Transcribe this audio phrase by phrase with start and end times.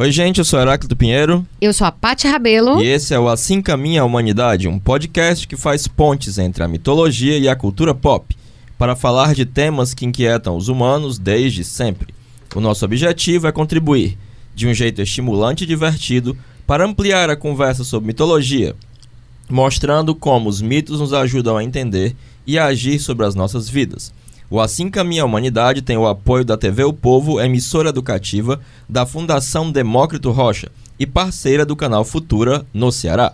[0.00, 1.46] Oi, gente, eu sou Heráclito Pinheiro.
[1.60, 2.82] Eu sou a Paty Rabelo.
[2.82, 6.68] E esse é o Assim Caminha a Humanidade, um podcast que faz pontes entre a
[6.68, 8.34] mitologia e a cultura pop,
[8.78, 12.14] para falar de temas que inquietam os humanos desde sempre.
[12.56, 14.16] O nosso objetivo é contribuir,
[14.54, 16.34] de um jeito estimulante e divertido,
[16.66, 18.74] para ampliar a conversa sobre mitologia,
[19.50, 24.14] mostrando como os mitos nos ajudam a entender e a agir sobre as nossas vidas.
[24.52, 29.06] O Assim Caminha a Humanidade tem o apoio da TV O Povo, emissora educativa, da
[29.06, 33.32] Fundação Demócrito Rocha e parceira do canal Futura no Ceará.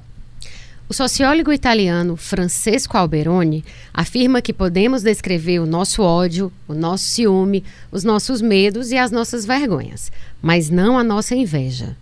[0.86, 7.64] O sociólogo italiano Francesco Alberoni afirma que podemos descrever o nosso ódio, o nosso ciúme,
[7.90, 11.96] os nossos medos e as nossas vergonhas, mas não a nossa inveja.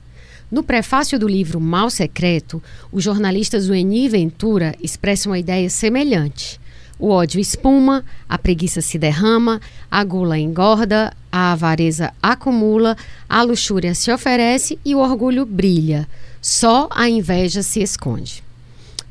[0.50, 6.60] No prefácio do livro Mal Secreto, o jornalista Zueni Ventura expressa uma ideia semelhante.
[7.04, 9.60] O ódio espuma, a preguiça se derrama,
[9.90, 12.96] a gula engorda, a avareza acumula,
[13.28, 16.08] a luxúria se oferece e o orgulho brilha.
[16.40, 18.42] Só a inveja se esconde.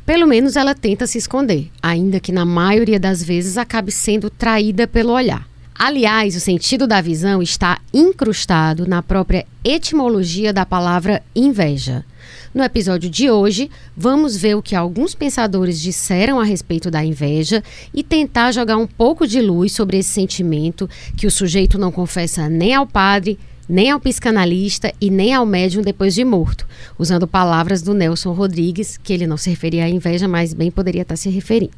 [0.08, 4.88] Pelo menos ela tenta se esconder, ainda que na maioria das vezes acabe sendo traída
[4.88, 5.48] pelo olhar.
[5.78, 12.04] Aliás, o sentido da visão está incrustado na própria etimologia da palavra inveja.
[12.54, 17.64] No episódio de hoje, vamos ver o que alguns pensadores disseram a respeito da inveja
[17.94, 22.50] e tentar jogar um pouco de luz sobre esse sentimento que o sujeito não confessa
[22.50, 26.68] nem ao padre, nem ao psicanalista e nem ao médium depois de morto,
[26.98, 31.02] usando palavras do Nelson Rodrigues, que ele não se referia à inveja, mas bem poderia
[31.04, 31.74] estar se referindo.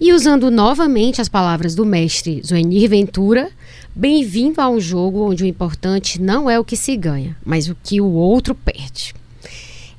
[0.00, 3.48] E usando novamente as palavras do mestre Zoenir Ventura,
[3.94, 7.76] bem-vindo a um jogo onde o importante não é o que se ganha, mas o
[7.80, 9.14] que o outro perde.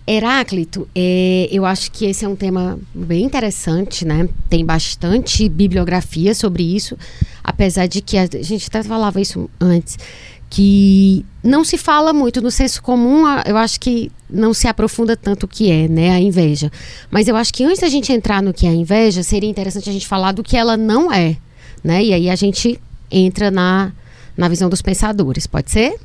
[0.07, 4.29] Heráclito, é, eu acho que esse é um tema bem interessante, né?
[4.47, 6.95] Tem bastante bibliografia sobre isso,
[7.43, 9.97] apesar de que a gente até falava isso antes,
[10.47, 15.45] que não se fala muito no senso comum, eu acho que não se aprofunda tanto
[15.45, 16.71] o que é, né, a inveja.
[17.09, 19.89] Mas eu acho que antes da gente entrar no que é a inveja, seria interessante
[19.89, 21.35] a gente falar do que ela não é,
[21.83, 22.03] né?
[22.03, 22.79] E aí a gente
[23.09, 23.91] entra na,
[24.37, 25.99] na visão dos pensadores, pode ser?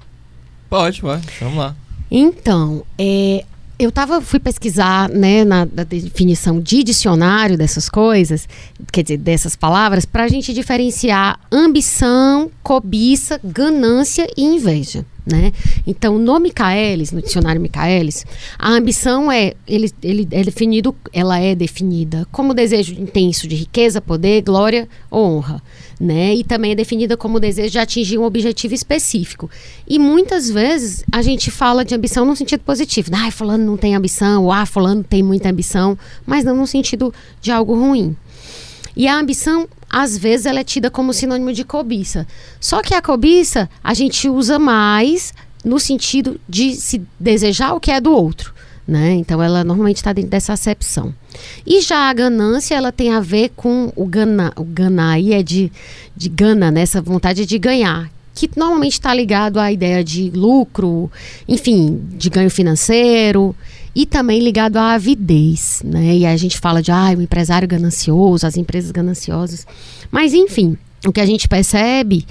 [0.71, 1.77] Pode, vai, vamos lá.
[2.10, 3.44] Então, é,
[3.80, 8.46] eu tava, fui pesquisar né, na, na, definição de dicionário dessas coisas,
[8.92, 15.06] quer dizer, dessas palavras, para a gente diferenciar ambição, cobiça, ganância e inveja.
[15.30, 15.52] Né?
[15.86, 18.26] Então, no Michaelis, no dicionário Michaelis,
[18.58, 24.00] a ambição é, ele, ele é definido, ela é definida como desejo intenso de riqueza,
[24.00, 25.62] poder, glória ou honra,
[26.00, 26.34] né?
[26.34, 29.48] E também é definida como desejo de atingir um objetivo específico.
[29.86, 33.94] E muitas vezes a gente fala de ambição no sentido positivo, ah, fulano não tem
[33.94, 38.16] ambição, ou ah, fulano tem muita ambição, mas não no sentido de algo ruim.
[38.97, 42.25] E a ambição, às vezes, ela é tida como sinônimo de cobiça.
[42.61, 45.34] Só que a cobiça a gente usa mais
[45.65, 48.55] no sentido de se desejar o que é do outro.
[48.87, 49.12] Né?
[49.15, 51.12] Então ela normalmente está dentro dessa acepção.
[51.67, 55.43] E já a ganância, ela tem a ver com o gana, o gana aí é
[55.43, 55.71] de,
[56.17, 56.83] de gana, né?
[56.83, 61.11] essa vontade de ganhar, que normalmente está ligado à ideia de lucro,
[61.47, 63.55] enfim, de ganho financeiro
[63.95, 66.17] e também ligado à avidez, né?
[66.17, 69.67] E a gente fala de ah, o empresário ganancioso, as empresas gananciosas.
[70.11, 72.27] Mas enfim, o que a gente percebe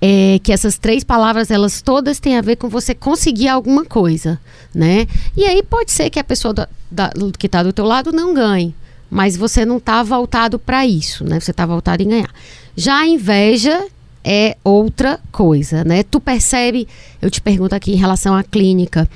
[0.00, 4.40] é que essas três palavras, elas todas têm a ver com você conseguir alguma coisa,
[4.74, 5.06] né?
[5.36, 8.34] E aí pode ser que a pessoa da, da, que está do teu lado não
[8.34, 8.74] ganhe,
[9.10, 11.38] mas você não está voltado para isso, né?
[11.38, 12.30] Você está voltado em ganhar.
[12.76, 13.86] Já a inveja
[14.24, 16.02] é outra coisa, né?
[16.02, 16.88] Tu percebe,
[17.20, 19.08] eu te pergunto aqui em relação à clínica,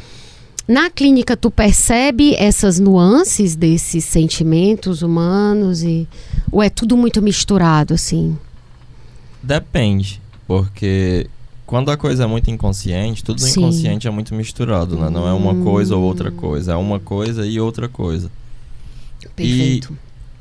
[0.69, 6.07] na clínica, tu percebe essas nuances desses sentimentos humanos e
[6.53, 8.37] ou é tudo muito misturado assim?
[9.43, 11.27] Depende, porque
[11.67, 13.61] quando a coisa é muito inconsciente, tudo Sim.
[13.61, 15.09] inconsciente é muito misturado, né?
[15.09, 18.31] Não é uma coisa ou outra coisa, é uma coisa e outra coisa.
[19.35, 19.97] Perfeito.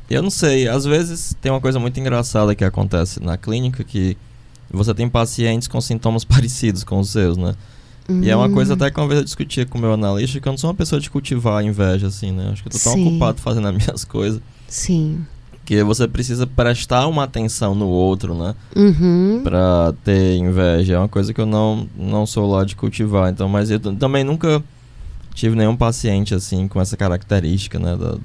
[0.10, 3.84] E eu não sei, às vezes tem uma coisa muito engraçada que acontece na clínica
[3.84, 4.18] que
[4.70, 7.56] você tem pacientes com sintomas parecidos com os seus, né?
[8.10, 10.48] E é uma coisa até que uma vez eu discutia com o meu analista, que
[10.48, 12.50] eu não sou uma pessoa de cultivar a inveja, assim, né?
[12.52, 13.08] Acho que eu tô tão Sim.
[13.08, 14.42] ocupado fazendo as minhas coisas.
[14.68, 15.26] Sim.
[15.66, 18.56] Que você precisa prestar uma atenção no outro, né?
[18.74, 19.42] Uhum.
[19.44, 20.94] Pra ter inveja.
[20.94, 23.30] É uma coisa que eu não, não sou lá de cultivar.
[23.30, 24.64] Então, mas eu também nunca
[25.34, 27.98] tive nenhum paciente, assim, com essa característica, né?
[27.98, 28.18] Da,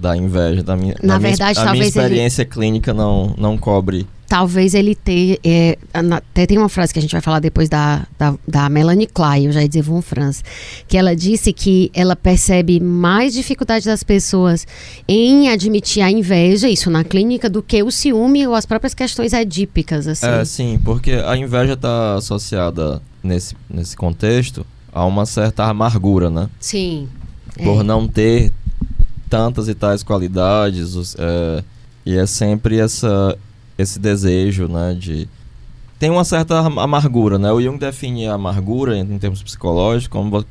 [0.00, 0.62] da inveja.
[0.62, 2.50] Da minha, Na verdade, minha, a minha experiência ele...
[2.50, 5.36] clínica não, não cobre talvez ele tenha.
[5.42, 9.08] É, até tem uma frase que a gente vai falar depois da, da, da Melanie
[9.08, 10.44] Klein, eu já ia dizer Von Franz,
[10.86, 14.64] que ela disse que ela percebe mais dificuldade das pessoas
[15.08, 19.32] em admitir a inveja, isso na clínica, do que o ciúme ou as próprias questões
[19.32, 20.06] edípicas.
[20.06, 20.26] Assim.
[20.26, 26.48] É, sim, porque a inveja está associada nesse, nesse contexto há uma certa amargura, né?
[26.60, 27.08] Sim.
[27.64, 27.82] Por é.
[27.82, 28.52] não ter
[29.30, 31.14] tantas e tais qualidades.
[31.18, 31.64] é,
[32.04, 33.38] e é sempre essa,
[33.78, 34.94] esse desejo, né?
[34.98, 35.28] De...
[35.98, 37.52] Tem uma certa am- amargura, né?
[37.52, 40.44] O Jung define a amargura, em, termos psicológicos, como,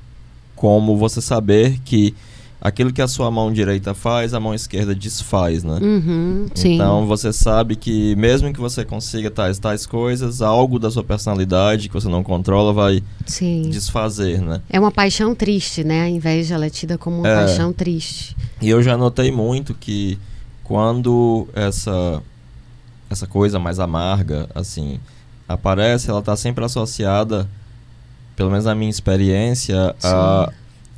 [0.56, 2.16] como você saber que
[2.62, 5.80] aquilo que a sua mão direita faz, a mão esquerda desfaz, né?
[5.82, 6.48] Uhum.
[6.56, 11.88] Então você sabe que mesmo que você consiga tais tais coisas, algo da sua personalidade
[11.88, 13.70] que você não controla vai sim.
[13.70, 14.62] desfazer, né?
[14.70, 16.02] É uma paixão triste, né?
[16.02, 17.46] A inveja ela é tida como uma É.
[17.46, 18.36] paixão triste.
[18.62, 20.20] E eu já notei muito que
[20.64, 22.22] quando essa
[23.10, 25.00] essa coisa mais amarga assim
[25.48, 27.50] aparece, ela está sempre associada,
[28.36, 30.52] pelo menos na minha experiência, a,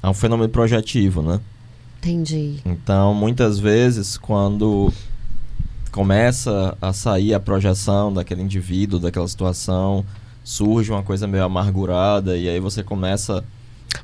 [0.03, 1.39] a um fenômeno projetivo, né?
[2.01, 2.55] Entendi.
[2.65, 4.91] Então, muitas vezes, quando
[5.91, 10.03] começa a sair a projeção daquele indivíduo, daquela situação,
[10.43, 13.43] surge uma coisa meio amargurada e aí você começa.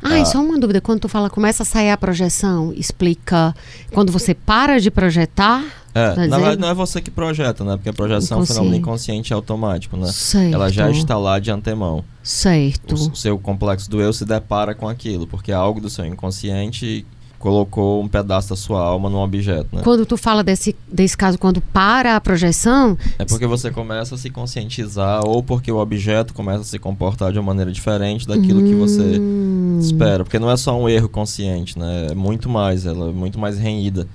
[0.04, 0.80] Ah, e só uma dúvida.
[0.80, 3.56] Quando tu fala começa a sair a projeção, explica
[3.92, 5.64] quando você para de projetar.
[5.96, 7.78] É, Tá na verdade não é você que projeta, né?
[7.78, 9.34] Porque a projeção é um fenômeno Inconsciente.
[9.34, 10.12] automático, né?
[10.12, 10.54] Certo.
[10.54, 12.04] Ela já está lá de antemão.
[12.22, 12.94] Certo.
[12.94, 17.04] O, seu complexo do eu se depara com aquilo, porque algo do seu inconsciente
[17.40, 19.82] colocou um pedaço da sua alma num objeto, né?
[19.84, 24.18] Quando tu fala desse, desse caso, quando para a projeção, É porque você começa a
[24.18, 28.64] se conscientizar ou porque o objeto começa a se comportar de uma maneira diferente daquilo
[28.64, 30.24] que você Hum, espera.
[30.24, 32.08] Porque não é só um erro consciente, né?
[32.12, 34.08] É muito mais, ela é muito mais renhida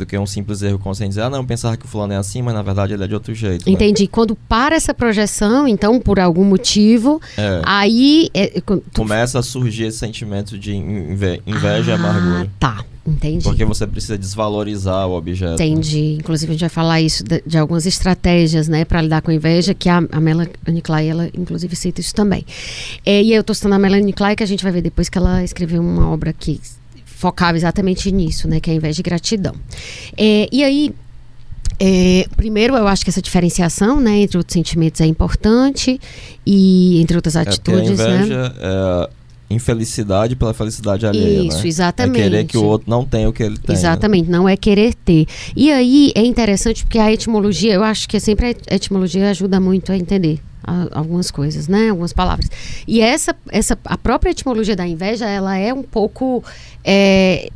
[0.00, 1.10] do que um simples erro consciente.
[1.10, 3.14] Dizer, ah, não, pensar que o fulano é assim, mas na verdade ele é de
[3.14, 3.66] outro jeito.
[3.66, 3.72] né?
[3.72, 4.06] Entendi.
[4.08, 8.28] Quando para essa projeção, então, por algum motivo, É, aí.
[8.34, 12.50] é, é, tu- começa a surgir esse sentimento de inve- inveja e Ah, amargura.
[12.58, 13.44] Tá, entendi.
[13.44, 15.50] Porque você precisa desvalorizar o objeto.
[15.58, 15.66] né?
[15.66, 16.16] Entendi.
[16.20, 19.34] Inclusive, a gente vai falar isso de, de algumas estratégias, né, para lidar com a
[19.34, 20.50] inveja, que a, a Melanie
[20.82, 22.44] Klein, ela, inclusive, cita isso também.
[23.04, 25.18] É, e eu tô citando a Melanie Klein, que a gente vai ver depois que
[25.18, 26.60] ela escreveu uma obra que
[27.20, 29.54] focava exatamente nisso, né, que é a inveja e gratidão.
[30.16, 30.94] É, e aí,
[31.78, 36.00] é, primeiro, eu acho que essa diferenciação, né, entre outros sentimentos é importante
[36.46, 39.08] e entre outras É porque a atitudes, né?
[39.50, 41.66] É infelicidade pela felicidade alheia, Isso, né?
[41.68, 42.20] exatamente.
[42.20, 43.74] É querer que o outro não tenha o que ele tem.
[43.74, 43.80] né?
[43.80, 45.26] Exatamente, não é querer ter.
[45.56, 49.90] E aí é interessante porque a etimologia, eu acho que sempre a etimologia ajuda muito
[49.92, 50.38] a entender
[50.92, 51.88] algumas coisas, né?
[51.90, 52.48] Algumas palavras.
[52.86, 56.44] E essa, essa, a própria etimologia da inveja, ela é um pouco.
[56.84, 57.48] é,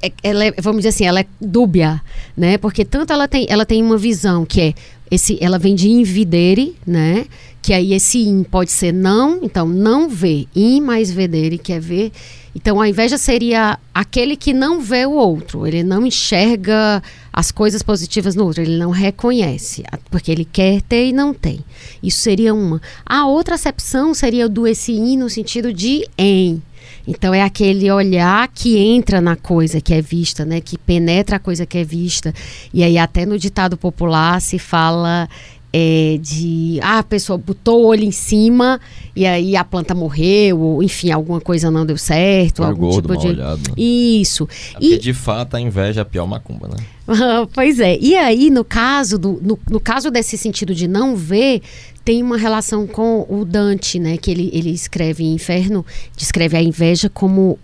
[0.00, 2.00] é- ela é, vamos dizer assim, ela é dúbia,
[2.36, 2.58] né?
[2.58, 4.74] Porque tanto ela tem, ela tem uma visão que é
[5.10, 7.24] esse, ela vem de invidere, né?
[7.62, 11.78] Que aí esse in pode ser não, então não vê, in mais vedere, que é
[11.78, 12.10] ver.
[12.54, 17.82] Então a inveja seria aquele que não vê o outro, ele não enxerga as coisas
[17.82, 21.64] positivas no outro, ele não reconhece, porque ele quer ter e não tem.
[22.02, 22.82] Isso seria uma.
[23.06, 26.60] A outra acepção seria do esse in no sentido de em.
[27.06, 30.60] Então é aquele olhar que entra na coisa que é vista, né?
[30.60, 32.32] Que penetra a coisa que é vista.
[32.72, 35.28] E aí até no ditado popular se fala
[35.72, 38.78] é, de ah, a pessoa botou o olho em cima
[39.16, 43.08] e aí a planta morreu, ou enfim, alguma coisa não deu certo, Foi algum gordo,
[43.08, 43.28] tipo de.
[43.28, 43.74] olhado, né?
[43.76, 44.46] Isso.
[44.74, 46.76] É porque de fato a inveja é a pior macumba, né?
[47.54, 47.98] pois é.
[47.98, 51.62] E aí, no caso, do, no, no caso desse sentido de não ver,
[52.04, 54.16] tem uma relação com o Dante, né?
[54.16, 55.84] Que ele, ele escreve em Inferno,
[56.16, 57.58] descreve a inveja como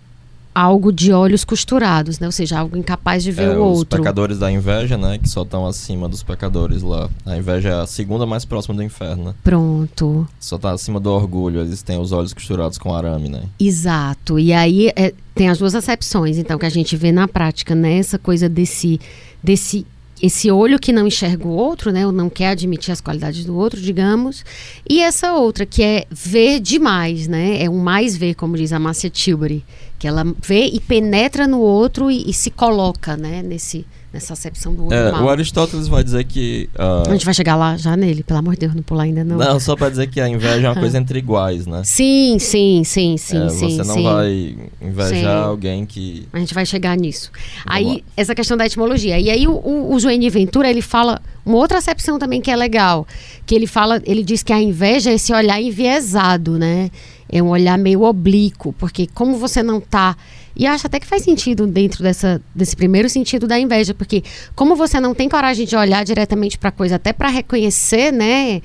[0.53, 2.27] algo de olhos costurados, né?
[2.27, 3.99] Ou seja, algo incapaz de ver É, o os outro.
[3.99, 5.17] pecadores da inveja, né?
[5.17, 7.09] Que só estão acima dos pecadores lá.
[7.25, 9.33] A inveja é a segunda mais próxima do inferno, né?
[9.43, 10.27] Pronto.
[10.39, 11.61] Só tá acima do orgulho.
[11.61, 13.43] Eles têm os olhos costurados com arame, né?
[13.59, 14.39] Exato.
[14.39, 17.97] E aí é, tem as duas acepções, então, que a gente vê na prática, né?
[17.97, 18.99] Essa coisa desse,
[19.43, 19.85] desse
[20.21, 22.05] esse olho que não enxerga o outro, né?
[22.05, 24.43] Ou não quer admitir as qualidades do outro, digamos.
[24.89, 27.63] E essa outra, que é ver demais, né?
[27.63, 29.63] É um mais ver, como diz a Márcia Tilbury.
[29.99, 33.43] Que ela vê e penetra no outro e, e se coloca, né?
[33.43, 35.25] Nesse, nessa acepção do outro É, mal.
[35.25, 36.69] o Aristóteles vai dizer que.
[36.77, 39.25] ah, A gente vai chegar lá já nele, pelo amor de Deus, não pular ainda
[39.25, 39.37] não.
[39.37, 39.59] não.
[39.59, 41.81] só pra dizer que a inveja é uma coisa entre iguais, né?
[41.83, 43.69] Sim, sim, sim, sim, É, sim.
[43.77, 44.03] você não sim.
[44.03, 45.47] vai invejar Sim.
[45.49, 46.25] alguém que.
[46.31, 47.29] A gente vai chegar nisso.
[47.65, 48.01] Vamos aí, lá.
[48.15, 49.19] essa questão da etimologia.
[49.19, 53.05] E aí, o, o, o Ventura, ele fala uma outra acepção também que é legal.
[53.45, 56.89] Que ele fala, ele diz que a inveja é esse olhar enviesado, né?
[57.31, 60.15] É um olhar meio oblíquo, porque como você não tá.
[60.55, 64.23] E acho até que faz sentido dentro dessa, desse primeiro sentido da inveja, porque
[64.55, 68.61] como você não tem coragem de olhar diretamente para a coisa, até para reconhecer, né?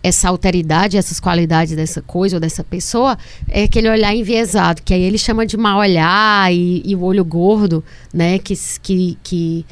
[0.00, 5.02] essa alteridade, essas qualidades dessa coisa ou dessa pessoa, é aquele olhar enviesado, que aí
[5.02, 7.82] ele chama de mal olhar e, e o olho gordo,
[8.14, 8.38] né?
[8.38, 9.66] Que que que,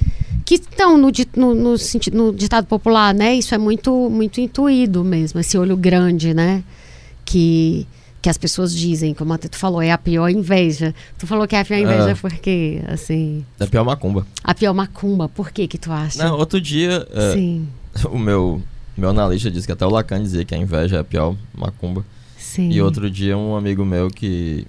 [0.44, 3.34] que estão no, no, no, senti- no ditado popular, né?
[3.34, 6.62] Isso é muito muito intuído mesmo, esse olho grande, né?
[7.24, 7.86] Que
[8.26, 10.92] que as pessoas dizem, como até tu falou, é a pior inveja.
[11.16, 12.14] Tu falou que é a pior inveja É.
[12.16, 14.26] porque, assim, É pior macumba.
[14.42, 15.28] a pior macumba.
[15.28, 16.18] Por que que tu acha?
[16.24, 17.60] Não, outro dia, é,
[18.10, 18.60] o meu,
[18.98, 22.04] meu analista disse que até o Lacan dizia que a inveja é a pior macumba.
[22.36, 22.68] sim.
[22.68, 24.66] E outro dia, um amigo meu que,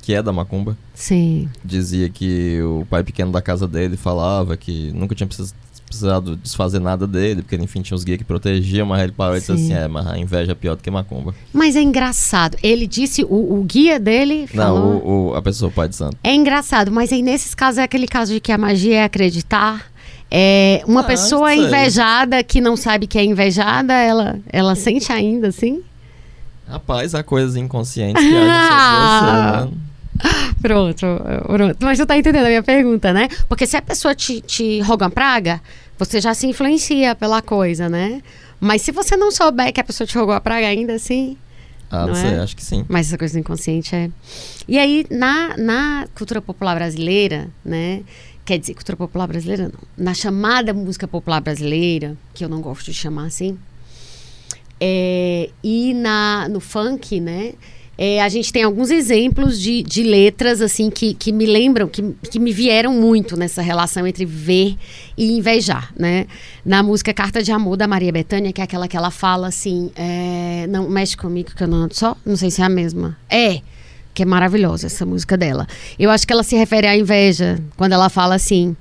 [0.00, 4.92] que é da macumba Sim, dizia que o pai pequeno da casa dele falava que
[4.92, 5.52] nunca tinha precis-
[5.92, 9.40] precisado desfazer nada dele, porque enfim tinha os guias que protegiam, mas ele parou e
[9.40, 9.64] disse Sim.
[9.64, 11.34] assim: é, mas a inveja é pior do que macumba.
[11.52, 12.56] mas é engraçado.
[12.62, 14.80] Ele disse, o, o guia dele falou...
[14.94, 16.16] Não, o, o- a pessoa, o pai de santo.
[16.24, 19.90] É engraçado, mas aí nesses casos é aquele caso de que a magia é acreditar.
[20.30, 25.48] É, uma Ah, pessoa invejada que não sabe que é invejada, ela, ela sente ainda,
[25.48, 25.82] assim?
[26.66, 29.78] Rapaz, há coisas inconscientes que agem sobre você, né?
[30.60, 31.06] Pronto,
[31.46, 31.76] pronto.
[31.80, 33.28] Mas tu tá entendendo a minha pergunta, né?
[33.48, 35.60] Porque se a pessoa te, te roga uma praga,
[36.04, 38.22] você já se influencia pela coisa, né?
[38.60, 41.36] Mas se você não souber que a pessoa te rogou a praga ainda assim,
[41.90, 42.38] Ah, não, Não sei, é?
[42.38, 42.84] acho que sim.
[42.88, 44.10] mas essa coisa do inconsciente é.
[44.66, 48.02] E aí, na, na cultura popular brasileira, né?
[48.44, 49.80] Quer dizer, cultura popular brasileira não.
[50.04, 53.58] Na chamada música popular brasileira, que eu não gosto de chamar assim,
[54.80, 57.52] é, e na, no funk, né?
[57.96, 62.02] É, a gente tem alguns exemplos de, de letras assim que, que me lembram, que,
[62.30, 64.76] que me vieram muito nessa relação entre ver
[65.16, 66.26] e invejar, né?
[66.64, 69.90] Na música Carta de Amor da Maria Bethânia, que é aquela que ela fala assim,
[69.94, 73.16] é, não mexe comigo que eu não ando só, não sei se é a mesma.
[73.28, 73.60] É,
[74.14, 75.66] que é maravilhosa essa música dela.
[75.98, 78.76] Eu acho que ela se refere à inveja quando ela fala assim,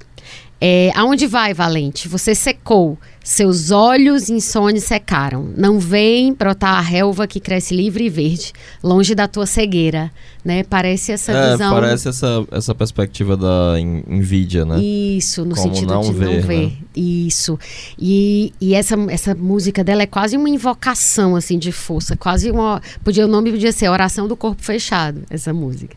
[0.59, 2.07] é, aonde vai, Valente?
[2.07, 2.97] Você secou.
[3.23, 5.47] Seus olhos insônios secaram.
[5.55, 8.51] Não vem brotar a relva que cresce livre e verde,
[8.83, 10.11] longe da tua cegueira.
[10.43, 10.63] Né?
[10.63, 11.71] Parece essa É, visão.
[11.71, 14.79] parece essa, essa perspectiva da invídia, né?
[14.81, 16.65] Isso, no Como sentido não de não ver, ver.
[16.65, 16.71] né?
[16.95, 17.57] Isso.
[17.97, 22.17] E, e essa, essa música dela é quase uma invocação, assim, de força.
[22.17, 22.81] Quase uma...
[23.03, 25.95] Podia, o nome podia ser Oração do Corpo Fechado, essa música.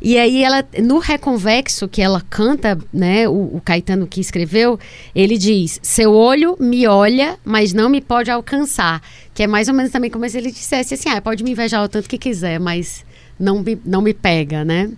[0.00, 4.78] E aí ela, no Reconvexo, que ela canta, né, o, o Caetano que escreveu,
[5.14, 9.02] ele diz, seu olho me olha, mas não me pode alcançar.
[9.34, 11.82] Que é mais ou menos também como se ele dissesse assim, ah, pode me invejar
[11.82, 13.04] o tanto que quiser, mas
[13.38, 14.90] não me, não me pega, né?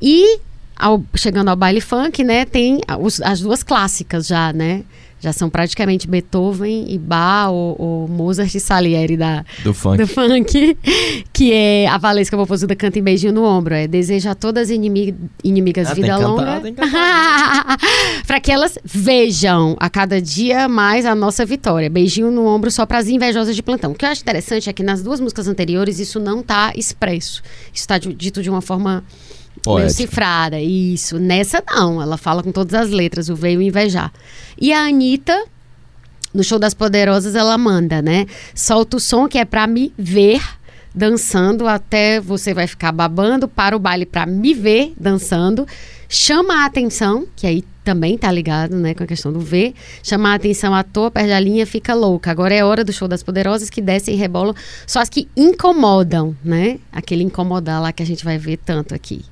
[0.00, 0.38] E
[0.82, 4.82] ao- chegando ao baile funk, né, tem os- as duas clássicas já, né?
[5.24, 9.98] Já são praticamente Beethoven e Bach ou, ou Mozart e Salieri da, Do funk.
[9.98, 10.76] do funk,
[11.32, 13.72] que é a Valesca Popozuda canta em beijinho no ombro.
[13.72, 16.60] É deseja a todas inimi- inimigas Ah, vida longa.
[18.26, 21.88] para que elas vejam a cada dia mais a nossa vitória.
[21.88, 23.92] Beijinho no ombro só para as invejosas de plantão.
[23.92, 27.42] O que eu acho interessante é que nas duas músicas anteriores isso não tá expresso.
[27.72, 29.04] Isso tá de- dito de uma forma
[29.66, 29.94] meio Poética.
[29.94, 30.60] cifrada.
[30.60, 31.18] Isso.
[31.18, 34.12] Nessa não, ela fala com todas as letras, o veio invejar.
[34.60, 35.44] E a Anitta,
[36.32, 38.26] no show das Poderosas, ela manda, né?
[38.54, 40.40] Solta o som que é pra me ver
[40.94, 45.66] dançando até você vai ficar babando, para o baile pra me ver dançando.
[46.08, 49.74] Chama a atenção, que aí também tá ligado, né, com a questão do ver.
[50.02, 52.30] Chama a atenção à toa, perde a linha, fica louca.
[52.30, 54.54] Agora é hora do show das poderosas que descem e rebolam,
[54.86, 56.78] só as que incomodam, né?
[56.92, 59.24] Aquele incomodar lá que a gente vai ver tanto aqui.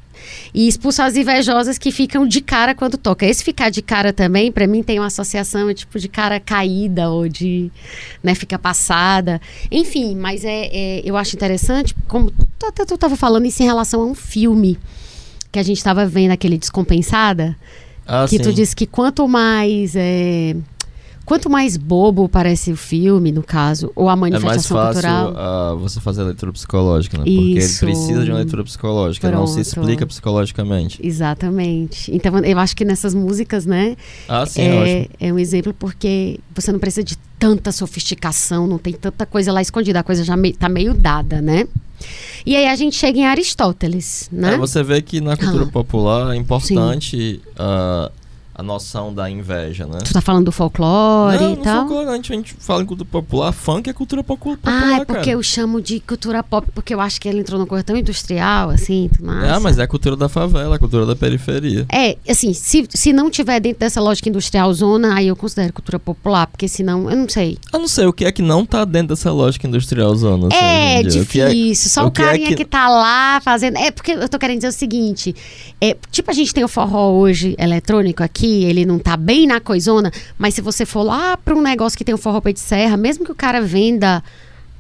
[0.52, 3.24] E expulsa as invejosas que ficam de cara quando toca.
[3.26, 7.28] Esse ficar de cara também, pra mim, tem uma associação tipo de cara caída ou
[7.28, 7.70] de,
[8.22, 9.40] né, fica passada.
[9.70, 13.66] Enfim, mas é, é- eu acho interessante, como tu, até tu tava falando isso em
[13.66, 14.78] relação a um filme
[15.52, 17.56] que a gente tava vendo, aquele Descompensada,
[18.06, 18.54] Ah, que tu sim.
[18.54, 20.54] disse que quanto mais é,
[21.30, 25.34] quanto mais bobo parece o filme, no caso, ou a É mais manifestação fácil cultural.
[25.36, 27.22] ah, você fazer a leitura psicológica, né?
[27.24, 29.66] Porque ele precisa de uma leitura psicológica, ele não se Pronto.
[29.68, 30.98] explica psicologicamente.
[31.00, 32.12] Exatamente.
[32.12, 33.96] Então eu acho que nessas músicas, né,
[34.28, 38.76] Ah, sim, é, é, é um exemplo porque você não precisa de tanta sofisticação, não
[38.78, 41.66] tem tanta coisa lá escondida, a coisa já me, tá meio dada, né?
[42.44, 44.54] E aí a gente chega em Aristóteles, né?
[44.54, 45.70] É, você vê que na cultura Ah.
[45.70, 48.10] popular é importante ah,
[48.60, 49.98] a noção da inveja, né?
[50.04, 51.78] Tu tá falando do folclore não, e não tal?
[51.88, 55.04] folclore, a gente, a gente fala em cultura popular, funk é cultura popular, Ah, é
[55.04, 55.30] porque cara.
[55.32, 58.68] eu chamo de cultura pop, porque eu acho que ela entrou numa coisa tão industrial,
[58.68, 61.86] assim, não Ah, mas é a cultura da favela, a cultura da periferia.
[61.90, 65.98] É, assim, se, se não tiver dentro dessa lógica industrial zona, aí eu considero cultura
[65.98, 67.56] popular, porque senão, eu não sei.
[67.72, 70.48] Eu não sei o que é que não tá dentro dessa lógica industrial zona.
[70.48, 71.22] assim, É em dia.
[71.22, 71.90] O que difícil.
[71.90, 72.56] Só o o que é carinha que...
[72.56, 73.78] que- tá lá fazendo.
[73.78, 75.34] É porque eu tô querendo dizer o seguinte:
[75.80, 79.60] é, tipo, a gente tem o forró hoje eletrônico aqui, ele não tá bem na
[79.60, 82.96] coisona, mas se você for lá pra um negócio que tem o forró de serra,
[82.96, 84.22] mesmo que o cara venda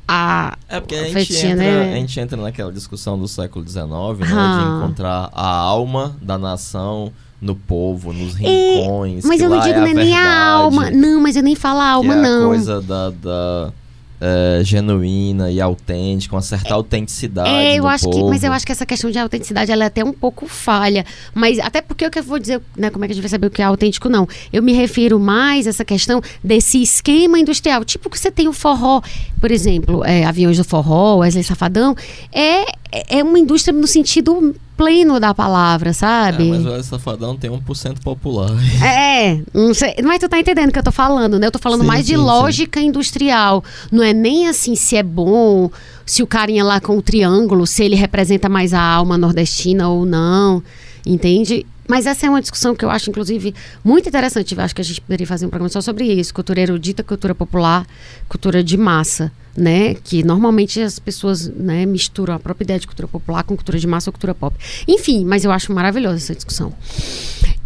[0.06, 0.56] a.
[0.68, 1.92] É porque a a gente, festinha, entra, né?
[1.92, 4.26] a gente entra naquela discussão do século XIX, né?
[4.32, 4.58] Ah.
[4.58, 9.24] De encontrar a alma da nação no povo, nos É, rincões.
[9.24, 10.90] Mas que eu não digo é a nem a verdade, alma.
[10.90, 12.48] Não, mas eu nem falo a que alma, é a não.
[12.48, 13.72] coisa da, da,
[14.20, 17.48] é, genuína e autêntica, uma certa autenticidade.
[17.48, 18.28] É, eu acho que, povo.
[18.28, 21.06] mas eu acho que essa questão de autenticidade ela é até um pouco falha.
[21.34, 23.30] Mas até porque o que eu vou dizer, né, como é que a gente vai
[23.30, 24.28] saber o que é autêntico, não.
[24.52, 27.84] Eu me refiro mais a essa questão desse esquema industrial.
[27.84, 29.00] Tipo que você tem o forró,
[29.40, 31.96] por exemplo, é, aviões do forró, Wesley Safadão,
[32.32, 32.64] é,
[33.08, 36.44] é uma indústria no sentido pleno da palavra, É, sabe?
[36.48, 38.50] mas o Safadão tem 1% popular.
[38.82, 41.46] É, não sei, mas tu tá entendendo o que eu tô falando, né?
[41.46, 42.24] Eu tô falando Sim, mais de sim, sim.
[42.24, 43.62] lógica industrial.
[43.92, 45.70] Não é nem assim se é bom,
[46.06, 50.06] se o carinha lá com o triângulo, se ele representa mais a alma nordestina ou
[50.06, 50.62] não,
[51.06, 51.66] entende?
[51.90, 54.54] Mas essa é uma discussão que eu acho, inclusive, muito interessante.
[54.54, 56.32] Eu acho que a gente poderia fazer um programa só sobre isso.
[56.32, 57.84] Cultura erudita, cultura popular,
[58.28, 59.94] cultura de massa, né?
[59.94, 63.88] Que normalmente as pessoas né, misturam a própria ideia de cultura popular com cultura de
[63.88, 64.56] massa ou cultura pop.
[64.86, 66.72] Enfim, mas eu acho maravilhosa essa discussão.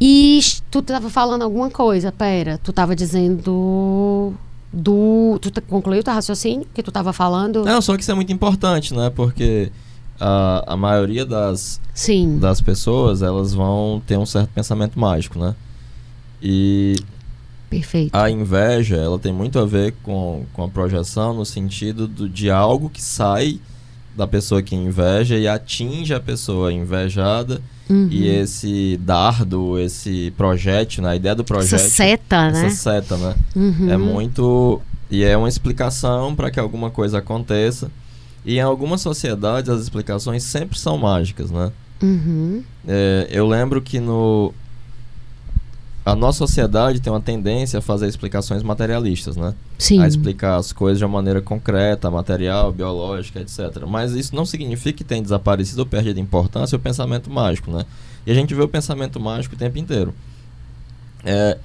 [0.00, 0.40] E
[0.70, 2.58] tu tava falando alguma coisa, pera.
[2.64, 4.32] Tu tava dizendo
[4.72, 5.38] do...
[5.38, 7.62] Tu concluiu teu raciocínio que tu tava falando?
[7.62, 9.10] Não, só que isso é muito importante, né?
[9.14, 9.70] Porque
[10.20, 12.38] a, a maioria das, Sim.
[12.38, 15.54] das pessoas, elas vão ter um certo pensamento mágico, né?
[16.42, 16.96] E
[17.70, 18.14] Perfeito.
[18.14, 22.50] a inveja, ela tem muito a ver com, com a projeção no sentido do, de
[22.50, 23.58] algo que sai
[24.16, 28.08] da pessoa que inveja e atinge a pessoa invejada Uhum.
[28.10, 31.10] e esse dardo, esse projétil, né?
[31.10, 32.66] a ideia do projétil, Essa seta, né?
[32.66, 33.34] essa seta, né?
[33.54, 33.90] Uhum.
[33.92, 34.80] É muito.
[35.10, 37.90] E é uma explicação para que alguma coisa aconteça.
[38.44, 41.72] E em algumas sociedades as explicações sempre são mágicas, né?
[42.02, 42.62] Uhum.
[42.86, 44.52] É, eu lembro que no.
[46.04, 49.54] A nossa sociedade tem uma tendência a fazer explicações materialistas, né?
[49.78, 50.02] Sim.
[50.02, 53.86] A explicar as coisas de uma maneira concreta, material, biológica, etc.
[53.88, 57.86] Mas isso não significa que tem desaparecido ou perdido importância o pensamento mágico, né?
[58.26, 60.12] E a gente vê o pensamento mágico o tempo inteiro.
[61.24, 61.56] É,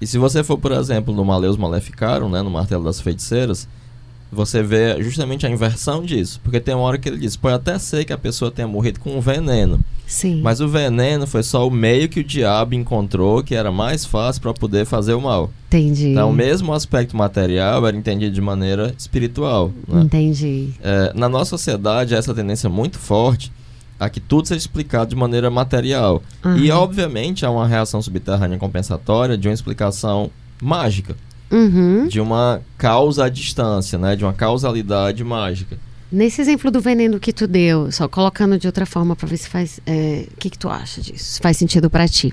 [0.00, 3.68] e se você for, por exemplo, no Maleus Maleficarum, né, no Martelo das Feiticeiras,
[4.34, 6.40] você vê justamente a inversão disso.
[6.42, 9.00] Porque tem uma hora que ele diz, pode até ser que a pessoa tenha morrido
[9.00, 10.40] com um veneno, Sim.
[10.42, 14.42] mas o veneno foi só o meio que o diabo encontrou que era mais fácil
[14.42, 15.50] para poder fazer o mal.
[15.68, 16.08] Entendi.
[16.08, 19.72] Então, o mesmo aspecto material era entendido de maneira espiritual.
[19.88, 20.02] Né?
[20.02, 20.70] Entendi.
[20.82, 23.50] É, na nossa sociedade, essa tendência muito forte
[23.98, 26.22] a que tudo seja explicado de maneira material.
[26.58, 26.80] E, Aham.
[26.80, 31.16] obviamente, há uma reação subterrânea compensatória de uma explicação mágica,
[31.50, 32.08] Uhum.
[32.08, 34.16] de uma causa à distância, né?
[34.16, 35.78] de uma causalidade mágica.
[36.10, 39.48] Nesse exemplo do veneno que tu deu, só colocando de outra forma para ver se
[39.48, 39.80] faz.
[39.84, 41.40] é, O que, que tu acha disso?
[41.42, 42.32] Faz sentido para ti.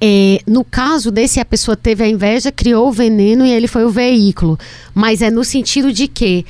[0.00, 3.84] É, no caso desse, a pessoa teve a inveja, criou o veneno e ele foi
[3.84, 4.58] o veículo.
[4.92, 6.44] Mas é no sentido de que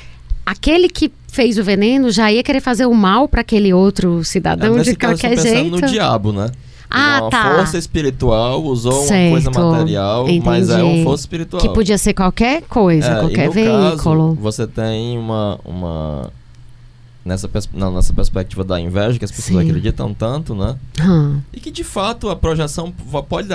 [0.46, 4.79] aquele que fez o veneno já ia querer fazer o mal para aquele outro cidadão
[4.79, 5.70] É, de qualquer jeito.
[5.70, 6.51] no diabo, né?
[6.90, 7.55] Ah, uma tá.
[7.57, 9.31] força espiritual usou uma Certo.
[9.33, 10.99] coisa material, mas é Entendi.
[10.99, 11.61] uma força espiritual.
[11.62, 14.31] Que podia ser qualquer coisa, É, qualquer veículo.
[14.37, 15.59] Caso, você tem uma.
[15.64, 16.31] uma
[17.25, 17.51] nessa,
[17.92, 19.68] nessa perspectiva da inveja, que as pessoas Sim.
[19.68, 20.77] acreditam tanto, né?
[21.03, 21.40] Hum.
[21.53, 22.92] E que de fato a projeção
[23.29, 23.55] pode lhe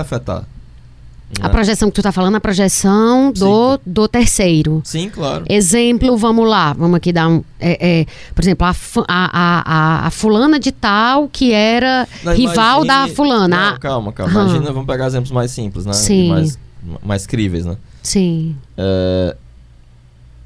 [1.39, 1.49] A né?
[1.49, 4.81] projeção que tu tá falando, a projeção do, do terceiro.
[4.83, 5.45] Sim, claro.
[5.49, 7.43] Exemplo, vamos lá, vamos aqui dar um.
[7.59, 8.75] é, é, por exemplo, a,
[9.07, 9.61] a,
[10.03, 13.71] a, a, fulana de tal que era Não, rival imagine- da fulana.
[13.71, 14.33] Não, calma, calma.
[14.33, 14.49] Aham.
[14.49, 15.93] Imagina, vamos pegar exemplos mais simples, né?
[15.93, 16.25] Sim.
[16.25, 16.59] E Mais,
[17.03, 17.77] mais críveis, né?
[18.03, 18.55] sim.
[18.77, 19.35] É,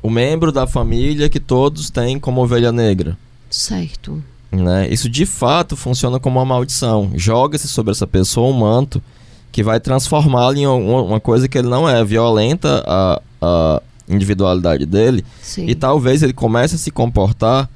[0.03, 3.17] o membro da família que todos têm como ovelha negra.
[3.49, 4.23] Certo.
[4.51, 4.87] né?
[4.89, 7.11] Isso de fato funciona como uma maldição.
[7.15, 9.01] Joga-se sobre essa pessoa um manto
[9.55, 12.03] que vai transformá-lo em uma, coisa que ele não é.
[12.03, 15.65] Violenta a, a individualidade dele Sim.
[15.65, 17.69] e talvez ele comece a se comportar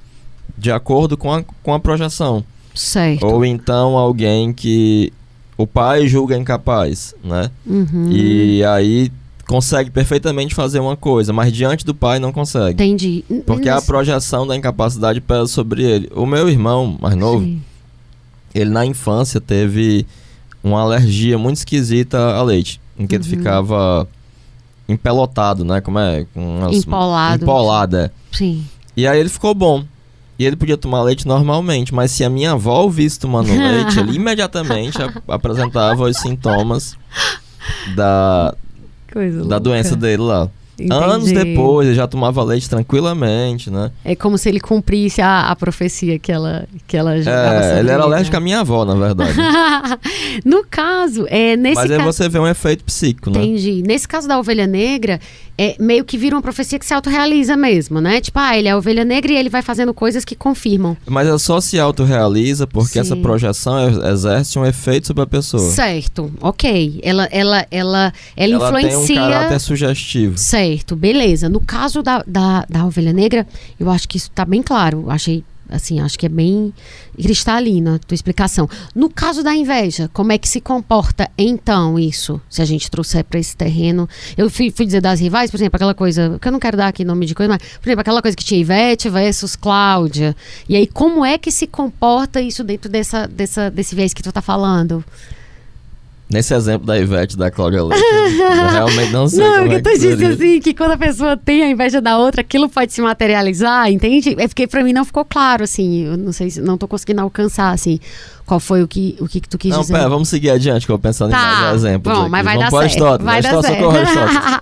[0.57, 2.43] de acordo com a, com a projeção.
[2.75, 3.25] Certo.
[3.25, 5.13] Ou então alguém que
[5.57, 7.49] o pai julga incapaz, né?
[7.65, 8.11] Uhum.
[8.11, 9.09] E aí
[9.47, 12.73] consegue perfeitamente fazer uma coisa, mas diante do pai não consegue.
[12.73, 13.23] Entendi.
[13.45, 16.11] Porque a projeção da incapacidade pesa sobre ele.
[16.13, 17.61] O meu irmão mais novo, Sim.
[18.53, 20.05] ele na infância teve
[20.63, 23.29] uma alergia muito esquisita a leite, em que ele Uhum.
[23.29, 24.07] ficava
[24.87, 25.81] empelotado, né?
[25.81, 26.25] Como é?
[26.33, 27.43] Com umas- Empolado.
[27.43, 28.11] Empolado, é.
[28.31, 28.65] Sim.
[28.97, 29.83] E aí ele ficou bom.
[30.37, 33.99] E ele podia tomar leite normalmente, mas se a minha avó o visse tomando leite,
[33.99, 36.95] ele imediatamente apresentava os sintomas
[37.95, 38.55] da,
[39.11, 40.49] Coisa da doença dele lá.
[40.83, 40.93] Entendi.
[41.03, 43.91] Anos depois, ele já tomava leite tranquilamente, né?
[44.03, 47.89] É como se ele cumprisse a, a profecia que ela, que ela jogava É, ele
[47.91, 49.33] era alérgico à minha avó, na verdade.
[50.45, 52.11] no caso, é, nesse Mas aí caso.
[52.13, 53.39] você vê um efeito psíquico, né?
[53.43, 53.83] Entendi.
[53.85, 55.19] Nesse caso da ovelha negra,
[55.57, 58.21] é meio que vira uma profecia que se autorrealiza mesmo, né?
[58.21, 60.95] Tipo, ah, ele é a ovelha negra e ele vai fazendo coisas que confirmam.
[61.05, 62.99] Mas ela só se autorrealiza porque Sim.
[62.99, 65.61] essa projeção ex- exerce um efeito sobre a pessoa.
[65.71, 66.99] Certo, ok.
[67.03, 69.15] Ela, ela, ela, ela, Ela tem um influencia.
[69.15, 70.37] caráter sugestivo.
[70.37, 70.68] Certo.
[70.69, 71.49] Certo, beleza.
[71.49, 73.47] No caso da, da, da ovelha negra,
[73.79, 75.09] eu acho que isso tá bem claro.
[75.09, 76.73] Achei Assim, acho que é bem
[77.15, 78.67] cristalina a tua explicação.
[78.95, 82.41] No caso da inveja, como é que se comporta então isso?
[82.49, 84.09] Se a gente trouxer para esse terreno.
[84.35, 86.39] Eu fui, fui, dizer das rivais, por exemplo, aquela coisa.
[86.41, 88.43] Que eu não quero dar aqui nome de coisa, mas, por exemplo, aquela coisa que
[88.43, 90.35] tinha Ivete versus Cláudia.
[90.67, 94.31] E aí, como é que se comporta isso dentro dessa, dessa, desse viés que tu
[94.31, 95.05] tá falando?
[96.31, 99.43] Nesse exemplo da Ivete da Cláudia Leite, eu realmente não sei.
[99.43, 102.41] Não, como é tu disse assim, que quando a pessoa tem a inveja da outra,
[102.41, 104.35] aquilo pode se materializar, entende?
[104.37, 107.21] É porque pra mim não ficou claro, assim, eu não sei se não tô conseguindo
[107.21, 107.99] alcançar, assim,
[108.49, 109.93] qual foi o que, o que, que tu quis não, dizer.
[109.93, 111.37] Não, pera, vamos seguir adiante, que eu vou pensando tá.
[111.37, 112.17] em mais exemplos.
[112.17, 113.23] Bom, mas vai vamos dar certo.
[113.23, 113.83] Vai dar certo.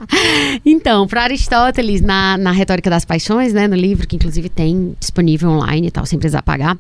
[0.66, 5.52] então, para Aristóteles, na, na Retórica das Paixões, né, no livro, que inclusive tem disponível
[5.52, 6.78] online e tal, sem precisar pagar,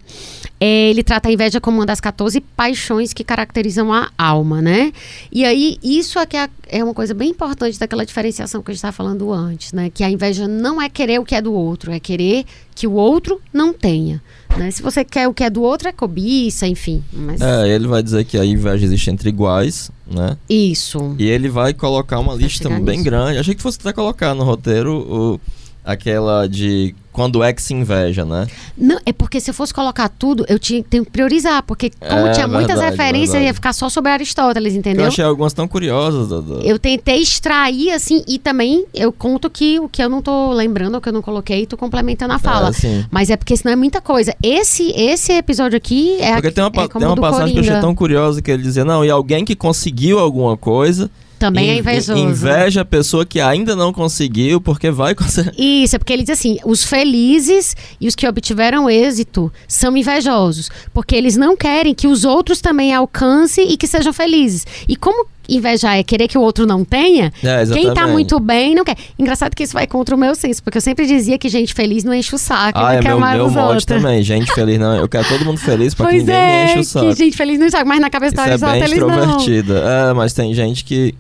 [0.60, 4.91] é, ele trata a inveja como uma das 14 paixões que caracterizam a alma, né?
[5.32, 8.80] E aí, isso que é, é uma coisa bem importante daquela diferenciação que a gente
[8.80, 9.89] estava falando antes, né?
[9.89, 12.46] Que a inveja não é querer o que é do outro, é querer
[12.78, 14.22] que o outro não tenha.
[14.56, 14.70] Né?
[14.70, 17.04] Se você quer o que é do outro, é cobiça, enfim.
[17.12, 17.42] Mas...
[17.42, 20.38] É, ele vai dizer que a inveja existe entre iguais, né?
[20.48, 21.16] Isso.
[21.18, 23.04] E ele vai colocar uma lista bem nisso.
[23.04, 23.40] grande.
[23.40, 25.42] Achei que fosse até colocar no roteiro o,
[25.84, 28.45] aquela de quando é que se inveja, né?
[28.77, 32.27] Não, é porque se eu fosse colocar tudo, eu tinha, tenho que priorizar, porque como
[32.27, 33.45] é, tinha muitas verdade, referências, verdade.
[33.47, 35.06] ia ficar só sobre Aristóteles, entendeu?
[35.06, 36.30] Eu achei algumas tão curiosas.
[36.63, 40.99] Eu tentei extrair, assim, e também eu conto que o que eu não tô lembrando,
[40.99, 42.69] o que eu não coloquei, tu complementa na fala.
[42.84, 44.36] É, Mas é porque senão é muita coisa.
[44.43, 47.62] Esse, esse episódio aqui é Porque tem uma, é tem uma passagem Coringa.
[47.63, 51.10] que eu achei tão curiosa que ele dizia, não, e alguém que conseguiu alguma coisa
[51.38, 52.17] também é invejoso.
[52.17, 55.84] Inveja a pessoa que ainda não conseguiu, porque vai conseguir.
[55.84, 60.69] Isso, é porque ele diz assim: os felizes e os que obtiveram êxito são invejosos,
[60.93, 64.65] porque eles não querem que os outros também alcancem e que sejam felizes.
[64.88, 68.76] E como invejar é querer que o outro não tenha, é, quem tá muito bem
[68.76, 68.98] não quer.
[69.18, 72.04] Engraçado que isso vai contra o meu senso, porque eu sempre dizia que gente feliz
[72.04, 73.86] não enche o saco, ah, é quer meu, mais meu os outros.
[73.86, 76.72] também, gente feliz não, eu quero todo mundo feliz pra pois que ninguém é, me
[76.72, 77.06] enche o saco.
[77.08, 78.92] que gente feliz não enche o saco, mas na cabeça isso da é bem eles
[78.94, 79.84] extrovertida.
[80.10, 81.16] É, mas tem gente que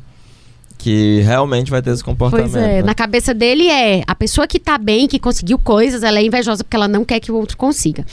[0.77, 2.51] que realmente vai ter esse comportamento.
[2.51, 2.83] Pois é, né?
[2.83, 6.63] na cabeça dele é a pessoa que tá bem, que conseguiu coisas, ela é invejosa
[6.63, 8.05] porque ela não quer que o outro consiga.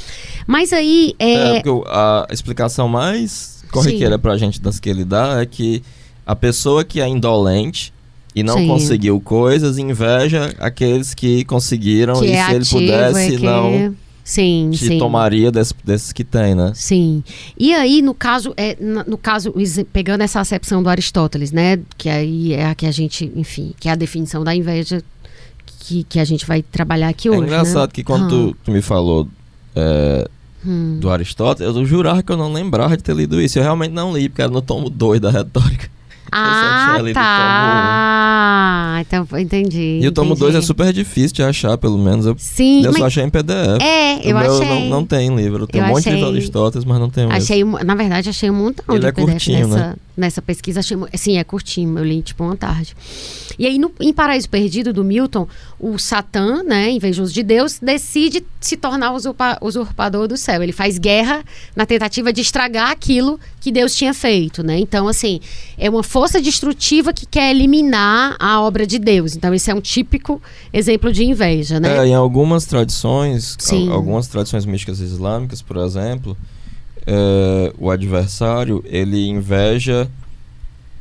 [0.46, 1.58] Mas aí é.
[1.58, 4.20] é a explicação mais corriqueira Sim.
[4.20, 5.82] pra gente das que ele dá é que
[6.26, 7.92] a pessoa que é indolente
[8.34, 8.66] e não Sim.
[8.66, 13.96] conseguiu coisas inveja aqueles que conseguiram que e é se ativo, ele pudesse é não
[14.24, 14.98] Sim, te sim.
[14.98, 16.72] tomaria desse, desses que tem, né?
[16.74, 17.22] Sim.
[17.58, 19.52] E aí, no caso, é, no caso,
[19.92, 21.78] pegando essa acepção do Aristóteles, né?
[21.98, 25.02] Que aí é a que a gente, enfim, que é a definição da inveja
[25.80, 27.42] que, que a gente vai trabalhar aqui é hoje.
[27.42, 27.92] É engraçado né?
[27.92, 28.62] que quando tu, ah.
[28.64, 29.28] tu, me falou
[29.76, 30.26] é,
[30.64, 30.98] hum.
[30.98, 33.58] do Aristóteles, eu jurava que eu não lembrava de ter lido isso.
[33.58, 35.90] Eu realmente não li, porque era no tomo 2 da retórica.
[36.30, 39.00] Ah, tá.
[39.00, 40.00] Então, entendi.
[40.02, 42.26] E o tomo 2 é super difícil de achar, pelo menos.
[42.26, 42.84] Eu, Sim.
[42.84, 43.80] Eu só achei em PDF.
[43.80, 44.68] É, eu o meu achei.
[44.68, 45.66] Não, não tem livro.
[45.66, 46.16] Tem eu um monte achei...
[46.16, 49.30] de Aristóteles, mas não tem achei, Na verdade, achei um montão Ele de é PDF
[49.30, 49.94] curtinho, nessa, né?
[50.16, 50.80] nessa pesquisa.
[50.80, 51.98] Achei, sim, é curtinho.
[51.98, 52.96] Eu li, tipo, uma tarde.
[53.58, 55.46] E aí, no, em Paraíso Perdido, do Milton,
[55.78, 60.62] o Satã, né, invejoso de Deus, decide se tornar usurpa, usurpador do céu.
[60.62, 64.78] Ele faz guerra na tentativa de estragar aquilo que Deus tinha feito, né?
[64.78, 65.40] Então, assim,
[65.78, 69.36] é uma força destrutiva que quer eliminar a obra de Deus.
[69.36, 70.40] Então, esse é um típico
[70.72, 71.98] exemplo de inveja, né?
[71.98, 73.56] É, em algumas tradições,
[73.90, 76.36] algumas tradições místicas islâmicas, por exemplo,
[77.06, 80.10] é, o adversário, ele inveja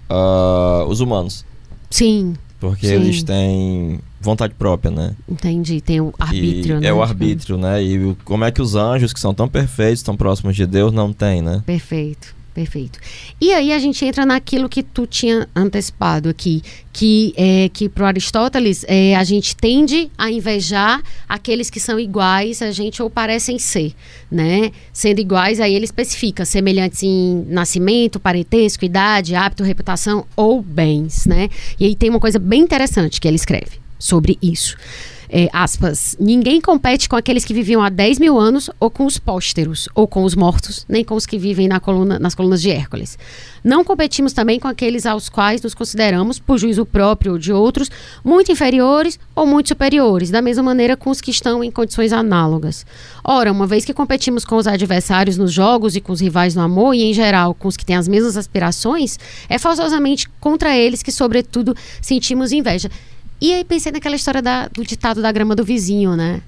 [0.09, 1.45] uh, os humanos.
[1.89, 2.35] Sim.
[2.63, 2.93] Porque Sim.
[2.93, 5.13] eles têm vontade própria, né?
[5.27, 6.87] Entendi, tem o arbítrio, e né?
[6.87, 7.83] É o arbítrio, né?
[7.83, 11.11] E como é que os anjos, que são tão perfeitos, tão próximos de Deus, não
[11.11, 11.61] têm, né?
[11.65, 12.33] Perfeito.
[12.53, 12.99] Perfeito.
[13.41, 16.61] E aí a gente entra naquilo que tu tinha antecipado aqui,
[16.91, 22.61] que é que para Aristóteles é, a gente tende a invejar aqueles que são iguais
[22.61, 23.93] a gente ou parecem ser,
[24.29, 24.71] né?
[24.91, 31.49] Sendo iguais, aí ele especifica semelhantes em nascimento, parentesco, idade, hábito, reputação ou bens, né?
[31.79, 34.77] E aí tem uma coisa bem interessante que ele escreve sobre isso
[35.29, 39.17] é, aspas, ninguém compete com aqueles que viviam há 10 mil anos ou com os
[39.17, 42.71] pósteros, ou com os mortos, nem com os que vivem na coluna, nas colunas de
[42.71, 43.17] Hércules.
[43.63, 47.89] Não competimos também com aqueles aos quais nos consideramos, por juízo próprio ou de outros,
[48.23, 52.85] muito inferiores ou muito superiores, da mesma maneira com os que estão em condições análogas.
[53.23, 56.61] Ora, uma vez que competimos com os adversários nos jogos e com os rivais no
[56.61, 61.01] amor, e em geral com os que têm as mesmas aspirações, é forçosamente contra eles
[61.01, 62.89] que, sobretudo, sentimos inveja.
[63.41, 66.41] E aí pensei naquela história da, do ditado da grama do vizinho, né?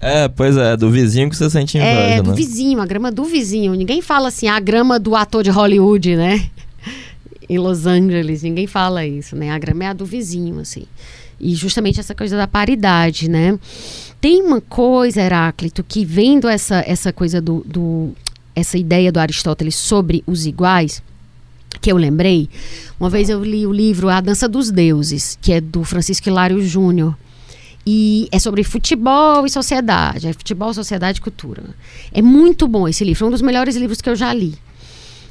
[0.00, 2.36] É, pois é, do vizinho que você sente inveja, É, do né?
[2.36, 3.74] vizinho, a grama do vizinho.
[3.74, 6.46] Ninguém fala assim, a grama do ator de Hollywood, né?
[7.48, 9.50] em Los Angeles, ninguém fala isso, né?
[9.50, 10.84] A grama é a do vizinho, assim.
[11.40, 13.58] E justamente essa coisa da paridade, né?
[14.20, 18.12] Tem uma coisa, Heráclito, que vendo essa, essa coisa do, do
[18.54, 21.02] essa ideia do Aristóteles sobre os iguais,
[21.80, 22.48] que eu lembrei,
[22.98, 26.60] uma vez eu li o livro A Dança dos Deuses, que é do Francisco Hilário
[26.62, 27.16] Júnior.
[27.86, 30.26] E é sobre futebol e sociedade.
[30.26, 31.62] É futebol, sociedade e cultura.
[32.12, 33.26] É muito bom esse livro.
[33.26, 34.54] É um dos melhores livros que eu já li.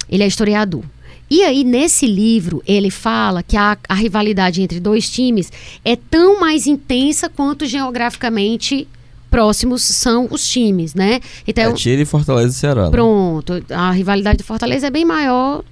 [0.08, 0.84] Ele é historiador.
[1.28, 5.50] E aí, nesse livro, ele fala que a, a rivalidade entre dois times
[5.84, 8.86] é tão mais intensa quanto geograficamente
[9.30, 11.20] próximos são os times, né?
[11.44, 12.84] Então, é Tira e Fortaleza e Ceará.
[12.84, 12.90] Né?
[12.90, 13.64] Pronto.
[13.70, 15.64] A rivalidade de Fortaleza é bem maior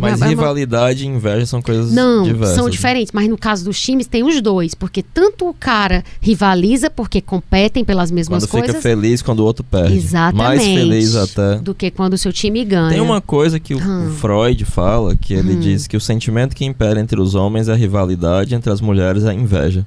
[0.00, 2.56] mas é rivalidade e inveja são coisas Não, diversas.
[2.56, 2.70] são né?
[2.70, 3.12] diferentes.
[3.12, 4.74] Mas no caso dos times, tem os dois.
[4.74, 8.70] Porque tanto o cara rivaliza porque competem pelas mesmas quando coisas.
[8.70, 9.96] Quando fica feliz quando o outro perde.
[9.96, 10.36] Exatamente.
[10.36, 11.56] Mais feliz até.
[11.56, 12.90] Do que quando o seu time ganha.
[12.90, 14.12] Tem uma coisa que o, hum.
[14.18, 15.60] Freud fala, que ele hum.
[15.60, 19.24] diz que o sentimento que impera entre os homens é a rivalidade, entre as mulheres
[19.24, 19.84] é a inveja.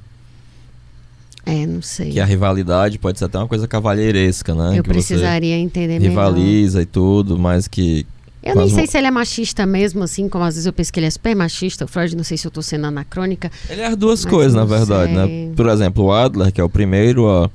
[1.46, 2.10] É, não sei.
[2.10, 4.78] Que a rivalidade pode ser até uma coisa cavalheiresca, né?
[4.78, 6.10] Eu que precisaria entender melhor.
[6.10, 8.06] Rivaliza e tudo, mas que
[8.42, 10.98] eu nem sei se ele é machista mesmo, assim, como às vezes eu penso que
[10.98, 11.84] ele é super machista.
[11.84, 13.50] O Freud, não sei se eu estou sendo anacrônica.
[13.68, 15.26] Ele é as duas coisas, na verdade, né?
[15.26, 15.46] sei.
[15.48, 15.52] né?
[15.54, 17.50] Por exemplo, o Adler, que é o primeiro a,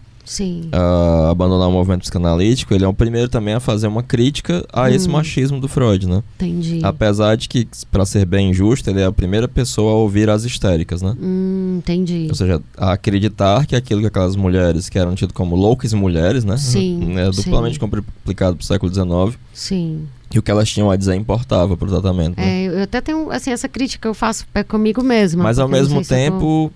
[0.71, 4.83] a, abandonar o movimento psicanalítico, ele é o primeiro também a fazer uma crítica a
[4.83, 4.87] hum.
[4.87, 6.23] esse machismo do Freud, né?
[6.35, 6.79] Entendi.
[6.83, 10.43] Apesar de que, para ser bem justo, ele é a primeira pessoa a ouvir as
[10.43, 11.15] histéricas, né?
[11.21, 12.27] Hum, entendi.
[12.29, 16.43] Ou seja, a acreditar que aquilo que aquelas mulheres que eram tidas como loucas mulheres,
[16.43, 16.57] né?
[16.57, 17.03] Sim.
[17.15, 17.79] É duplamente sim.
[17.79, 19.39] complicado pro século XIX.
[19.53, 22.37] Sim e o que elas tinham a dizer importava para o tratamento.
[22.37, 22.63] Né?
[22.63, 25.43] É, eu até tenho assim, essa crítica eu faço comigo mesma.
[25.43, 26.71] Mas ao mesmo tempo, tô...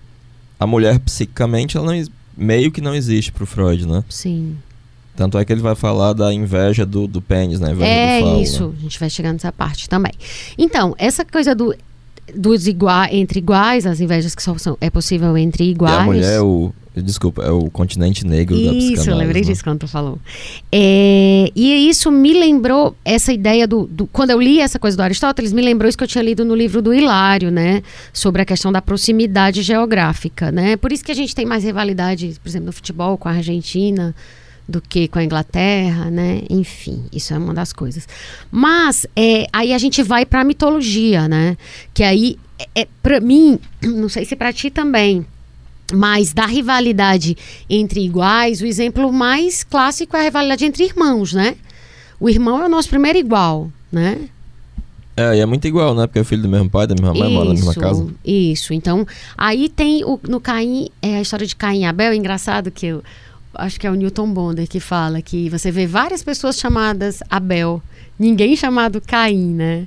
[0.58, 2.04] a mulher psicicamente, ela não,
[2.40, 4.02] meio que não existe para o Freud, né?
[4.08, 4.56] Sim.
[5.14, 7.72] Tanto é que ele vai falar da inveja do, do pênis, né?
[7.72, 8.74] Inveja é do falo, isso, né?
[8.78, 10.12] a gente vai chegar nessa parte também.
[10.56, 11.74] Então, essa coisa do
[12.34, 15.94] dos iguais entre iguais, as invejas que só são é possível entre iguais.
[15.94, 19.00] E a mulher, o, Desculpa, é o continente negro isso, da psicanálise.
[19.00, 19.48] Isso, eu lembrei né?
[19.48, 20.18] disso quando tu falou.
[20.72, 25.02] É, e isso me lembrou essa ideia do, do, Quando eu li essa coisa do
[25.02, 27.82] Aristóteles, me lembrou isso que eu tinha lido no livro do Hilário, né?
[28.12, 30.76] Sobre a questão da proximidade geográfica, né?
[30.76, 34.14] Por isso que a gente tem mais rivalidade, por exemplo, no futebol com a Argentina
[34.68, 36.42] do que com a Inglaterra, né?
[36.48, 38.06] Enfim, isso é uma das coisas.
[38.50, 41.56] Mas é, aí a gente vai para a mitologia, né?
[41.92, 45.26] Que aí, é, é para mim, não sei se para ti também
[45.92, 47.36] mas da rivalidade
[47.68, 51.56] entre iguais, o exemplo mais clássico é a rivalidade entre irmãos, né?
[52.20, 54.28] O irmão é o nosso primeiro igual, né?
[55.16, 56.06] É, e é muito igual, né?
[56.06, 58.06] Porque é filho do mesmo pai, da mesma mãe, mora na mesma casa.
[58.24, 62.16] Isso, então, aí tem o, no Caim, é a história de Caim e Abel, é
[62.16, 63.02] engraçado que eu
[63.54, 67.82] acho que é o Newton Bonder que fala que você vê várias pessoas chamadas Abel,
[68.18, 69.86] ninguém chamado Caim, né?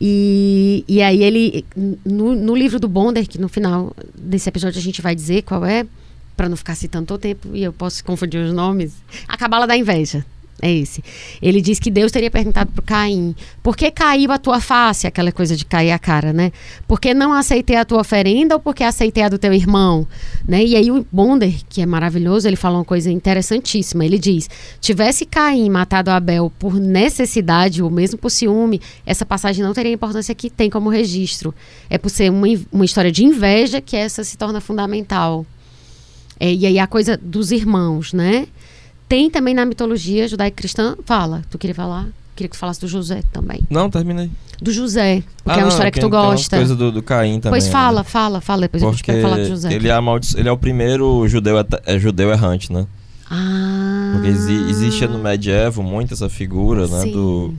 [0.00, 1.64] E, e aí ele,
[2.04, 5.64] no, no livro do Bonder, que no final desse episódio a gente vai dizer qual
[5.64, 5.86] é,
[6.36, 8.94] para não ficar citando todo tempo e eu posso confundir os nomes,
[9.28, 10.24] a cabala da inveja.
[10.62, 11.02] É esse.
[11.40, 15.06] Ele diz que Deus teria perguntado para Caim: por que caiu a tua face?
[15.06, 16.52] Aquela coisa de cair a cara, né?
[16.86, 20.06] Por que não aceitei a tua oferenda ou porque aceitei a do teu irmão?
[20.46, 20.62] Né?
[20.64, 24.04] E aí o Bonder, que é maravilhoso, ele fala uma coisa interessantíssima.
[24.04, 29.72] Ele diz: tivesse Caim matado Abel por necessidade ou mesmo por ciúme, essa passagem não
[29.72, 31.54] teria a importância que tem como registro.
[31.88, 35.46] É por ser uma, uma história de inveja que essa se torna fundamental.
[36.38, 38.46] É, e aí a coisa dos irmãos, né?
[39.10, 40.96] Tem também na mitologia judaico-cristã.
[41.04, 42.06] Fala, tu queria falar?
[42.36, 43.60] Queria que tu falasse do José também.
[43.68, 44.30] Não, terminei.
[44.62, 46.56] Do José, porque ah, é uma história que tu gosta.
[46.56, 47.60] coisa do, do Caim também.
[47.60, 48.04] Pois fala, né?
[48.04, 49.72] fala, fala, depois porque a gente falar do José.
[49.72, 50.38] Ele é, amaldiço...
[50.38, 52.86] ele é o primeiro judeu, é judeu errante, né?
[53.28, 54.12] Ah.
[54.12, 57.06] Porque exi existe no medievo muito essa figura, né?
[57.06, 57.52] Do,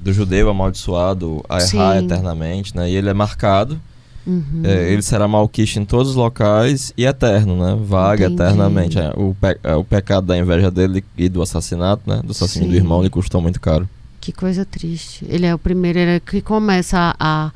[0.00, 2.04] do judeu amaldiçoado a errar Sim.
[2.04, 2.88] eternamente, né?
[2.88, 3.80] E ele é marcado
[4.26, 4.62] Uhum.
[4.64, 7.78] É, ele será malquisto em todos os locais e eterno, né?
[7.80, 8.42] Vaga Entendi.
[8.42, 8.98] eternamente.
[8.98, 12.20] É, o, pe é, o pecado da inveja dele e do assassinato, né?
[12.24, 13.88] Do assassínio do irmão lhe custou muito caro.
[14.20, 15.26] Que coisa triste.
[15.28, 17.52] Ele é o primeiro ele é que começa a,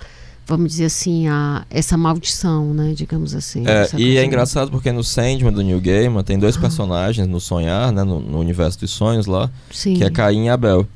[0.47, 2.93] vamos dizer assim, a, essa maldição, né?
[2.95, 3.65] Digamos assim.
[3.67, 6.61] É, e é engraçado porque no Sandman do New Gaiman tem dois ah.
[6.61, 8.05] personagens no Sonhar, né?
[8.05, 9.51] No, no, universo dos sonhos lá.
[9.71, 9.95] Sim.
[9.95, 10.87] Que é Caim e Abel.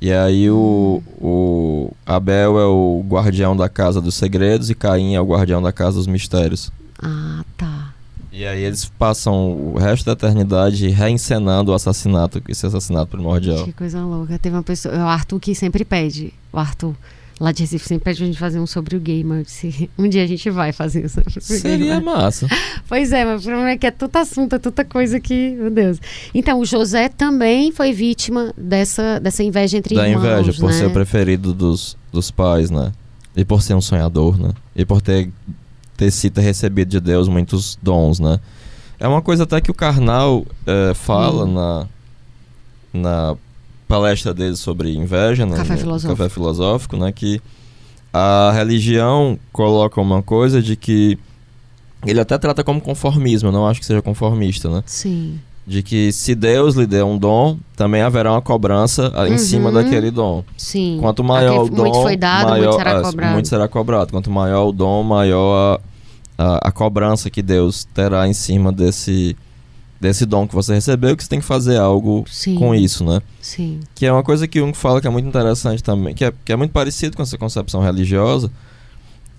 [0.00, 5.20] E aí o, o Abel é o guardião da casa dos segredos e Caim é
[5.20, 6.70] o guardião da casa dos mistérios.
[7.02, 7.92] Ah, tá.
[8.30, 13.64] E aí eles passam o resto da eternidade reencenando o assassinato, esse assassinato primordial.
[13.64, 14.38] Que coisa louca.
[14.38, 16.94] Teve uma pessoa, o Arthur que sempre pede, o Arthur
[17.40, 19.42] lá de Recife sempre pede a gente fazer um sobre o gamer.
[19.44, 21.20] Disse, um dia a gente vai fazer isso.
[21.40, 22.46] Seria massa.
[22.88, 25.70] Pois é, mas o problema é que é tudo assunto, é tanta coisa que, meu
[25.70, 25.98] Deus.
[26.34, 30.70] Então, o José também foi vítima dessa, dessa inveja entre da irmãos, Da inveja, por
[30.70, 30.76] né?
[30.76, 32.92] ser o preferido dos, dos pais, né?
[33.36, 34.52] E por ser um sonhador, né?
[34.74, 35.30] E por ter
[35.96, 38.38] ter sido recebido de Deus muitos dons, né?
[39.00, 41.52] É uma coisa até que o Karnal é, fala Hum.
[41.52, 41.86] na,
[42.92, 43.36] na
[43.88, 46.16] palestra dele sobre inveja, né, Café Filosófico.
[46.16, 47.10] Café Filosófico, né?
[47.10, 47.40] Que
[48.12, 51.18] a religião coloca uma coisa de que
[52.06, 54.82] ele até trata como conformismo, eu não acho que seja conformista, né?
[54.86, 55.40] Sim.
[55.66, 59.38] De que se Deus lhe der um dom, também haverá uma cobrança ah, em Uhum.
[59.38, 60.42] cima daquele dom.
[60.56, 60.96] Sim.
[61.00, 63.32] Quanto maior o dom, muito foi dado, maior, muito será cobrado.
[63.32, 64.10] muito será cobrado.
[64.12, 65.78] Quanto maior o dom, maior
[66.38, 69.36] a, a, a cobrança que Deus terá em cima desse,
[70.00, 72.54] desse dom que você recebeu, que você tem que fazer algo Sim.
[72.54, 73.20] com isso, né?
[73.40, 73.80] Sim.
[73.94, 76.52] Que é uma coisa que um fala que é muito interessante também, que é, que
[76.52, 78.50] é muito parecido com essa concepção religiosa,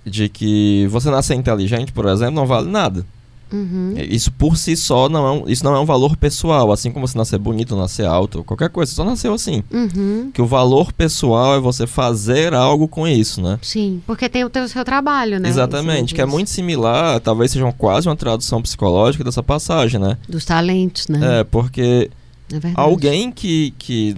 [0.05, 3.05] de que você nascer inteligente, por exemplo, não vale nada.
[3.51, 3.93] Uhum.
[3.97, 7.07] Isso por si só não é um, isso não é um valor pessoal, assim como
[7.07, 9.63] você nascer bonito, nascer alto, qualquer coisa, você só nasceu assim.
[9.71, 10.31] Uhum.
[10.33, 13.59] Que o valor pessoal é você fazer algo com isso, né?
[13.61, 15.49] Sim, porque tem o teu seu trabalho, né?
[15.49, 20.17] Exatamente, que é muito similar, talvez seja quase uma tradução psicológica dessa passagem, né?
[20.27, 21.39] Dos talentos, né?
[21.39, 22.09] É, porque
[22.51, 24.15] É alguém que, que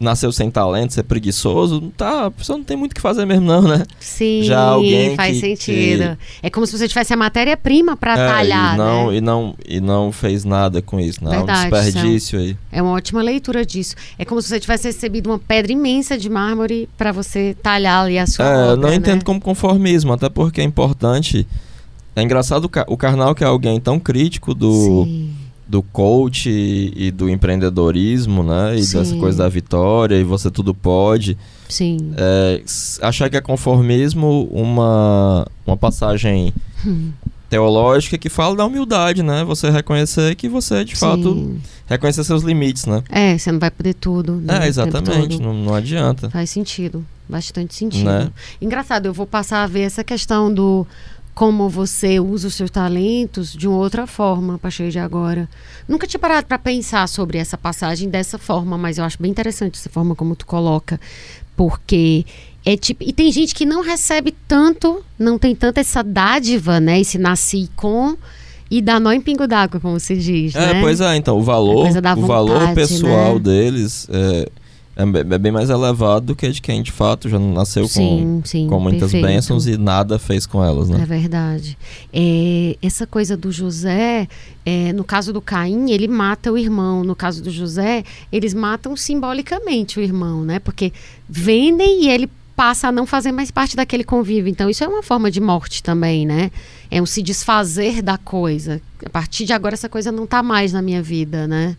[0.00, 3.24] nasceu sem talento, ser preguiçoso, não tá, a pessoa não tem muito o que fazer
[3.24, 3.84] mesmo não, né?
[3.98, 6.16] Sim, já alguém faz que- sentido.
[6.42, 9.16] É como se você tivesse a matéria-prima para É, talhar, e não, né?
[9.16, 11.30] e não e não fez nada com isso, né?
[11.34, 12.56] É um Verdade, desperdício aí.
[12.70, 13.96] É uma ótima leitura disso.
[14.18, 18.18] É como se você tivesse recebido uma pedra imensa de mármore para você talhar ali
[18.18, 18.94] a sua É, eu obra, não né?
[18.94, 21.46] entendo como conformismo, até porque é importante.
[22.14, 25.30] É engraçado o, Ca- o Karnal, que é alguém tão crítico do, Sim.
[25.68, 28.74] Do coach e, e do empreendedorismo, né?
[28.74, 29.20] E dessa Sim.
[29.20, 31.36] coisa da vitória, e você tudo pode.
[31.68, 32.12] Sim.
[32.16, 32.62] É,
[33.02, 36.52] achar que é conformismo uma, uma passagem
[36.86, 37.10] Hum.
[37.50, 39.42] teológica que fala da humildade, né?
[39.44, 41.60] Você reconhecer que você, de fato, Sim.
[41.86, 43.02] reconhecer seus limites, né?
[43.08, 44.36] É, você não vai poder tudo.
[44.36, 46.30] Né, É, exatamente, não, não adianta.
[46.30, 47.04] Faz sentido.
[47.28, 48.04] Bastante sentido.
[48.04, 48.30] Né?
[48.60, 50.86] Engraçado, eu vou passar a ver essa questão do
[51.38, 55.48] como você usa os seus talentos de uma outra forma a partir de agora.
[55.86, 59.78] Nunca tinha parado para pensar sobre essa passagem dessa forma, mas eu acho bem interessante
[59.78, 61.00] essa forma como tu coloca,
[61.56, 62.26] porque
[62.66, 66.98] é tipo, e tem gente que não recebe tanto, não tem tanta essa dádiva, né,
[66.98, 68.16] esse nasci com
[68.68, 70.80] e dá nó em pingo d'água, como se diz, É, né?
[70.80, 73.38] pois é, então, o valor, da o valor pessoal né?
[73.38, 74.48] deles é,
[74.98, 78.42] é é bem mais elevado do que de quem, de fato, já nasceu com, Sim,
[78.44, 79.26] sim, com muitas perfeito.
[79.26, 80.98] bênçãos e nada fez com elas, né?
[81.00, 81.78] É verdade.
[82.12, 84.26] É, essa coisa do José,
[84.66, 87.04] é, no caso do Caim, ele mata o irmão.
[87.04, 90.58] No caso do José, eles matam simbolicamente o irmão, né?
[90.58, 90.92] Porque
[91.28, 94.50] vendem e ele passa a não fazer mais parte daquele convívio.
[94.50, 96.50] Então, isso é uma forma de morte também, né?
[96.90, 98.82] É um se desfazer da coisa.
[99.06, 101.76] A partir de agora, essa coisa não tá mais na minha vida, né?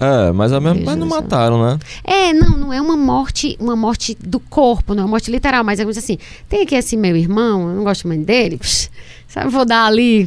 [0.00, 1.78] É, mas, ao mesmo, mas não mataram, né?
[2.02, 5.62] É, não, não é uma morte, uma morte do corpo, não é uma morte literal,
[5.62, 6.16] mas é como assim,
[6.48, 8.90] tem aqui esse meu irmão, eu não gosto muito dele, psh,
[9.28, 10.26] sabe, vou dar ali,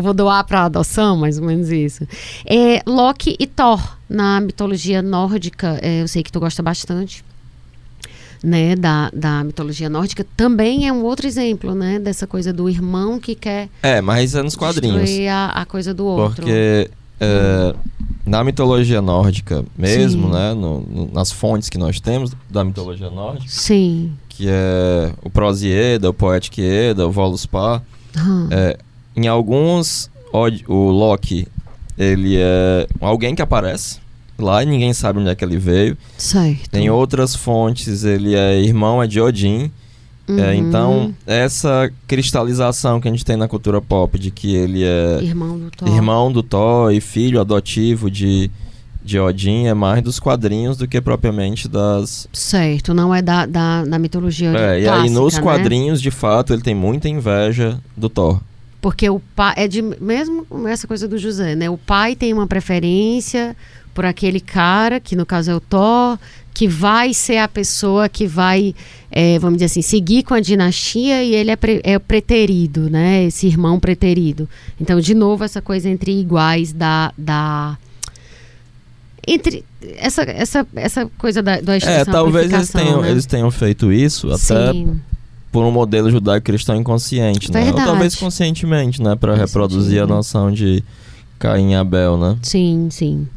[0.00, 2.06] vou doar para adoção, mais ou menos isso.
[2.46, 7.24] É, Loki e Thor, na mitologia nórdica, é, eu sei que tu gosta bastante,
[8.40, 13.18] né, da, da mitologia nórdica, também é um outro exemplo, né, dessa coisa do irmão
[13.18, 15.10] que quer É, mas é nos quadrinhos.
[15.28, 16.36] a, a coisa do outro.
[16.44, 16.88] Porque
[17.20, 17.74] é,
[18.24, 20.32] na mitologia nórdica mesmo, Sim.
[20.34, 20.54] né?
[20.54, 24.12] no- no- nas fontes que nós temos da mitologia nórdica, Sim.
[24.28, 27.82] que é o Prosieda, o Poetic Eda, o Voluspa,
[28.16, 28.48] Hum.
[28.50, 28.78] é,
[29.16, 31.46] em alguns, o Loki,
[31.96, 33.98] ele é alguém que aparece
[34.38, 35.96] lá e ninguém sabe onde é que ele veio.
[36.16, 36.74] Certo.
[36.76, 39.70] Em outras fontes, ele é irmão é de Odin.
[40.28, 40.52] É, Uhum.
[40.54, 45.58] então, essa cristalização que a gente tem na cultura pop de que ele é Irmão
[45.58, 45.88] do Thor.
[45.88, 48.50] irmão do Thor e filho adotivo de,
[49.02, 52.28] de Odin é mais dos quadrinhos do que propriamente das.
[52.32, 55.40] Certo, não é da, da, da mitologia É, e aí nos né?
[55.42, 58.40] quadrinhos, de fato, ele tem muita inveja do Thor.
[58.80, 61.68] Porque o pai é de mesmo com essa coisa do José, né?
[61.70, 63.56] O pai tem uma preferência
[63.94, 66.16] por aquele cara, que no caso é o Thor,
[66.58, 68.74] que vai ser a pessoa que vai,
[69.12, 72.90] é, vamos dizer assim, seguir com a dinastia e ele é, pre- é o preterido,
[72.90, 73.22] né?
[73.26, 74.48] Esse irmão preterido.
[74.80, 77.12] Então, de novo, essa coisa entre iguais da.
[77.16, 77.78] da
[79.24, 79.64] entre
[79.98, 83.10] essa, essa, essa coisa da, da É, talvez eles tenham, né?
[83.12, 84.98] eles tenham feito isso até Sim.
[85.52, 87.68] por um modelo judaico-cristão inconsciente, né?
[87.68, 89.14] Ou talvez conscientemente, né?
[89.14, 90.14] Pra Faz reproduzir a sentido.
[90.16, 90.82] noção de
[91.38, 92.36] Caim e Abel, né?
[92.42, 93.28] Sim, sim.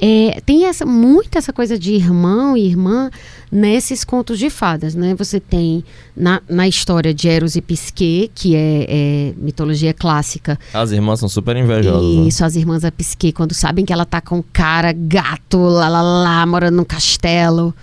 [0.00, 3.10] É, tem essa, muito essa coisa de irmão e irmã
[3.52, 5.14] nesses contos de fadas, né?
[5.16, 5.84] Você tem
[6.16, 11.28] na, na história de Eros e Pisquet, que é, é mitologia clássica, As irmãs são
[11.28, 12.28] super invejosas, né?
[12.28, 15.88] e suas irmãs a Pisquet, quando sabem que ela tá com um cara gato, lá,
[15.88, 17.74] lá, lá, morando num castelo,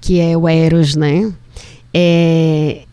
[0.00, 1.30] que é o Eros, né?
[1.92, 2.85] É,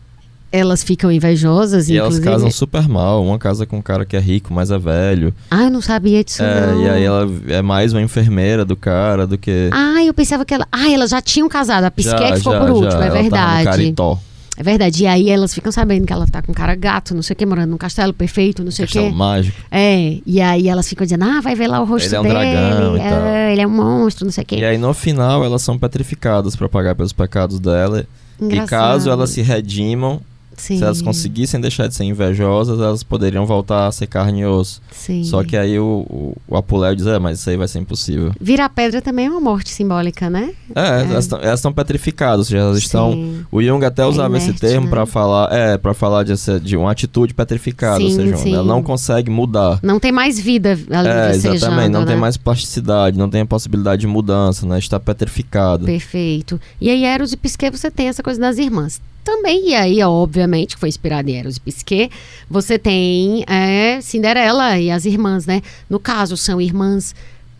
[0.58, 2.30] elas ficam invejosas, E elas inclusive.
[2.32, 3.24] casam super mal.
[3.24, 5.34] Uma casa com um cara que é rico, mas é velho.
[5.50, 6.82] Ah, eu não sabia disso É, não.
[6.82, 9.68] e aí ela é mais uma enfermeira do cara do que.
[9.72, 10.66] Ah, eu pensava que ela.
[10.70, 11.84] Ah, elas já tinham casado.
[11.84, 13.64] A Pisquet Já, que ficou por último, é Ela tava no verdade.
[13.64, 14.18] Caritó.
[14.56, 15.02] É verdade.
[15.02, 17.36] E aí elas ficam sabendo que ela tá com um cara gato, não sei o
[17.36, 19.16] que, morando num castelo perfeito, não sei o Castelo que.
[19.16, 19.56] mágico.
[19.72, 22.22] É, e aí elas ficam dizendo, ah, vai ver lá o rosto Ele é um
[22.22, 22.34] dele.
[22.34, 23.26] dragão e é, tal.
[23.50, 24.54] ele é um monstro, não sei o que.
[24.56, 28.06] E aí no final elas são petrificadas pra pagar pelos pecados dela.
[28.40, 30.20] E caso elas se redimam,
[30.56, 34.46] Sim, se elas conseguissem deixar de ser invejosas, elas poderiam voltar a ser carne e
[34.46, 34.80] osso.
[34.90, 35.24] Sim.
[35.24, 38.32] Só que aí o, o, o Apuléio diz, é, mas isso aí vai ser impossível.
[38.40, 40.52] Virar pedra também é uma morte simbólica, né?
[40.74, 43.12] É, elas tão- elas estão petrificadas, ou seja, elas estão...
[43.12, 43.44] Sim.
[43.50, 44.90] O Jung até usava esse inerte, termo né?
[44.90, 46.32] pra falar, é, para falar de,
[46.62, 48.54] de uma atitude petrificada, ou Sim, seja, sim.
[48.54, 49.78] ela não consegue mudar.
[49.82, 52.06] Não tem mais vida ali É, exatamente, não né?
[52.06, 54.78] tem mais plasticidade, não tem a possibilidade de mudança, né?
[54.78, 55.84] Está petrificado.
[55.84, 56.60] Perfeito.
[56.80, 59.00] E aí, Eros e Pisquet, você tem essa coisa das irmãs.
[59.24, 62.10] Também, e aí, obviamente, que foi inspirado em Eros e Pisquet,
[62.48, 65.62] você tem é, Cinderela e as irmãs, né?
[65.88, 67.14] No caso, são irmãs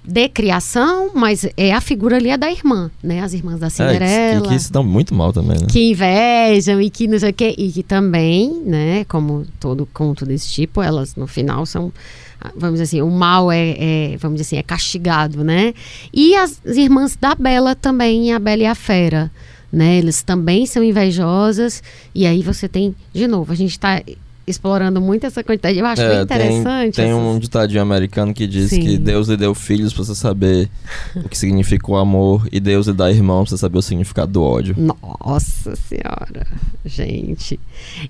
[0.07, 3.23] de criação, mas é a figura ali é da irmã, né?
[3.23, 4.43] As irmãs da É, Cinderela.
[4.43, 5.67] que, que se dão muito mal também, né?
[5.67, 10.27] que invejam e que não sei o quê, e que também, né, como todo conto
[10.27, 11.91] desse tipo, elas no final são,
[12.39, 15.73] ah, vamos dizer assim, o mal é, é, vamos dizer assim, é castigado, né?
[16.13, 19.31] E as irmãs da Bela também, a Bela e a Fera,
[19.75, 19.97] né?
[19.99, 21.83] Eles também são invejosas,
[22.15, 24.03] e aí você tem, de novo, a gente tá
[24.47, 26.97] explorando muito essa quantidade, eu acho bem É, tem, interessante.
[26.97, 28.81] tem essas- um ditadinho americano que diz Sim.
[28.81, 30.69] que Deus lhe deu filhos pra você saber
[31.17, 34.33] o que significa o amor e Deus lhe dá irmãos pra você saber o significado
[34.33, 34.75] do ódio.
[34.79, 36.47] Nossa senhora,
[36.85, 37.59] gente.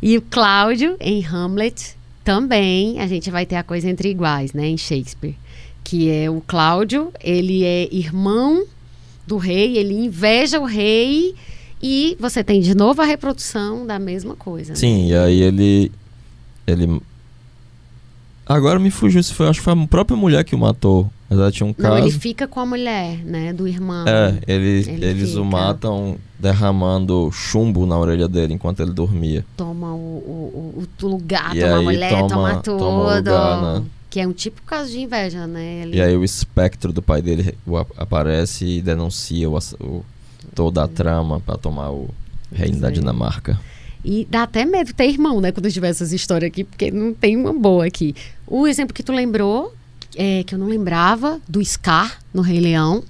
[0.02, 1.94] E o Cláudio, em Hamlet,
[2.24, 5.36] também a gente vai ter a coisa entre iguais, né, em Shakespeare.
[5.84, 8.64] Que é o Cláudio, ele é irmão
[9.24, 11.34] do rei, ele inveja o rei
[11.86, 14.70] e você tem de novo a reprodução da mesma coisa.
[14.70, 14.74] né?
[14.76, 15.92] Sim, e aí ele.
[16.66, 16.98] Ele.
[18.46, 19.48] Agora me fugiu se foi.
[19.48, 21.10] Acho que foi a própria mulher que o matou.
[21.28, 21.98] Mas ela tinha um Não, caso.
[22.06, 24.06] ele fica com a mulher, né, do irmão.
[24.06, 25.56] É, ele, Ele eles o fica.
[25.56, 29.44] matam derramando chumbo na orelha dele enquanto ele dormia.
[29.56, 32.78] Toma o, o, o- o lugar, E toma a mulher, toma- toma, tudo.
[32.78, 33.84] toma o lugar, né?
[34.10, 35.82] Que é um típico caso de inveja, né?
[35.82, 40.04] Ele- E aí o espectro do pai dele o ap- aparece e denuncia o, o-
[40.54, 42.08] toda a trama pra tomar o
[42.52, 43.00] reino da Pois é.
[43.00, 43.60] Dinamarca.
[44.04, 45.50] E dá até medo ter irmão, né?
[45.50, 48.14] Quando tiver essas histórias aqui, porque não tem uma boa aqui.
[48.46, 49.74] O exemplo que tu lembrou,
[50.14, 53.02] é, que eu não lembrava, do Scar no Rei Leão.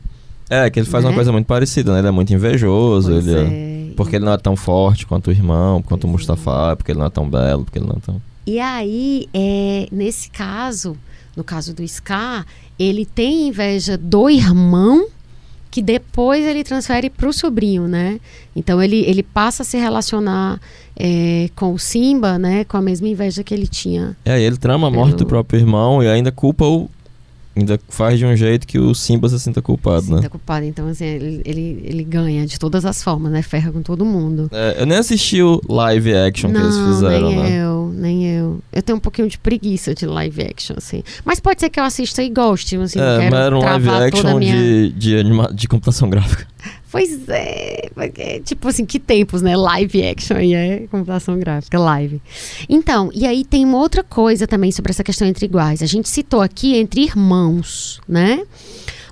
[0.49, 1.16] É, que ele faz uma Né?
[1.16, 1.99] coisa muito parecida, né?
[1.99, 3.90] Ele é muito invejoso, Pois ele é...
[3.90, 3.95] é.
[3.97, 6.12] Porque ele não é tão forte quanto o irmão, quanto o é.
[6.12, 8.22] Mustafa, porque ele não é tão belo, porque ele não é tão...
[8.47, 10.97] E aí, é, nesse caso,
[11.36, 12.47] no caso do Scar,
[12.78, 15.07] ele tem inveja do irmão
[15.75, 18.20] que depois ele transfere para o sobrinho, né?
[18.55, 20.61] Então ele, ele passa a se relacionar
[20.97, 22.62] é, com o Simba, né?
[22.62, 24.16] Com a mesma inveja que ele tinha.
[24.25, 26.89] É, ele trama a morte do Pelo- próprio irmão e ainda culpa o...
[27.57, 30.16] Ainda faz de um jeito que o Simba se sinta culpado, né?
[30.16, 30.66] Sinta culpado.
[30.66, 33.42] Então, assim, ele, ele, ele ganha de todas as formas, né?
[33.42, 34.48] Ferra com todo mundo.
[34.52, 37.64] É, eu nem assisti o live action que eles fizeram, nem né?
[37.64, 38.61] eu, nem eu.
[38.72, 41.05] Eu tenho um pouquinho de preguiça de live action, assim.
[41.24, 43.61] Mas pode ser que eu assista e goste, assim, não é, quero mas era um
[43.61, 44.57] live action minha...
[44.57, 45.52] de, de, anima...
[45.55, 46.46] de computação gráfica.
[46.95, 49.57] Pois é, porque, tipo assim, que tempos, né?
[49.57, 52.22] Live action e é computação gráfica, live.
[52.68, 55.82] Então, e aí tem uma outra coisa também sobre essa questão entre iguais.
[55.82, 58.47] A gente citou aqui entre irmãos, né?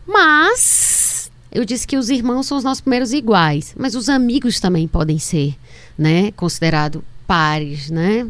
[0.07, 4.87] Mas eu disse que os irmãos são os nossos primeiros iguais, mas os amigos também
[4.87, 5.57] podem ser,
[5.99, 6.31] né?
[6.37, 8.29] Considerado pares, né?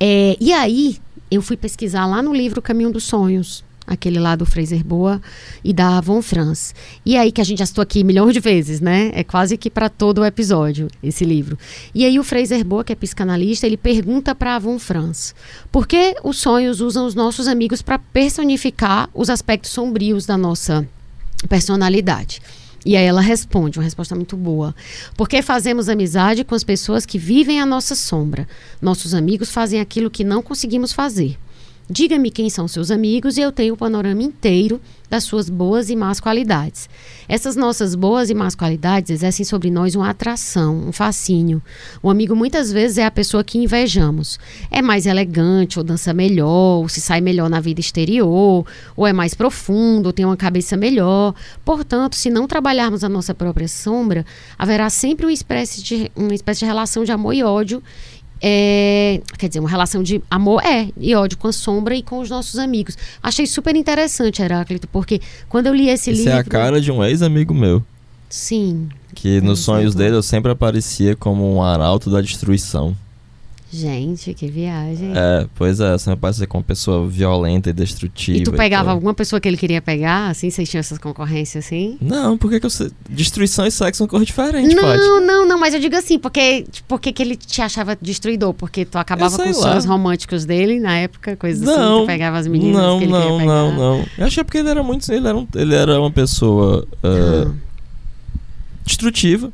[0.00, 0.96] É, e aí,
[1.30, 5.20] eu fui pesquisar lá no livro Caminho dos Sonhos, aquele lá do Fraser Boa
[5.62, 6.74] e da Von Franz.
[7.04, 9.10] E aí que a gente já citou aqui milhões de vezes, né?
[9.14, 11.58] É quase que para todo o episódio esse livro.
[11.94, 15.34] E aí o Fraser Boa, que é psicanalista, ele pergunta para a Von Franz:
[15.70, 20.86] "Por que os sonhos usam os nossos amigos para personificar os aspectos sombrios da nossa
[21.48, 22.40] personalidade?"
[22.86, 24.74] E aí ela responde, uma resposta muito boa.
[25.16, 28.46] Porque fazemos amizade com as pessoas que vivem a nossa sombra.
[28.80, 31.38] Nossos amigos fazem aquilo que não conseguimos fazer.
[31.88, 34.80] Diga-me quem são seus amigos e eu tenho o panorama inteiro
[35.10, 36.88] das suas boas e más qualidades.
[37.28, 41.62] Essas nossas boas e más qualidades exercem sobre nós uma atração, um fascínio.
[42.02, 44.38] O amigo muitas vezes é a pessoa que invejamos.
[44.70, 48.66] É mais elegante, ou dança melhor, ou se sai melhor na vida exterior,
[48.96, 51.34] ou é mais profundo, ou tem uma cabeça melhor.
[51.66, 54.24] Portanto, se não trabalharmos a nossa própria sombra,
[54.58, 57.82] haverá sempre uma espécie de, uma espécie de relação de amor e ódio
[58.40, 62.18] é, quer dizer, uma relação de amor é e ódio com a sombra e com
[62.20, 62.96] os nossos amigos.
[63.22, 66.36] Achei super interessante, Heráclito, porque quando eu li esse Isso livro.
[66.36, 67.82] é a cara de um ex-amigo meu.
[68.28, 68.88] Sim.
[69.14, 69.98] Que nos Por sonhos exemplo.
[70.04, 72.96] dele eu sempre aparecia como um arauto da destruição.
[73.76, 75.12] Gente, que viagem.
[75.16, 78.38] É, pois é, você parece ser com uma pessoa violenta e destrutiva.
[78.38, 80.48] E tu pegava alguma pessoa que ele queria pegar, assim?
[80.48, 81.98] Vocês tinham essas concorrências assim?
[82.00, 82.92] Não, por que, eu sei?
[83.10, 84.98] Destruição e sexo são coisas diferentes, não, Paty.
[85.26, 88.54] não, não, mas eu digo assim, porque, porque que ele te achava destruidor?
[88.54, 92.38] Porque tu acabava com os sonhos românticos dele na época, coisas assim, Não, tu pegava
[92.38, 93.46] as meninas não, que ele não, queria pegar.
[93.52, 94.06] não, não.
[94.16, 95.10] Eu achei porque ele era muito.
[95.12, 97.08] Ele era, um- ele era uma pessoa é,
[97.48, 97.52] Ah.
[98.84, 99.50] destrutiva,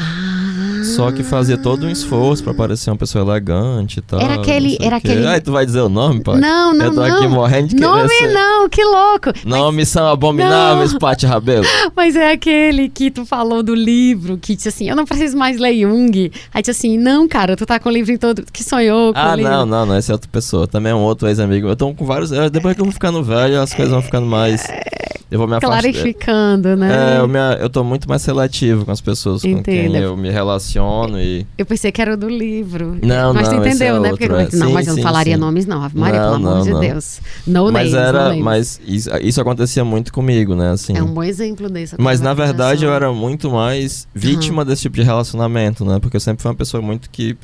[0.00, 0.82] Ah.
[0.96, 4.18] só que fazia todo um esforço pra parecer uma pessoa elegante e tal.
[4.20, 6.40] Era aquele- era aquele- Ai, tu vai dizer o nome, pai?
[6.40, 7.16] Não, não, Eu tô não.
[7.16, 9.30] aqui morrendo de Nome ser- não, que louco.
[9.44, 11.64] Nomes são abomináveis, Paty Rabelo.
[11.94, 15.58] Mas é aquele que tu falou do livro, que disse assim, eu não preciso mais
[15.58, 16.32] ler Jung.
[16.52, 19.18] Aí disse assim, não, cara, tu tá com o livro em todo, que sonhou com
[19.18, 20.66] Ah, não, não, não, essa é outra pessoa.
[20.66, 21.68] Também é um outro ex-amigo.
[21.68, 22.32] Eu tô com vários.
[22.32, 24.66] é, Depois que eu vou ficando velho, as coisas vão ficando mais.
[25.30, 25.80] Eu vou me afastar.
[25.80, 27.16] Clarificando, né?
[27.16, 29.64] É, eu, me- eu tô muito mais seletivo com as pessoas com Entendo.
[29.92, 31.46] quem eu me relaciono e.
[31.56, 32.98] Eu pensei que era o do livro.
[33.02, 34.10] Não, mas não, tu entendeu, é né?
[34.10, 34.58] outro, Porque, é.
[34.58, 35.40] não, Sim, mas eu não sim, falaria sim.
[35.40, 35.82] nomes, não.
[35.82, 36.80] Ave Maria, Não, pelo amor não, de não.
[36.80, 37.20] Deus.
[37.46, 38.28] No mas names, no era.
[38.28, 38.42] names.
[38.44, 40.70] Mas isso, isso acontecia muito comigo, né?
[40.72, 40.96] Assim.
[40.96, 41.94] É um bom exemplo desse.
[41.98, 45.98] Mas na verdade eu era era muito mais vítima desse tipo de relacionamento, né?
[46.00, 47.34] Porque eu sempre fui uma pessoa muito que.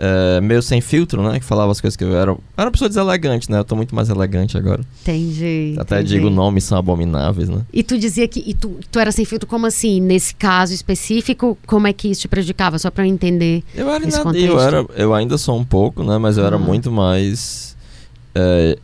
[0.00, 1.40] É, meio sem filtro, né?
[1.40, 2.30] Que falava as coisas que eu era.
[2.30, 3.58] Eu era uma pessoa deselegante, né?
[3.58, 4.80] Eu tô muito mais elegante agora.
[5.02, 5.74] Entendi.
[5.76, 6.14] Até entendi.
[6.14, 7.62] digo nomes são abomináveis, né?
[7.72, 10.00] E tu dizia que e tu, tu era sem filtro, como assim?
[10.00, 12.78] Nesse caso específico, como é que isso te prejudicava?
[12.78, 13.64] Só pra eu entender.
[13.74, 14.60] Eu era, Nesse inad- eu contexto.
[14.60, 16.16] era eu ainda sou um pouco, né?
[16.18, 16.58] Mas eu era Ah.
[16.60, 17.76] muito mais
[18.36, 18.78] é,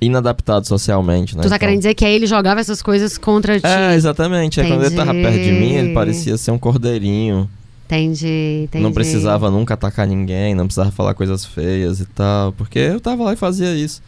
[0.00, 1.42] inadaptado socialmente, né?
[1.42, 3.66] tu tá Então- querendo dizer que aí ele jogava essas coisas contra ti?
[3.66, 4.60] É, exatamente.
[4.60, 7.48] Aí quando ele tava perto de mim, ele parecia ser um cordeirinho.
[7.96, 8.82] Entendi, entendi.
[8.82, 12.52] Não precisava nunca atacar ninguém, não precisava falar coisas feias e tal.
[12.52, 14.00] Porque eu tava lá e fazia isso.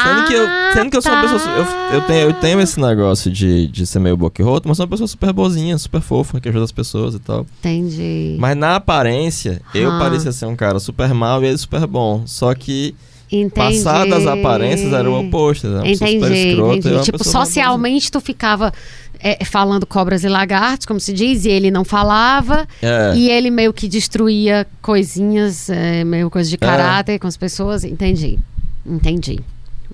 [0.00, 1.40] Sendo, que, eu, Ah, sendo que eu sou uma pessoa.
[1.52, 4.90] Eu, eu, tenho, eu tenho esse negócio de, de ser meio boquiroto, mas sou uma
[4.90, 7.44] pessoa super boazinha, super fofa, que ajuda as pessoas e tal.
[7.58, 8.36] Entendi.
[8.38, 9.98] Mas na aparência, eu Ah.
[9.98, 12.22] parecia ser um cara super mal e ele super bom.
[12.24, 12.94] Só que,
[13.32, 13.54] Entendi.
[13.54, 15.66] passadas as aparências, era o oposto.
[15.66, 17.04] Era pessoa Entendi, super entendi.
[17.04, 18.72] Tipo, socialmente tu ficava
[19.20, 23.12] é, falando cobras e lagartos, como se diz, e ele não falava, É.
[23.14, 27.84] e ele meio que destruía coisinhas, é, meio coisas de caráter com as pessoas.
[27.84, 28.38] Entendi.
[28.84, 29.38] Entendi.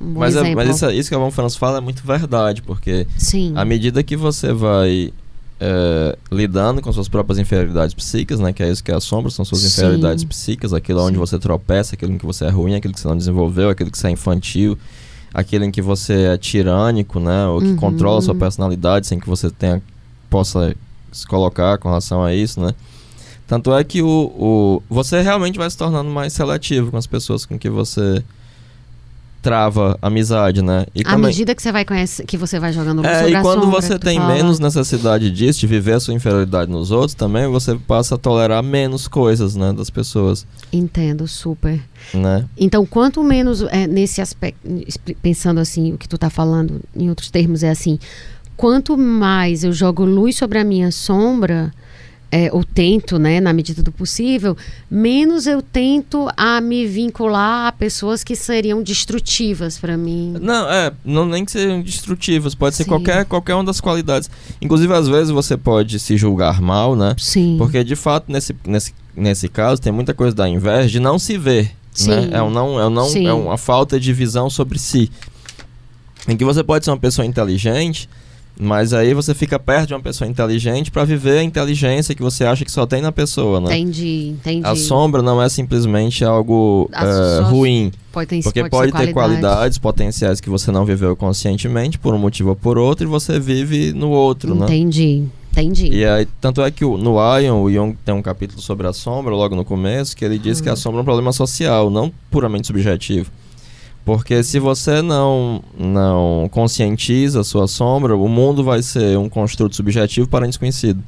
[0.01, 3.07] Um Mas, é- mas isso, isso que a Von Franz fala é muito verdade, porque
[3.17, 3.53] Sim.
[3.57, 5.11] à medida que você vai
[5.61, 8.53] é, lidando com suas próprias inferioridades psíquicas, né?
[8.53, 9.69] Que é isso que é a sombra, são suas Sim.
[9.69, 11.21] inferioridades psíquicas, aquilo onde Sim.
[11.21, 13.99] você tropeça, aquilo em que você é ruim, aquilo que você não desenvolveu, aquilo que
[13.99, 14.79] você é infantil,
[15.33, 17.47] aquilo em que você é tirânico, né?
[17.47, 17.77] Ou que Uhum.
[17.77, 19.83] controla a sua personalidade sem que você tenha,
[20.29, 20.75] possa
[21.13, 22.75] se colocar com relação a isso, né?
[23.47, 27.47] Tanto é que o, o, você realmente vai se tornando mais seletivo com as pessoas
[27.47, 28.23] com que você
[29.47, 30.87] trava amizade, né?
[30.93, 33.37] E À medida que você vai conhecer, que você vai jogando luz é, sobre e
[33.37, 34.35] a quando sombra, você tem fala.
[34.35, 38.61] menos necessidade disso, de viver a sua inferioridade nos outros, também você passa a tolerar
[38.61, 41.81] menos coisas, né, das pessoas, Entendo, super.
[42.13, 42.45] né?
[42.59, 44.59] Então, quanto menos é, nesse aspecto,
[45.23, 48.01] pensando assim, o que tu tá falando, em outros termos, é assim:
[48.57, 51.73] quanto mais eu jogo luz sobre a minha sombra,
[52.31, 54.57] é, ou tento, né, na medida do possível,
[54.91, 60.35] menos eu tento a me vincular a pessoas que seriam destrutivas para mim.
[60.41, 62.91] Não, é, não nem que sejam destrutivas, pode ser Sim.
[62.91, 64.29] qualquer, qualquer uma das qualidades.
[64.61, 67.15] Inclusive, às vezes você pode se julgar mal, né?
[67.19, 67.57] Sim.
[67.59, 71.39] Porque de fato, nesse, nesse, nesse caso, tem muita coisa da inveja de não se
[71.39, 71.71] ver.
[71.93, 72.11] Sim.
[72.11, 72.31] Né?
[72.33, 73.27] É, um não, é, um não, Sim.
[73.27, 75.11] é uma falta de visão sobre si.
[76.29, 78.09] Em que você pode ser uma pessoa inteligente,
[78.59, 82.45] mas aí você fica perto de uma pessoa inteligente para viver a inteligência que você
[82.45, 83.77] acha que só tem na pessoa, né?
[83.79, 84.67] Entendi, entendi.
[84.67, 89.79] A sombra não é simplesmente algo só- ruim, pode, ter- porque pode pode, ter qualidades
[89.79, 93.93] potenciais que você não viveu conscientemente por um motivo ou por outro e você vive
[93.93, 94.65] no outro, né?
[94.67, 95.89] Entendi, entendi.
[95.93, 98.93] E aí, tanto é que o- no Ion, o Jung tem um capítulo sobre a
[98.93, 100.63] sombra, logo no começo, que ele diz Hum.
[100.63, 103.31] que a sombra é um problema social, não puramente subjetivo.
[104.07, 109.75] Porque se você não, não conscientiza a sua sombra, o mundo vai ser um construto
[109.75, 111.03] subjetivo para um desconhecido.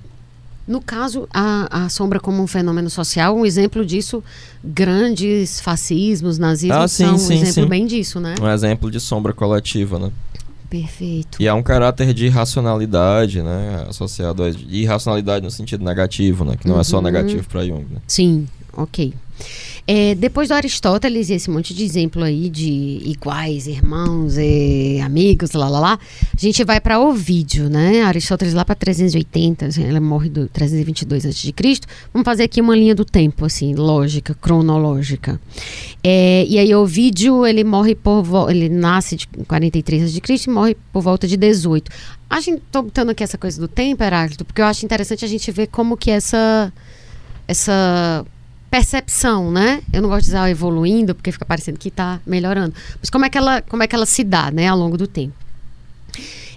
[0.67, 4.23] No caso, a, a sombra como um fenômeno social, um exemplo disso,
[4.63, 7.69] grandes fascismos, nazismo, Ah, sim, são um sim, exemplo sim.
[7.69, 8.35] bem disso, né?
[8.43, 10.11] Um exemplo de sombra coletiva, né?
[10.69, 11.41] Perfeito.
[11.41, 13.87] E há um caráter de irracionalidade, né?
[13.89, 16.57] Associado a irracionalidade no sentido negativo, né?
[16.61, 17.05] Que não é só Uhum.
[17.05, 18.01] negativo para Jung, né?
[18.07, 18.47] Sim,
[18.77, 19.15] ok.
[19.91, 25.53] É, depois do Aristóteles e esse monte de exemplo aí de iguais, irmãos e amigos,
[25.53, 28.03] lá lá lá, a gente vai para Ovídio, né?
[28.03, 31.55] Aristóteles lá para 380, assim, ela morre do 322 a.C.
[32.12, 35.41] Vamos fazer aqui uma linha do tempo, assim, lógica, cronológica.
[36.05, 40.20] É, e aí Ovídio, ele morre por ele nasce de 43 a.C.
[40.47, 41.91] e morre por volta de 18.
[42.28, 45.28] A gente tô botando aqui essa coisa do tempo, Heráclito, porque eu acho interessante a
[45.28, 46.70] gente ver como que essa
[47.47, 48.26] essa
[48.71, 49.83] percepção, né?
[49.93, 52.75] Eu não gosto de usar evoluindo, porque fica parecendo que está melhorando.
[53.01, 55.07] Mas como é que ela, como é que ela se dá, né, ao longo do
[55.07, 55.35] tempo?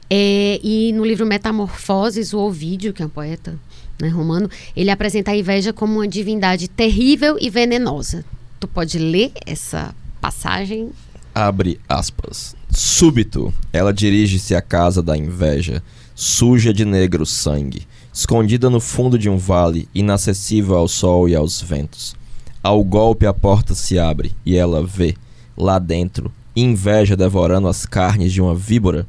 [0.10, 3.58] É, e no livro Metamorfoses, o Ovídio, que é um poeta
[4.02, 8.26] né, romano, ele apresenta a inveja como uma divindade terrível e venenosa.
[8.60, 10.92] Tu pode ler essa passagem?
[11.34, 12.56] Abre aspas.
[12.70, 15.82] Súbito, ela dirige-se à casa da inveja,
[16.14, 21.62] suja de negro sangue, escondida no fundo de um vale, inacessível ao sol e aos
[21.62, 22.16] ventos.
[22.64, 25.16] Ao golpe a porta se abre e ela vê,
[25.58, 29.08] lá dentro, inveja devorando as carnes de uma víbora,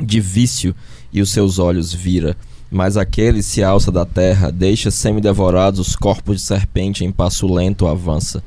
[0.00, 0.74] de vício,
[1.12, 2.36] e os seus olhos vira.
[2.70, 7.86] Mas aquele se alça da terra, deixa semi-devorados os corpos de serpente em passo lento
[7.86, 8.42] avança.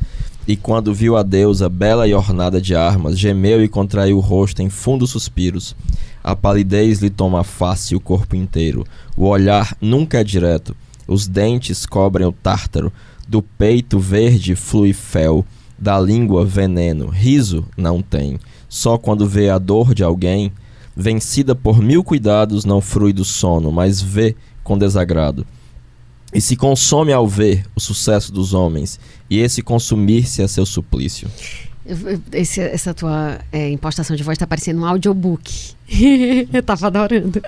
[0.50, 4.64] E quando viu a deusa, bela e ornada de armas, gemeu e contraiu o rosto
[4.64, 5.76] em fundos suspiros.
[6.24, 8.84] A palidez lhe toma a face e o corpo inteiro.
[9.16, 10.76] O olhar nunca é direto.
[11.08, 12.92] Os dentes cobrem o tártaro.
[13.28, 15.46] Do peito verde flui fel.
[15.78, 17.10] Da língua veneno.
[17.10, 18.40] Riso não tem.
[18.68, 20.52] Só quando vê a dor de alguém,
[20.96, 25.46] vencida por mil cuidados, não frui do sono, mas vê com desagrado.
[26.34, 29.00] E se consome ao ver o sucesso dos homens,
[29.30, 31.28] e esse consumir-se é seu suplício.
[32.32, 35.74] Esse, essa tua é, impostação de voz está parecendo um audiobook.
[36.54, 37.42] eu tava adorando.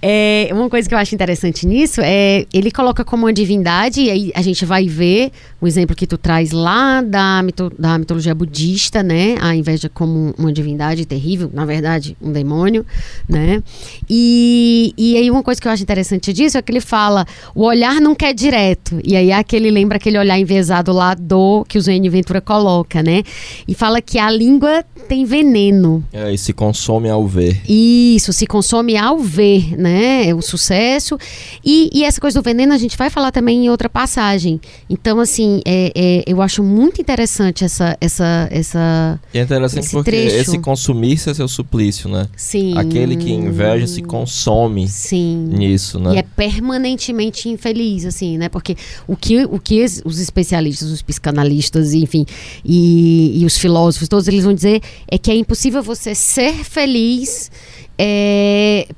[0.00, 4.10] É, uma coisa que eu acho interessante nisso é ele coloca como uma divindade, e
[4.10, 8.34] aí a gente vai ver o exemplo que tu traz lá da, mito, da mitologia
[8.34, 9.36] budista, né?
[9.40, 12.84] A inveja como uma divindade terrível, na verdade, um demônio,
[13.28, 13.62] né?
[14.08, 17.64] E, e aí uma coisa que eu acho interessante disso é que ele fala: o
[17.64, 18.98] olhar não quer direto.
[19.04, 23.22] E aí aquele lembra aquele olhar envezado lá do que o Zene Ventura coloca, né?
[23.68, 26.04] E fala que a língua tem veneno.
[26.12, 27.60] É, e se consome ao ver.
[27.68, 30.34] Isso, se consome ao ver, né?
[30.34, 31.18] O sucesso.
[31.64, 34.60] E, e, essa coisa do veneno a gente vai falar também em outra passagem.
[34.88, 37.96] Então, assim, é, é, eu acho muito interessante essa.
[38.00, 40.36] essa, essa é interessante esse porque trecho.
[40.36, 42.28] esse consumir-se é seu suplício, né?
[42.36, 42.76] Sim.
[42.76, 45.48] Aquele que inveja se consome Sim.
[45.48, 46.14] nisso, né?
[46.14, 48.48] E é permanentemente infeliz, assim, né?
[48.48, 52.24] Porque o que, o que os especialistas, os psicanalistas, enfim,
[52.64, 57.50] e, e os filósofos, todos eles vão dizer é que é impossível você ser feliz
[57.98, 58.88] é,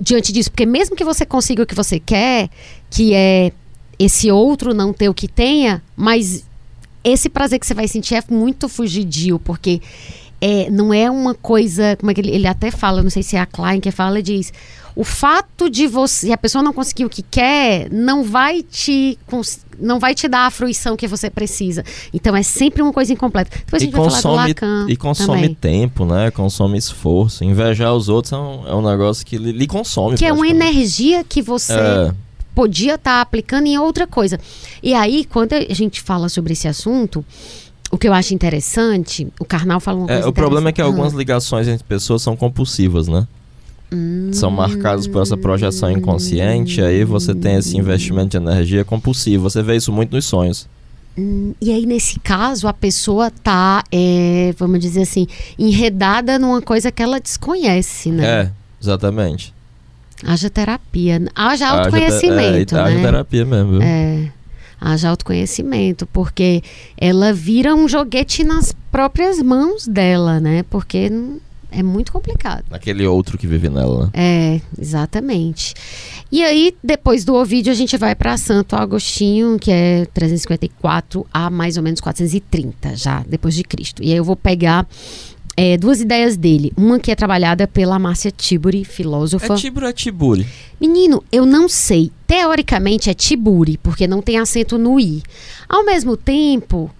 [0.00, 0.50] diante disso.
[0.50, 2.48] Porque mesmo que você consiga o que você quer,
[2.90, 3.52] que é
[3.98, 6.44] esse outro não ter o que tenha, mas
[7.02, 9.80] esse prazer que você vai sentir é muito fugidio, porque
[10.40, 11.96] é, não é uma coisa.
[11.96, 14.22] Como é que ele, ele até fala, não sei se é a Klein que fala,
[14.22, 14.52] diz.
[14.94, 19.18] O fato de você, a pessoa não conseguir o que quer, não vai te
[19.78, 21.84] não vai te dar a fruição que você precisa.
[22.14, 23.50] Então é sempre uma coisa incompleta.
[23.58, 24.86] Depois e a gente consome, vai falar do Lacan.
[24.88, 25.54] E consome também.
[25.54, 26.30] tempo, né?
[26.30, 27.44] Consome esforço.
[27.44, 30.16] Invejar os outros é um, é um negócio que lhe, lhe consome.
[30.16, 32.14] Que é uma energia que você é.
[32.54, 34.40] podia estar tá aplicando em outra coisa.
[34.82, 37.22] E aí, quando a gente fala sobre esse assunto,
[37.90, 40.82] o que eu acho interessante, o Karnal fala uma é, coisa O problema é que
[40.82, 43.26] algumas ligações entre pessoas são compulsivas, né?
[43.92, 44.30] Hum.
[44.32, 49.48] São marcados por essa projeção inconsciente, aí você tem esse investimento de energia compulsivo.
[49.48, 50.68] Você vê isso muito nos sonhos.
[51.16, 55.26] Hum, e aí, nesse caso, a pessoa tá, é, vamos dizer assim,
[55.58, 58.26] enredada numa coisa que ela desconhece, né?
[58.26, 58.50] É,
[58.82, 59.54] exatamente.
[60.24, 61.22] Haja terapia.
[61.34, 63.00] Haja autoconhecimento, haja, é, né?
[63.00, 63.72] Haja terapia mesmo.
[63.72, 63.82] Viu?
[63.82, 64.32] É.
[64.80, 66.62] Haja autoconhecimento, porque
[66.96, 70.62] ela vira um joguete nas próprias mãos dela, né?
[70.64, 71.10] Porque
[71.70, 72.64] é muito complicado.
[72.70, 74.06] Aquele outro que vive nela.
[74.06, 74.10] Né?
[74.14, 75.74] É, exatamente.
[76.30, 81.50] E aí, depois do Ovídio, a gente vai para Santo Agostinho, que é 354 a
[81.50, 84.02] mais ou menos 430, já depois de Cristo.
[84.02, 84.86] E aí eu vou pegar
[85.56, 86.72] é, duas ideias dele.
[86.76, 89.54] Uma que é trabalhada pela Márcia Tiburi, filósofa.
[89.54, 90.46] É Tiburi ou é Tiburi?
[90.78, 92.12] Menino, eu não sei.
[92.26, 95.22] Teoricamente é Tiburi, porque não tem acento no i.
[95.68, 96.90] Ao mesmo tempo,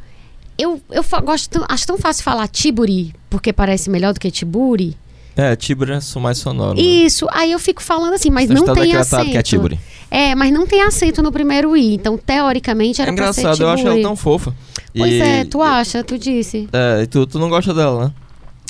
[0.57, 4.97] eu, eu gosto, acho tão fácil falar Tiburi, porque parece melhor do que Tiburi.
[5.37, 6.79] É, Tiburi é mais sonoro.
[6.79, 6.83] Né?
[6.83, 9.31] Isso, aí eu fico falando assim, mas não tem acento.
[9.31, 9.79] Que é, Tiburi.
[10.11, 13.87] é, mas não tem acento no primeiro I, então teoricamente era é engraçado, eu acho
[13.87, 14.55] ela tão fofa.
[14.97, 15.21] Pois e...
[15.21, 16.67] é, tu acha, tu disse.
[16.73, 18.13] É, e tu, tu não gosta dela, né?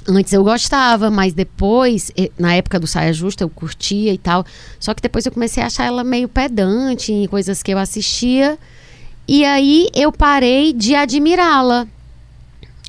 [0.08, 4.44] Antes eu gostava, mas depois, na época do Saia Justa, eu curtia e tal.
[4.78, 8.56] Só que depois eu comecei a achar ela meio pedante em coisas que eu assistia.
[9.26, 11.88] E aí eu parei de admirá-la.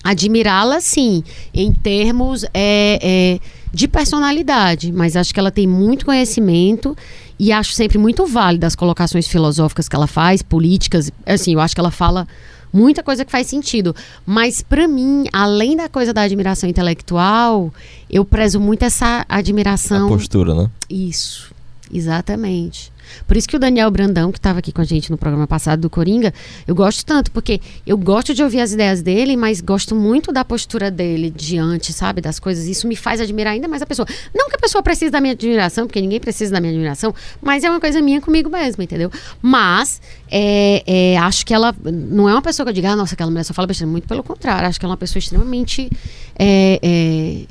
[0.03, 3.39] Admirá-la, sim, em termos é, é,
[3.74, 6.95] de personalidade, mas acho que ela tem muito conhecimento
[7.39, 11.11] e acho sempre muito válida as colocações filosóficas que ela faz, políticas.
[11.26, 12.28] Assim, eu acho que ela fala
[12.72, 13.95] muita coisa que faz sentido.
[14.26, 17.74] Mas para mim, além da coisa da admiração intelectual,
[18.09, 20.07] eu prezo muito essa admiração.
[20.07, 20.70] A postura, né?
[20.89, 21.53] Isso,
[21.91, 22.91] exatamente.
[23.26, 25.82] Por isso que o Daniel Brandão, que estava aqui com a gente no programa passado
[25.82, 26.34] do Coringa,
[26.66, 30.43] eu gosto tanto, porque eu gosto de ouvir as ideias dele, mas gosto muito da
[30.43, 32.66] postura dele diante, sabe, das coisas.
[32.66, 34.08] Isso me faz admirar ainda mais a pessoa.
[34.34, 37.64] Não que a pessoa precise da minha admiração, porque ninguém precisa da minha admiração, mas
[37.64, 39.12] é uma coisa minha comigo mesmo, entendeu?
[39.41, 43.16] Mas é, é, acho que ela não é uma pessoa que eu diga, ah, nossa,
[43.16, 43.89] aquela mulher só fala besteira.
[43.89, 45.89] Muito pelo contrário, acho que é uma pessoa extremamente
[46.38, 47.45] é, é,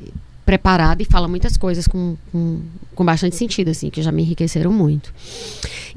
[0.47, 2.61] preparada e fala muitas coisas com, com,
[2.95, 5.13] com, bastante sentido, assim, que já me enriqueceram muito.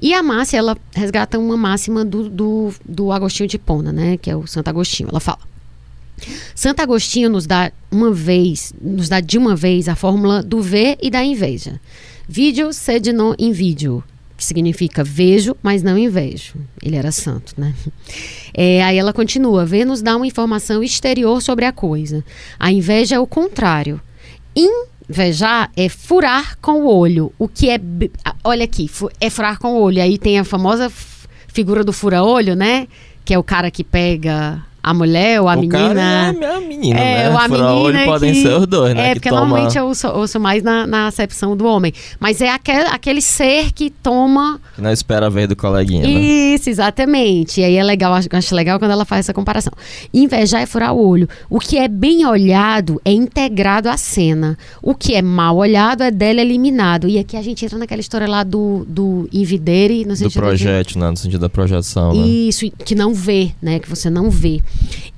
[0.03, 4.17] E a Márcia, ela resgata uma máxima do, do, do Agostinho de Pona, né?
[4.17, 5.09] Que é o Santo Agostinho.
[5.09, 5.39] Ela fala.
[6.53, 10.99] Santo Agostinho nos dá uma vez, nos dá de uma vez a fórmula do ver
[11.01, 11.81] e da inveja.
[12.29, 14.03] Vídeo sed non invidio
[14.37, 16.55] que significa vejo, mas não invejo.
[16.83, 17.75] Ele era santo, né?
[18.55, 22.25] É, aí ela continua: Vênus dá uma informação exterior sobre a coisa.
[22.59, 24.01] A inveja é o contrário.
[24.57, 27.33] Invejar é furar com o olho.
[27.39, 27.81] O que é.
[28.45, 28.91] Olha aqui,
[29.21, 30.03] é furar com o olho.
[30.03, 30.91] Aí tem a famosa
[31.49, 32.87] figura do fura-olho, né?
[33.25, 36.35] Que é o cara que pega a mulher ou a o menina.
[36.41, 37.37] é a menina, é, né?
[37.37, 39.11] A menina olho podem ser os dois, né?
[39.11, 39.41] É, porque toma...
[39.43, 41.93] normalmente eu ouço, ouço mais na, na, acepção do homem.
[42.19, 44.61] Mas é aquele, aquele ser que toma.
[44.75, 46.03] Que não espera ver do coleguinha.
[46.03, 46.09] Né?
[46.09, 47.61] Isso, exatamente.
[47.61, 49.73] E aí é legal, acho, acho legal quando ela faz essa comparação.
[50.13, 51.29] Invejar é furar o olho.
[51.49, 54.57] O que é bem olhado é integrado à cena.
[54.83, 57.09] O que é mal olhado é dela eliminado.
[57.09, 60.41] E aqui a gente entra naquela história lá do, do invidere, no sentido.
[60.41, 60.99] Do projeto, de...
[60.99, 61.11] né?
[61.11, 62.15] No sentido da projeção.
[62.15, 62.27] Né?
[62.27, 63.79] Isso, que não vê, né?
[63.79, 64.61] Que você não vê.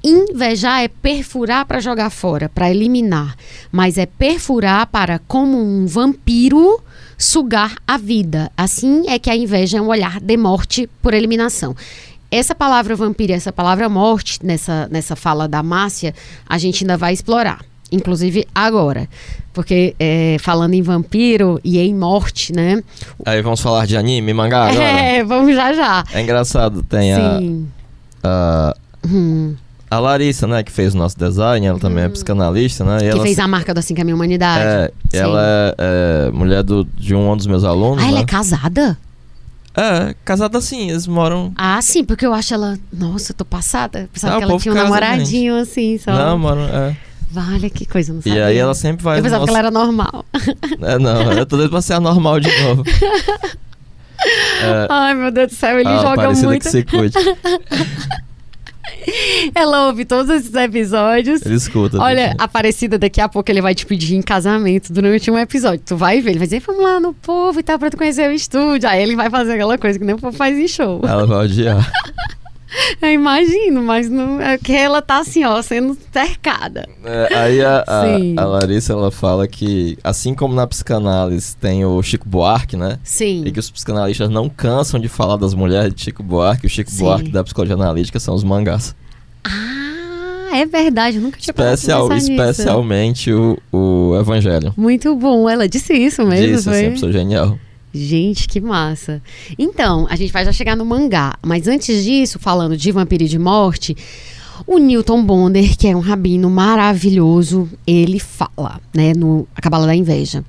[0.05, 3.37] Invejar é perfurar para jogar fora, para eliminar,
[3.71, 6.81] mas é perfurar para, como um vampiro,
[7.17, 8.51] sugar a vida.
[8.57, 11.77] Assim é que a inveja é um olhar de morte por eliminação.
[12.33, 16.15] Essa palavra vampiro, essa palavra morte, nessa, nessa fala da Márcia,
[16.49, 17.65] a gente ainda vai explorar.
[17.93, 19.07] Inclusive agora.
[19.53, 22.83] Porque é, falando em vampiro e em morte, né?
[23.25, 24.83] Aí vamos falar de anime, mangá agora?
[25.13, 26.03] É, vamos já já.
[26.13, 27.69] É engraçado, tem Sim.
[28.23, 28.73] a.
[28.73, 29.55] a hum
[29.93, 32.13] a Larissa, né, que fez o nosso design, ela também é hum.
[32.13, 32.97] psicanalista, né?
[32.99, 34.65] que ela, fez a marca do Assim Caminho Humanidade.
[34.65, 35.19] É, Sim.
[35.19, 38.03] ela é, é, mulher do, de um, dos meus alunos.
[38.03, 38.23] Ah, ela né?
[38.23, 38.97] é casada?
[39.77, 41.53] É, casada sim, eles moram.
[41.57, 42.79] Ah, sim, porque eu acho ela.
[42.91, 44.09] Nossa, eu tô passada.
[44.11, 46.11] Pensava que ela tinha um namoradinho assim, só.
[46.11, 46.97] Não, mano, é.
[47.31, 48.39] Vale, que coisa, não sabia.
[48.39, 49.19] E aí ela sempre vai.
[49.19, 49.53] Eu pensava nosso...
[49.53, 50.25] que ela era normal.
[50.83, 52.83] É, não, eu tô doido pra ser anormal de novo.
[54.63, 54.87] É...
[54.89, 56.63] Ai, meu Deus do céu, ele ah, joga muito.
[56.63, 57.19] Que se cuide.
[59.55, 61.45] Ela ouve todos esses episódios.
[61.45, 61.99] Ele escuta.
[61.99, 62.37] Olha, deixa.
[62.39, 65.83] Aparecida, daqui a pouco ele vai te pedir em casamento durante um episódio.
[65.85, 68.29] Tu vai ver, ele vai dizer, vamos lá no povo e tal, pra tu conhecer
[68.29, 68.89] o estúdio.
[68.89, 71.01] Aí ele vai fazer aquela coisa que nem o povo faz em show.
[71.05, 71.91] Ela vai odiar.
[73.01, 76.89] Eu imagino, mas não, é que ela tá assim, ó, sendo cercada.
[77.05, 82.03] É, aí a, a, a, Larissa, ela fala que, assim como na psicanálise tem o
[82.03, 82.99] Chico Buarque, né?
[83.03, 83.43] Sim.
[83.45, 86.67] E que os psicanalistas não cansam de falar das mulheres de Chico Buarque.
[86.67, 87.05] O Chico Sim.
[87.05, 88.95] Buarque da psicologia analítica são os mangás.
[89.45, 94.73] Ah, é verdade, eu nunca tinha Especial, Especialmente o, o Evangelho.
[94.77, 96.89] Muito bom, ela disse isso mesmo, disse, foi?
[96.91, 97.59] Disse, sou genial.
[97.93, 99.23] Gente, que massa.
[99.59, 101.37] Então, a gente vai já chegar no mangá.
[101.43, 103.97] Mas antes disso, falando de Vampiro e de Morte,
[104.67, 109.95] o Newton Bonder, que é um rabino maravilhoso, ele fala, né, no A Cabala da
[109.95, 110.45] Inveja.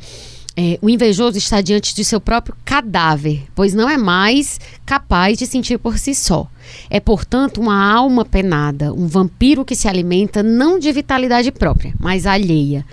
[0.56, 5.48] É, o invejoso está diante de seu próprio cadáver, pois não é mais capaz de
[5.48, 6.48] sentir por si só.
[6.92, 12.28] É, portanto, uma alma penada, um vampiro que se alimenta não de vitalidade própria, mas
[12.28, 12.86] alheia.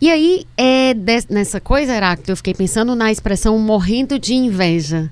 [0.00, 0.94] E aí, é
[1.28, 5.10] nessa coisa, Heráclito, eu fiquei pensando na expressão morrendo de inveja.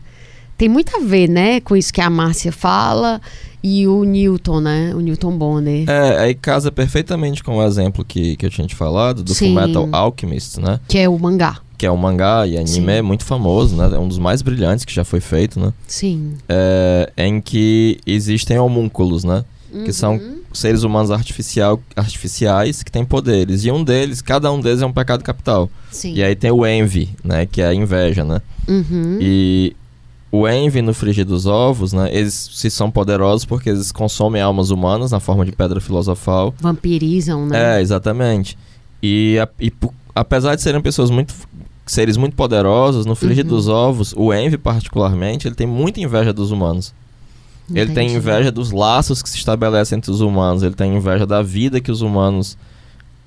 [0.56, 3.20] Tem muito a ver, né, com isso que a Márcia fala
[3.62, 4.92] e o Newton, né?
[4.94, 5.90] O Newton Bonner.
[5.90, 9.88] É, aí casa perfeitamente com o exemplo que, que eu tinha te falado, do Fullmetal
[9.90, 10.78] Alchemist, né?
[10.86, 11.58] Que é o mangá.
[11.76, 12.90] Que é um mangá e anime Sim.
[12.90, 13.90] é muito famoso, né?
[13.92, 15.72] É um dos mais brilhantes que já foi feito, né?
[15.86, 16.34] Sim.
[16.48, 19.44] É, em que existem homúnculos, né?
[19.76, 19.84] Uhum.
[19.84, 20.38] Que são uhum.
[20.52, 23.64] seres humanos artificial, artificiais que têm poderes.
[23.64, 25.70] E um deles, cada um deles é um pecado capital.
[25.90, 26.14] Sim.
[26.14, 27.46] E aí tem o envy, né?
[27.46, 28.40] Que é a inveja, né?
[28.66, 29.18] Uhum.
[29.20, 29.76] E
[30.32, 32.08] o envy no frigir dos ovos, né?
[32.12, 36.54] Eles se são poderosos porque eles consomem almas humanas na forma de pedra filosofal.
[36.60, 37.78] Vampirizam, né?
[37.78, 38.56] É, exatamente.
[39.02, 39.72] E, a, e
[40.14, 41.34] apesar de serem pessoas muito
[41.86, 43.50] seres muito poderosos, no frigir uhum.
[43.50, 46.92] dos ovos, o envy particularmente, ele tem muita inveja dos humanos.
[47.74, 51.42] Ele tem inveja dos laços que se estabelecem entre os humanos, ele tem inveja da
[51.42, 52.56] vida que os humanos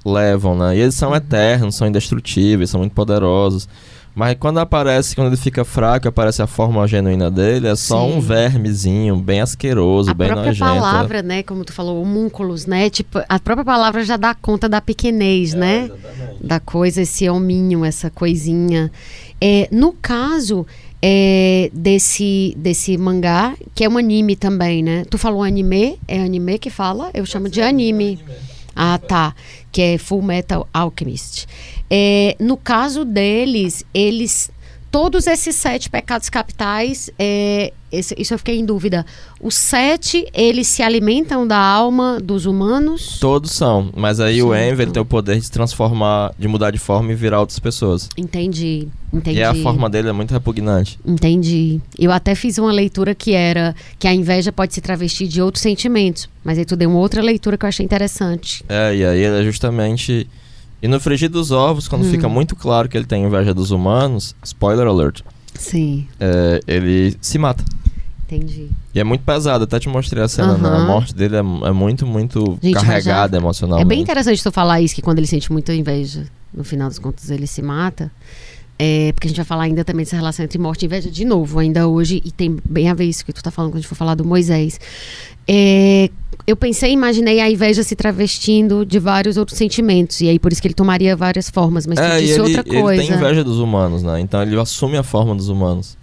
[0.05, 0.77] levam, né?
[0.77, 1.15] E eles são uhum.
[1.15, 3.67] eternos, são indestrutíveis, são muito poderosos.
[4.15, 8.17] Mas quando aparece, quando ele fica fraco, aparece a forma genuína dele, é só Sim.
[8.17, 10.63] um vermezinho, bem asqueroso, a bem nojento.
[10.63, 14.33] A própria palavra, né, como tu falou, homúnculos, né, tipo, a própria palavra já dá
[14.33, 15.85] conta da pequenez, é, né?
[15.85, 16.45] Exatamente.
[16.45, 18.91] Da coisa, esse hominho, essa coisinha.
[19.39, 20.65] É, no caso,
[21.01, 25.05] é, desse, desse mangá, que é um anime também, né?
[25.09, 25.97] Tu falou anime?
[26.07, 27.09] É anime que fala?
[27.13, 28.19] Eu chamo de anime.
[28.75, 29.35] Ah, tá.
[29.71, 31.47] Que é Full Metal Alchemist.
[31.89, 34.51] É, no caso deles, eles.
[34.91, 39.05] Todos esses sete pecados capitais, é, esse- isso eu fiquei em dúvida.
[39.39, 43.19] Os sete, eles se alimentam da alma dos humanos?
[43.19, 44.53] Todos são, mas aí o.
[44.55, 47.59] Envy ele tem o poder de se transformar, de mudar de forma e virar outras
[47.59, 48.09] pessoas.
[48.17, 49.37] Entendi, entendi.
[49.39, 50.99] E a forma dele é muito repugnante.
[51.05, 51.79] Entendi.
[51.97, 55.61] Eu até fiz uma leitura que era que a inveja pode se travestir de outros
[55.61, 56.27] sentimentos.
[56.43, 58.63] Mas aí tu deu uma outra leitura que eu achei interessante.
[58.67, 60.27] É, e aí ele é justamente.
[60.81, 62.11] E no frigir dos ovos, quando Hum.
[62.11, 65.21] fica muito claro que ele tem inveja dos humanos, spoiler alert,
[65.55, 67.63] Sim, é, ele se mata.
[68.25, 68.69] entendi.
[68.95, 70.69] E é muito pesado, até te mostrei a cena, né?
[70.69, 73.87] A morte dele é, é muito, muito Gente, carregada É emocionalmente.
[73.87, 77.29] bem interessante tu falar isso, que quando ele sente muita inveja, no final dos contos
[77.29, 78.11] ele se mata.
[78.81, 81.25] É, porque a gente vai falar ainda também dessa relação entre morte e inveja de
[81.25, 83.81] novo, ainda hoje, e tem bem a ver isso que tu tá falando quando a
[83.81, 84.79] gente for falar do Moisés.
[85.45, 86.09] É,
[86.47, 90.61] eu pensei, imaginei a inveja se travestindo de vários outros sentimentos, e aí por isso
[90.61, 93.01] que ele tomaria várias formas, mas tu É, e disse ele, outra coisa.
[93.01, 94.19] ele tem inveja dos humanos, né?
[94.21, 95.97] Então ele assume a forma dos humanos.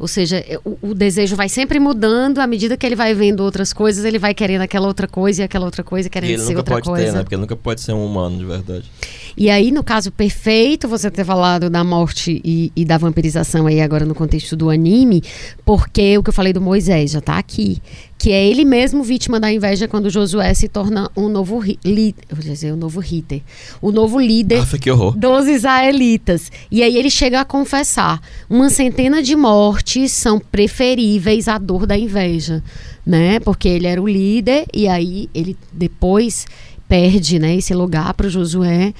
[0.00, 3.40] Ou seja, é, o, o desejo vai sempre mudando, à medida que ele vai vendo
[3.40, 6.38] outras coisas, ele vai querendo aquela outra coisa e aquela outra coisa, E querendo ele
[6.38, 7.04] ser nunca outra pode coisa.
[7.04, 7.22] ter, né?
[7.22, 8.90] Porque ele nunca pode ser um humano de verdade.
[9.36, 13.80] E aí, no caso perfeito, você ter falado da morte e, e da vampirização aí
[13.80, 15.22] agora no contexto do anime,
[15.64, 17.80] porque o que eu falei do Moisés já tá aqui.
[18.18, 22.24] Que é ele mesmo vítima da inveja quando Josué se torna um novo líder.
[22.30, 23.42] Vou dizer, um novo líder.
[23.80, 25.16] O novo líder Ah, que horror.
[25.18, 26.52] dos israelitas.
[26.70, 31.98] E aí ele chega a confessar: uma centena de mortes são preferíveis à dor da
[31.98, 32.62] inveja,
[33.04, 33.40] né?
[33.40, 36.46] Porque ele era o líder e aí ele depois
[36.88, 38.94] perde, né, esse lugar para Josué.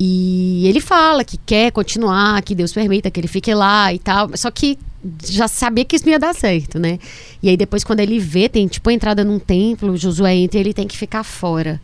[0.00, 4.30] E ele fala que quer continuar, que Deus permita que ele fique lá e tal.
[4.36, 4.78] Só que
[5.24, 6.98] já sabia que isso não ia dar certo, né?
[7.42, 10.60] E aí depois quando ele vê, tem tipo a entrada num templo, Josué entra e
[10.60, 11.80] ele tem que ficar fora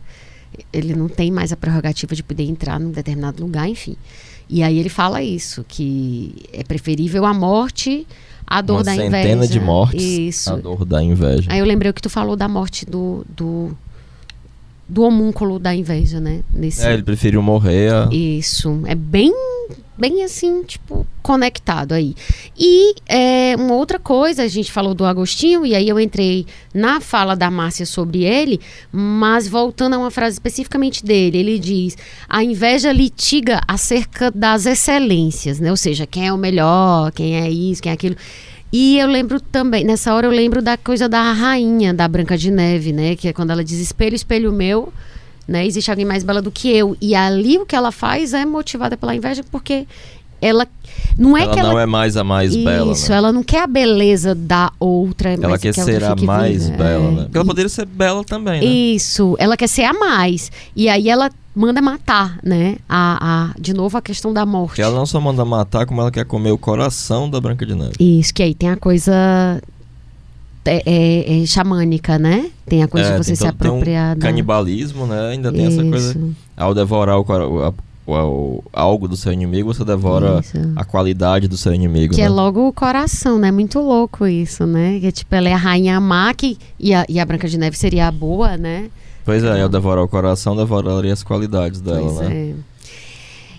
[0.71, 3.95] ele não tem mais a prerrogativa de poder entrar num determinado lugar, enfim.
[4.49, 8.05] E aí ele fala isso, que é preferível a morte
[8.45, 9.11] à dor Uma da inveja.
[9.11, 10.53] centena de mortes, Isso.
[10.53, 11.51] a dor da inveja.
[11.51, 13.75] Aí eu lembrei o que tu falou da morte do, do,
[14.87, 16.43] do homúnculo da inveja, né?
[16.53, 18.09] Nesse, É, ele preferiu morrer a...
[18.11, 18.81] isso.
[18.85, 19.33] É bem,
[19.97, 22.15] bem assim, tipo, conectado aí.
[22.55, 27.01] E é, uma outra coisa, a gente falou do Agostinho, e aí eu entrei na
[27.01, 28.59] fala da Márcia sobre ele,
[28.91, 31.97] mas voltando a uma frase especificamente dele, ele diz:
[32.29, 35.71] a inveja litiga acerca das excelências, né?
[35.71, 38.15] Ou seja, quem é o melhor, quem é isso, quem é aquilo.
[38.77, 42.51] E eu lembro também, nessa hora eu lembro da coisa da rainha da Branca de
[42.51, 43.15] Neve, né?
[43.15, 44.91] Que é quando ela diz espelho, espelho meu,
[45.47, 45.65] né?
[45.65, 46.97] Existe alguém mais bela do que eu.
[46.99, 49.87] E ali o que ela faz é motivada pela inveja, porque
[50.41, 50.67] ela.
[51.17, 51.69] Não é ela que ela.
[51.69, 53.17] não é mais a mais bela, Isso, né?
[53.17, 55.29] ela não quer a beleza da outra.
[55.31, 56.77] Ela mas quer que a ser outra a mais viva.
[56.83, 57.11] bela, É.
[57.11, 57.23] né?
[57.23, 58.65] Porque ela poderia ser bela também, né?
[58.65, 60.51] Isso, ela quer ser a mais.
[60.75, 62.75] E aí ela manda matar, né?
[62.87, 64.69] A, a, de novo a questão da morte.
[64.71, 67.73] Porque ela não só manda matar, como ela quer comer o coração da Branca de
[67.75, 67.93] Neve.
[67.99, 69.61] Isso, que aí tem a coisa
[70.65, 72.49] é, é- é xamânica, né?
[72.65, 74.15] Tem a coisa É, de você tem se todo- tem um apropriar.
[74.15, 75.29] da- Canibalismo, né?
[75.29, 76.09] Ainda tem essa coisa.
[76.11, 77.73] Isso, Ao devorar o, a-
[78.07, 80.57] o- algo do seu inimigo, você devora isso.
[80.75, 82.13] a qualidade do seu inimigo.
[82.13, 82.27] Que né?
[82.27, 83.51] é logo o coração, né?
[83.51, 84.99] Muito louco isso, né?
[84.99, 87.77] Que tipo, ela é a rainha má que, e, a, e a Branca de Neve
[87.77, 88.89] seria a boa, né?
[89.23, 92.35] Pois é, ao devorar o coração, devoraria as qualidades dela, Pois né?
[92.51, 92.53] é.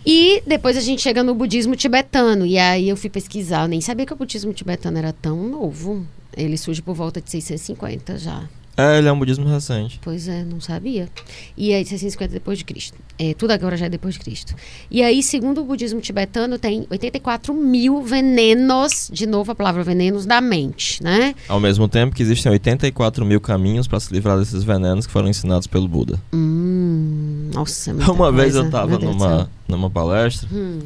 [0.08, 2.46] E depois a gente chega no budismo tibetano.
[2.46, 3.62] E aí eu fui pesquisar.
[3.64, 6.06] Eu nem sabia que o budismo tibetano era tão novo.
[6.36, 8.44] Ele surge por volta de 650 já.
[8.76, 9.98] É, ele é um budismo recente.
[10.02, 11.08] Pois é, não sabia.
[11.56, 12.98] E aí, 650 depois de Cristo.
[13.18, 14.54] É, tudo agora já é depois de Cristo.
[14.90, 20.26] E aí, segundo o budismo tibetano, tem 84 mil venenos, de novo a palavra venenos,
[20.26, 21.34] da mente, né?
[21.48, 25.28] Ao mesmo tempo que existem 84 mil caminhos para se livrar desses venenos que foram
[25.28, 26.20] ensinados pelo Buda.
[26.34, 28.68] Hum, nossa, muita Uma vez coisa.
[28.68, 30.80] eu tava Meu Deus do numa, numa palestra Hum,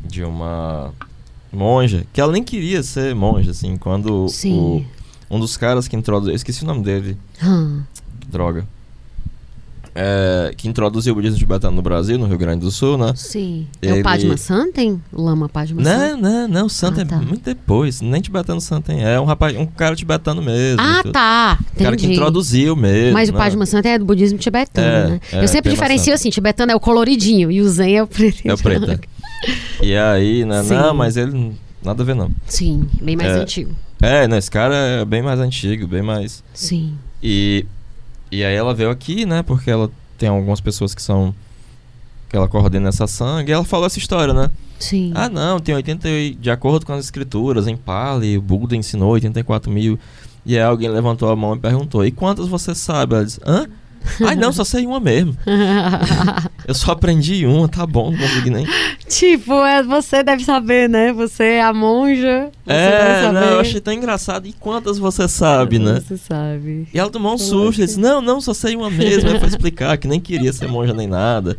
[0.00, 0.92] de uma
[1.52, 4.86] monja, que ela nem queria ser monja, assim, quando o, sim.
[5.32, 7.82] Um dos caras que introduziu, esqueci o nome dele, Hum,
[8.20, 8.64] que droga,
[9.94, 13.12] é, que introduziu o budismo tibetano no Brasil, no Rio Grande do Sul, né?
[13.14, 13.66] sim.
[13.82, 15.02] É Ele- o Padma Santen?
[15.12, 16.22] Lama Padma Não, Santen?
[16.22, 17.16] não, não, o santo Ah, é tá.
[17.18, 20.80] muito depois, nem tibetano santo tem, é um rapaz, um cara tibetano mesmo.
[20.80, 21.58] Ah, tá.
[21.74, 22.12] O cara que Entendi.
[22.14, 23.12] introduziu mesmo.
[23.12, 23.38] Mas o né?
[23.38, 25.20] Padma Santen é do budismo tibetano, É, né?
[25.32, 26.14] é, eu sempre diferencio Santen.
[26.14, 28.40] assim, tibetano é o coloridinho e o zen é o preto.
[28.46, 28.86] e É o preto.
[28.86, 29.04] branco.
[29.82, 30.62] E aí, né?
[30.62, 30.74] Sim.
[30.74, 31.52] Não, mas ele.
[31.84, 32.30] Nada a ver, não.
[32.46, 33.40] Sim, bem mais É.
[33.40, 33.74] antigo.
[34.02, 36.42] É, não, esse cara é bem mais antigo, bem mais.
[36.52, 36.98] Sim.
[37.22, 37.64] E.
[38.30, 39.42] E aí ela veio aqui, né?
[39.42, 41.34] Porque ela tem algumas pessoas que são.
[42.28, 43.50] Que ela coordena essa sangue.
[43.50, 44.50] E ela falou essa história, né?
[44.78, 45.12] Sim.
[45.14, 46.08] Ah, não, tem 80.
[46.08, 49.98] e- De acordo com as escrituras, em Pali, o Buda ensinou 84 mil.
[50.44, 53.14] E aí alguém levantou a mão e perguntou: E quantas você sabe?
[53.14, 53.66] Ela disse: Hã?
[54.26, 55.36] Ai, não, só sei uma mesmo.
[56.66, 58.66] Eu só aprendi uma, tá bom, não consegui nem.
[59.08, 61.12] tipo, é, você deve saber, né?
[61.12, 62.50] Você é a monja.
[62.66, 64.46] É, não, eu achei tão engraçado.
[64.46, 66.00] E quantas você sabe, né?
[66.00, 66.86] Você sabe.
[66.94, 69.28] E ela tomou um susto, e disse, não, não, só sei uma mesmo.
[69.28, 71.56] Aí foi explicar que nem queria ser monja nem nada.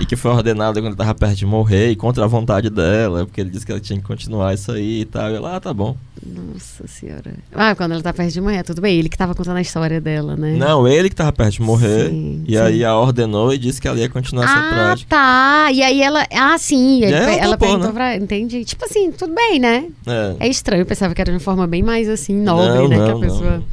[0.00, 3.40] E que foi ordenada quando tava perto de morrer, e contra a vontade dela, porque
[3.40, 5.30] ele disse que ela tinha que continuar isso aí e tal.
[5.30, 5.94] E ela, ah, tá bom.
[6.24, 7.34] Nossa senhora.
[7.54, 8.98] Ah, quando ela tá perto de morrer, tudo bem.
[8.98, 10.56] Ele que tava contando a história dela, né?
[10.56, 11.77] Não, ele que tava perto de morrer.
[11.78, 12.58] Sim, e sim.
[12.58, 15.08] aí a ordenou e disse que ela ia continuar essa ah, prática.
[15.08, 15.68] tá.
[15.72, 16.26] E aí ela.
[16.32, 17.02] Ah, sim.
[17.02, 17.94] Ele, E ela ela topou, perguntou né?
[17.94, 18.16] pra.
[18.16, 18.64] Entendi.
[18.64, 19.86] Tipo assim, tudo bem, né?
[20.06, 20.36] É.
[20.40, 20.82] É estranho.
[20.82, 22.96] Eu pensava que era de uma forma bem mais assim, nobre, Não, né?
[22.96, 23.50] que a não, pessoa.
[23.58, 23.64] não.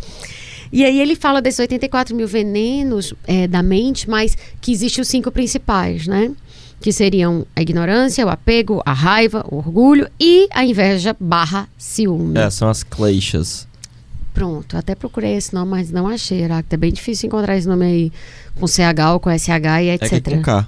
[0.71, 5.07] E aí ele fala desses 84 mil venenos é, da mente, mas que existem os
[5.07, 6.31] cinco principais, né?
[6.81, 12.37] Que seriam a ignorância, o apego, a raiva, o orgulho e a inveja barra ciúme.
[12.37, 13.65] É, são as kleshas.
[14.35, 16.75] Pronto, até procurei esse nome, mas não achei, Heráclito.
[16.75, 18.11] É bem difícil encontrar esse nome aí
[18.59, 20.27] com CH ou com SH e É que etc.
[20.27, 20.67] é com K.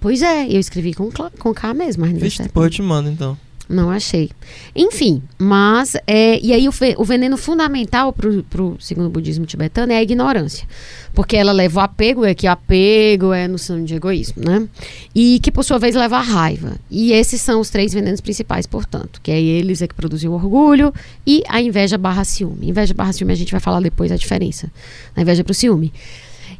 [0.00, 1.08] Pois é, eu escrevi com,
[1.38, 3.38] com K mesmo, mas não Vixe, depois eu te mando então.
[3.68, 4.30] Não achei.
[4.76, 5.96] Enfim, mas.
[6.06, 9.96] É, e aí o, fe- o veneno fundamental pro, pro, segundo o budismo tibetano é
[9.96, 10.66] a ignorância.
[11.14, 14.68] Porque ela leva o apego, é que apego é noção de egoísmo, né?
[15.14, 16.76] E que por sua vez leva a raiva.
[16.90, 19.18] E esses são os três venenos principais, portanto.
[19.22, 20.92] Que é eles é que produzem o orgulho
[21.26, 22.68] e a inveja barra ciúme.
[22.68, 24.70] Inveja barra ciúme a gente vai falar depois a diferença.
[25.16, 25.90] A inveja pro ciúme.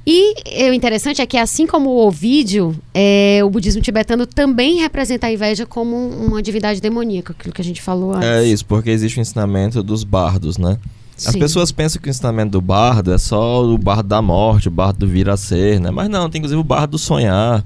[0.07, 4.79] E é, o interessante é que, assim como o Ovídio, é, o budismo tibetano também
[4.81, 8.29] representa a inveja como um- uma divindade demoníaca, aquilo que a gente falou antes.
[8.29, 10.79] É isso, porque existe o ensinamento dos bardos, né?
[11.17, 11.39] As Sim.
[11.39, 14.99] pessoas pensam que o ensinamento do bardo é só o bardo da morte, o bardo
[14.99, 15.91] do vir a ser, né?
[15.91, 17.65] Mas não, tem inclusive o bardo do sonhar,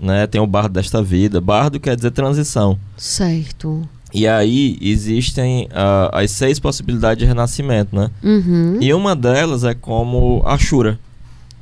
[0.00, 0.26] né?
[0.26, 1.40] Tem o bardo desta vida.
[1.40, 2.78] Bardo quer dizer transição.
[2.96, 3.86] Certo.
[4.14, 8.10] E aí existem ah, as seis possibilidades de renascimento, né?
[8.22, 8.78] Uhum.
[8.80, 10.98] E uma delas é como Ashura,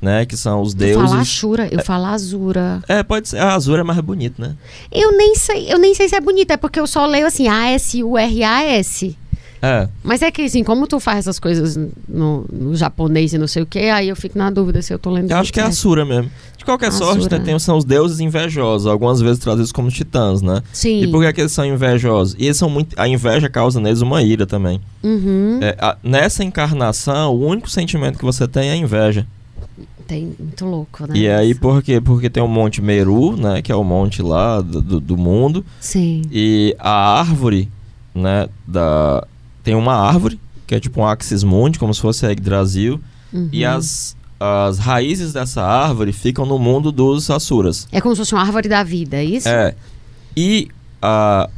[0.00, 0.24] né?
[0.26, 1.20] Que são os Eu falo deuses.
[1.20, 2.82] Ashura, eu falo Azura.
[2.88, 3.38] É, pode ser.
[3.38, 4.54] A Azura é mais bonito, né?
[4.90, 7.48] Eu nem sei, eu nem sei se é bonito, é porque eu só leio assim,
[7.48, 9.16] A-S-U-R-A-S.
[9.62, 9.88] É.
[10.02, 11.78] Mas é que assim, como tu faz essas coisas
[12.08, 14.98] no, no japonês e não sei o que, aí eu fico na dúvida se eu
[14.98, 15.28] tô lendo.
[15.28, 15.64] do Eu acho que é.
[15.64, 16.30] Asura mesmo.
[16.56, 17.38] De qualquer sorte, Asura.
[17.38, 20.62] né, tem, são os deuses invejosos, algumas vezes trazidos como titãs, né?
[20.72, 21.02] Sim.
[21.02, 22.34] E por que, que eles são invejosos?
[22.38, 22.98] E eles são muito.
[22.98, 24.80] A inveja causa neles uma ira também.
[25.02, 25.58] Uhum.
[25.60, 29.26] É, a- nessa encarnação, o único sentimento que você tem é a inveja.
[30.10, 31.16] Tem muito louco, né?
[31.16, 32.00] E aí, por quê?
[32.00, 33.62] Porque tem o Monte Meru, né?
[33.62, 35.64] Que é o monte lá do, do- do mundo.
[35.80, 36.22] Sim.
[36.32, 37.68] E a árvore,
[38.12, 38.48] né?
[38.66, 39.24] Da,
[39.62, 43.00] tem uma árvore, que é tipo um Axis Mundi, como se fosse a Yggdrasil.
[43.32, 43.48] Uhum.
[43.52, 47.86] E as, as raízes dessa árvore ficam no mundo dos Asuras.
[47.92, 49.48] É como se fosse uma árvore da vida, é isso?
[49.48, 49.76] É.
[50.36, 50.66] E
[51.00, 51.48] a,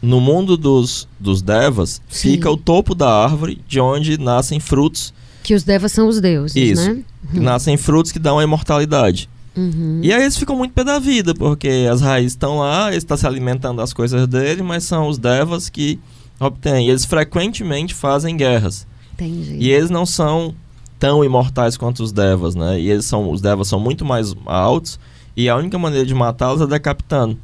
[0.00, 2.30] no mundo dos, dos Devas Sim.
[2.30, 5.12] fica o topo da árvore, de onde nascem frutos.
[5.46, 6.92] Que os devas são os deuses, Isso.
[6.92, 7.04] né?
[7.32, 9.30] Nascem frutos que dão a imortalidade.
[9.56, 10.00] Uhum.
[10.02, 13.16] E aí eles ficam muito pé da vida, porque as raízes estão lá, eles estão
[13.16, 16.00] se alimentando das coisas dele, mas são os Devas que
[16.40, 16.88] obtêm.
[16.88, 18.88] E eles frequentemente fazem guerras.
[19.14, 19.56] Entendi.
[19.60, 20.52] E eles não são
[20.98, 22.80] tão imortais quanto os Devas, né?
[22.80, 24.98] E eles são, os Devas são muito mais altos,
[25.36, 27.38] e a única maneira de matá-los é decapitando.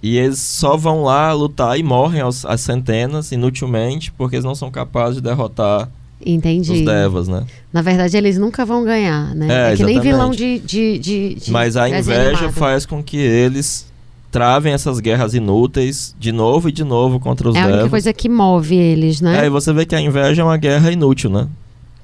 [0.00, 4.54] E eles só vão lá lutar e morrem aos, às centenas, inutilmente, porque eles não
[4.54, 5.88] são capazes de derrotar
[6.24, 6.72] Entendi.
[6.72, 7.44] os Devas, né?
[7.72, 9.46] Na verdade, eles nunca vão ganhar, né?
[9.48, 10.02] É, É, que nem exatamente.
[10.02, 13.86] vilão de, de, de, de Mas a inveja faz com que eles
[14.30, 17.90] travem essas guerras inúteis de novo e de novo contra os É a única Devas.
[17.90, 19.42] coisa que move eles, né?
[19.42, 21.46] É, e você vê que a inveja é uma guerra inútil, né?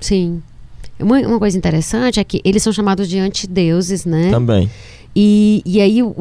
[0.00, 0.42] Sim.
[1.00, 4.30] Uma, uma coisa interessante é que eles são chamados de antideuses, né?
[4.30, 4.68] Também.
[5.16, 6.14] E, e aí, o,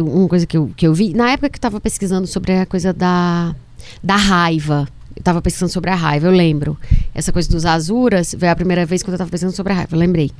[0.00, 2.66] uma coisa que eu, que eu vi, na época que eu estava pesquisando sobre a
[2.66, 3.54] coisa da,
[4.02, 6.76] da raiva, eu estava pesquisando sobre a raiva, eu lembro.
[7.14, 9.94] Essa coisa dos azuras, foi a primeira vez quando eu estava pesquisando sobre a raiva,
[9.94, 10.30] eu lembrei.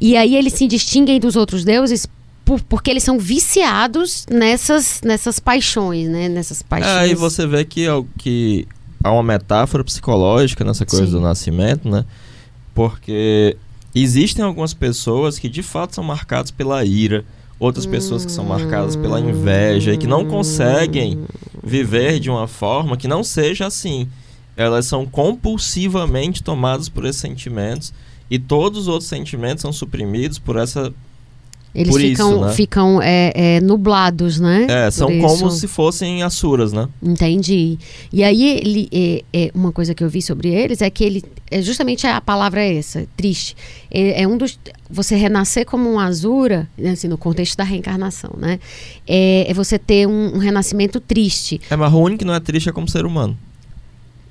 [0.00, 2.06] E aí eles se distinguem dos outros deuses
[2.44, 6.28] por- porque eles são viciados nessas, nessas paixões, né?
[6.28, 6.96] Nessas paixões.
[6.96, 8.66] Aí você vê que, é o- que
[9.04, 11.12] há uma metáfora psicológica nessa coisa Sim.
[11.12, 12.04] do nascimento, né?
[12.74, 13.56] Porque
[13.94, 17.24] existem algumas pessoas que de fato são marcadas pela ira,
[17.60, 21.22] outras pessoas que são marcadas pela inveja e que não conseguem
[21.62, 24.08] viver de uma forma que não seja assim.
[24.56, 27.92] Elas são compulsivamente tomadas por esses sentimentos
[28.30, 30.92] e todos os outros sentimentos são suprimidos por essa
[31.74, 32.52] Eles Por ficam, isso, né?
[32.52, 34.66] ficam é, é, nublados, né?
[34.68, 35.26] É, Por são isso.
[35.26, 36.88] como se fossem asuras, né?
[37.00, 37.78] Entendi.
[38.12, 41.24] E aí, ele, é, é, uma coisa que eu vi sobre eles é que ele.
[41.48, 43.56] É justamente a palavra é essa, triste.
[43.90, 44.58] É, é um dos.
[44.90, 48.58] Você renascer como um azura, né, assim, no contexto da reencarnação, né?
[49.06, 51.60] É, você ter um, um renascimento triste.
[51.70, 53.38] É, mas o único que não é triste é como ser humano.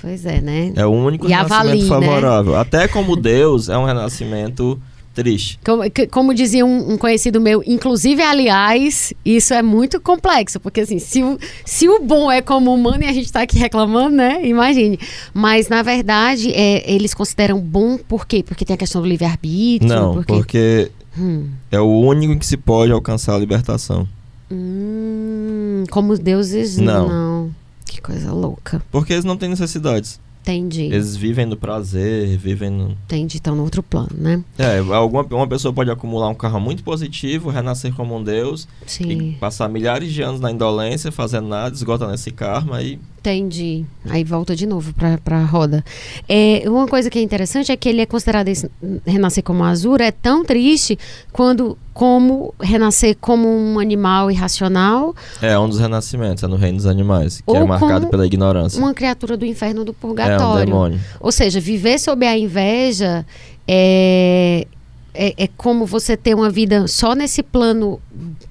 [0.02, 0.74] Pois é, né?
[0.76, 1.88] É o único E renascimento avalie, né?
[1.88, 2.56] favorável.
[2.58, 4.80] Até como Deus é um renascimento
[5.14, 5.60] triste.
[5.66, 11.00] Como, como dizia um, um conhecido meu, inclusive, aliás, isso é muito complexo, porque assim,
[11.00, 14.46] se o, se o bom é como humano e a gente tá aqui reclamando, né?
[14.46, 15.00] Imagine.
[15.34, 18.44] Mas, na verdade, é, eles consideram bom por quê?
[18.44, 19.90] Porque tem a questão do livre-arbítrio?
[19.94, 20.34] Não, porque...
[20.34, 21.50] porque Hum.
[21.72, 24.08] é o único em que se pode alcançar a libertação.
[24.52, 27.08] Hum, como os deuses, Não.
[27.10, 27.52] não.
[27.86, 28.82] Que coisa louca.
[28.92, 30.20] Porque eles não têm necessidades.
[30.50, 30.84] Entendi.
[30.86, 32.92] Eles vivem no prazer, vivem no.
[33.06, 33.38] Entendi.
[33.38, 34.44] Estão no outro plano, né?
[34.58, 39.38] É, alguma uma pessoa pode acumular um carro muito positivo, renascer como um deus Sim.
[39.40, 43.00] passar milhares de anos na indolência, fazendo nada, esgotando esse karma e.
[43.20, 43.86] Entendi.
[44.10, 45.84] Aí volta de novo pra, pra roda.
[46.28, 48.72] É, uma coisa que é interessante é que ele é considerado esse,
[49.06, 50.98] renascer como azura é tão triste
[51.32, 56.86] quando como renascer como um animal irracional, É um dos renascimentos, é no reino dos
[56.86, 58.80] animais, que é marcado pela ignorância.
[58.80, 60.66] uma criatura do inferno do É um purgatório.
[60.66, 61.00] demônio.
[61.20, 63.26] Ou seja, viver sob a inveja
[63.68, 64.66] é,
[65.14, 68.00] é, é como você ter uma vida só nesse plano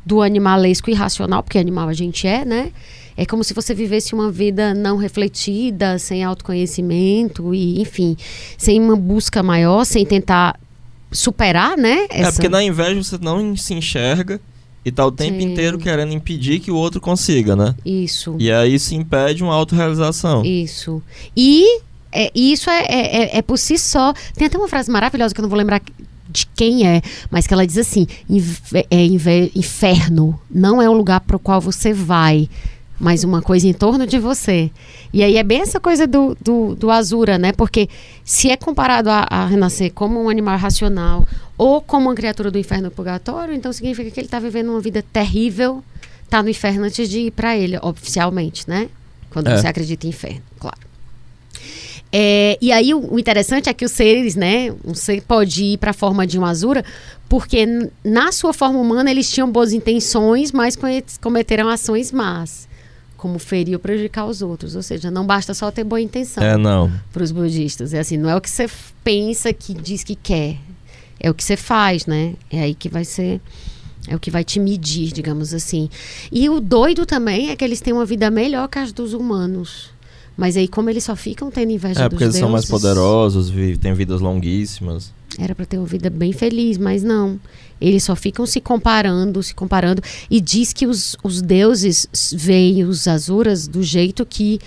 [0.04, 2.70] do animalesco irracional, porque animal a gente é, né?
[3.16, 8.14] É como se você vivesse uma vida não refletida, sem autoconhecimento e, enfim,
[8.58, 10.60] sem uma busca maior, sem tentar
[11.10, 12.06] superar, né?
[12.10, 14.40] É, porque na inveja você não se enxerga
[14.84, 15.52] e tá o tempo Sim.
[15.52, 17.74] inteiro querendo impedir que o outro consiga, né?
[17.84, 18.36] Isso.
[18.38, 20.44] E aí isso impede uma autorrealização.
[20.44, 21.02] Isso.
[21.36, 21.80] E
[22.12, 24.12] é, isso é, é, é- é por si só.
[24.34, 25.80] Tem até uma frase maravilhosa que eu não vou lembrar
[26.30, 27.00] de quem é,
[27.30, 29.04] mas que ela diz assim: "Inve- é,
[29.54, 32.48] inferno não é um lugar para o qual você vai.
[33.00, 34.70] Mas uma coisa em torno de você.
[35.12, 37.52] E aí é bem essa coisa do, do, do Azura, né?
[37.52, 37.88] Porque
[38.24, 41.24] se é comparado a, a renascer como um animal racional
[41.56, 45.04] ou como uma criatura do inferno purgatório, então significa que ele está vivendo uma vida
[45.12, 45.82] terrível,
[46.28, 48.88] tá no inferno antes de ir para ele, oficialmente, né?
[49.30, 49.56] Quando É.
[49.56, 50.78] você acredita em inferno, claro.
[52.10, 55.78] É, e aí o, o interessante é que os seres, né, um ser pode ir
[55.78, 56.82] para a forma de um azura,
[57.28, 57.66] porque
[58.02, 60.76] na sua forma humana eles tinham boas intenções, mas
[61.20, 62.66] cometeram ações más,
[63.18, 64.74] como ferir ou prejudicar os outros.
[64.74, 66.90] Ou seja, não basta só ter boa intenção É, não.
[67.12, 67.92] para os budistas.
[67.92, 68.66] É assim, não é o que você
[69.04, 70.56] pensa que diz que quer,
[71.20, 72.32] é o que você faz, né?
[72.50, 73.40] É aí que vai ser
[74.06, 75.90] é o que vai te medir, digamos assim.
[76.32, 79.90] E o doido também é que eles têm uma vida melhor que as dos humanos.
[80.34, 82.70] Mas aí como eles só ficam tendo inveja É, dos porque eles são mais deuses,
[82.86, 85.12] poderosos, vi- têm vidas longuíssimas.
[85.38, 87.38] Era para ter uma vida bem feliz, mas não.
[87.80, 90.02] Eles só ficam se comparando, se comparando.
[90.28, 94.58] E diz que os, os deuses veem os azuras do jeito que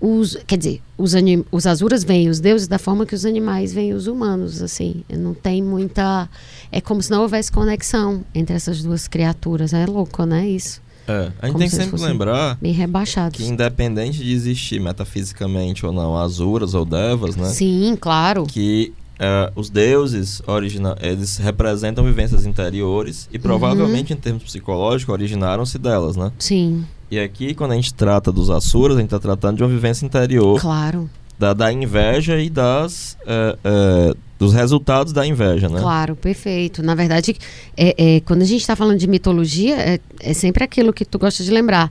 [0.00, 0.36] os.
[0.46, 3.92] Quer dizer, os, anim, os azuras veem os deuses da forma que os animais veem
[3.94, 4.60] os humanos.
[4.60, 6.28] Assim, não tem muita.
[6.72, 9.72] É como se não houvesse conexão entre essas duas criaturas.
[9.72, 10.48] É louco, né?
[10.48, 10.80] Isso.
[11.06, 13.34] É, a gente Como tem que se sempre lembrar Bem rebaixados.
[13.40, 17.48] que independente de existir metafisicamente ou não azuras ou devas, né?
[17.48, 18.44] Sim, claro.
[18.44, 23.30] que eh, os deuses origina eles representam vivências interiores Uhum.
[23.34, 26.30] e provavelmente em termos psicológicos originaram-se delas, né?
[26.38, 29.68] Sim, E aqui quando a gente trata dos asuras, a gente está tratando de uma
[29.68, 31.08] vivência interior claro.
[31.38, 35.80] da, da inveja e das eh, eh, dos resultados da inveja, né?
[35.80, 36.80] Claro, perfeito.
[36.80, 37.34] Na verdade,
[37.76, 41.18] é, é, quando a gente está falando de mitologia, é, é sempre aquilo que tu
[41.18, 41.90] gosta de lembrar.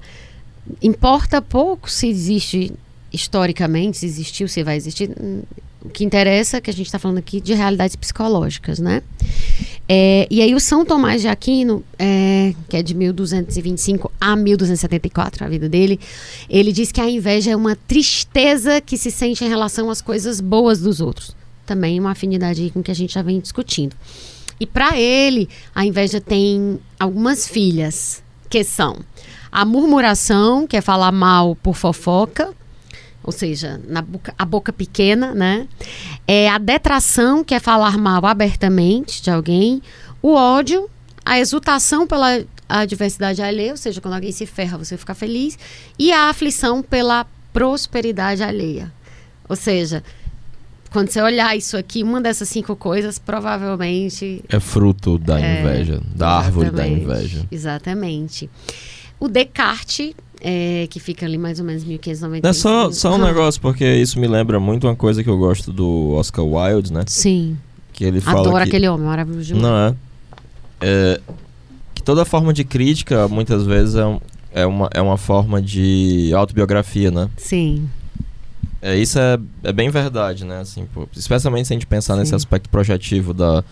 [0.82, 2.72] Importa pouco se existe
[3.12, 5.10] historicamente, se existiu, se vai existir.
[5.84, 9.02] O que interessa é que a gente está falando aqui de realidades psicológicas, né?
[9.88, 15.46] É, e aí o São Tomás de Aquino, é, que é de 1225 a 1274,
[15.46, 16.00] a vida dele,
[16.50, 20.42] ele diz que a inveja é uma tristeza que se sente em relação às coisas
[20.42, 21.36] boas dos outros.
[21.66, 23.96] Também uma afinidade com que a gente já vem discutindo.
[24.60, 28.98] E para ele, a inveja tem algumas filhas, que são
[29.52, 32.54] a murmuração, que é falar mal por fofoca,
[33.24, 35.68] ou seja, na boca, a boca pequena, né?
[36.28, 39.82] É a detração, que é falar mal abertamente de alguém,
[40.22, 40.90] o ódio,
[41.26, 45.58] a exultação pela adversidade alheia, ou seja, quando alguém se ferra, você fica feliz,
[45.98, 48.92] e a aflição pela prosperidade alheia.
[49.50, 50.04] Ou seja,
[50.92, 56.02] quando você olhar isso aqui, uma dessas cinco coisas, provavelmente É fruto da É, inveja,
[56.16, 57.46] da árvore da inveja.
[57.52, 58.50] Exatamente.
[59.20, 62.48] O Descartes, é, que fica ali mais ou menos 1595.
[62.48, 65.72] É só, só um negócio, porque isso me lembra muito uma coisa que eu gosto
[65.72, 67.04] do Oscar Wilde, né?
[67.08, 67.58] Sim.
[67.94, 68.70] Que ele fala Adoro que...
[68.70, 69.56] aquele homem, maravilhoso.
[69.56, 69.96] Não é?
[70.80, 71.20] É,
[72.04, 74.20] toda forma de crítica, muitas vezes, é, um-
[74.54, 77.30] é, uma, é uma forma de autobiografia, né?
[77.38, 77.90] Sim.
[78.82, 80.60] É, isso é, é bem verdade, né?
[80.60, 82.36] Assim, pô, especialmente se a gente pensar nesse Sim.
[82.36, 83.64] aspecto projetivo da.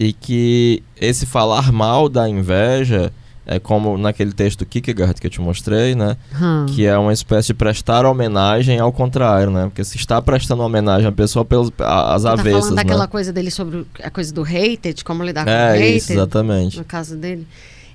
[0.00, 3.12] E que esse falar mal da inveja
[3.48, 6.16] é como naquele texto do Kierkegaard que eu te mostrei, né?
[6.40, 6.66] Hum.
[6.68, 9.64] Que é uma espécie de prestar homenagem ao contrário, né?
[9.64, 13.02] Porque se está prestando homenagem à pessoa pelas a- às Você tá avessas, falando daquela
[13.04, 13.06] né?
[13.08, 15.96] coisa dele sobre o- a coisa do hater, de como lidar com o É hater.
[15.96, 16.76] isso, exatamente.
[16.78, 17.46] no caso dele.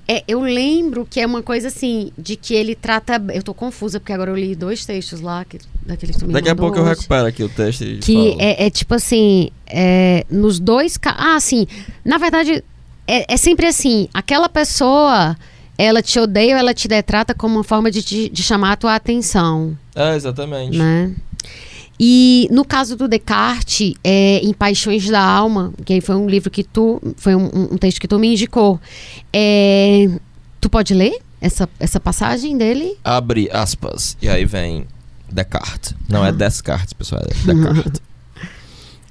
[0.06, 3.22] É, eu lembro que é uma coisa assim, de que ele trata.
[3.32, 6.32] Eu tô confusa, porque agora eu li dois textos lá, que, daquele que tu me
[6.34, 10.26] Daqui a pouco eu hoje, recupero aqui o texto Que é, é tipo assim, é,
[10.30, 10.98] nos dois.
[11.06, 11.66] Ah, sim.
[12.04, 12.62] Na verdade,
[13.06, 15.36] é, é sempre assim: aquela pessoa,
[15.78, 18.76] ela te odeia ou ela te detrata como uma forma de, te- de chamar a
[18.76, 20.76] tua atenção É, exatamente.
[20.76, 21.12] né?
[21.98, 26.50] E no caso do Descartes, é, em Paixões da Alma, que aí foi um livro
[26.50, 28.80] que tu, foi um, um texto que tu me indicou,
[29.32, 30.08] é,
[30.60, 32.96] tu pode ler essa, essa passagem dele?
[33.04, 34.16] Abre aspas.
[34.20, 34.86] E aí vem
[35.30, 35.94] Descartes.
[36.08, 36.32] Não é Ah.
[36.32, 38.02] Descartes, pessoal, é Descartes.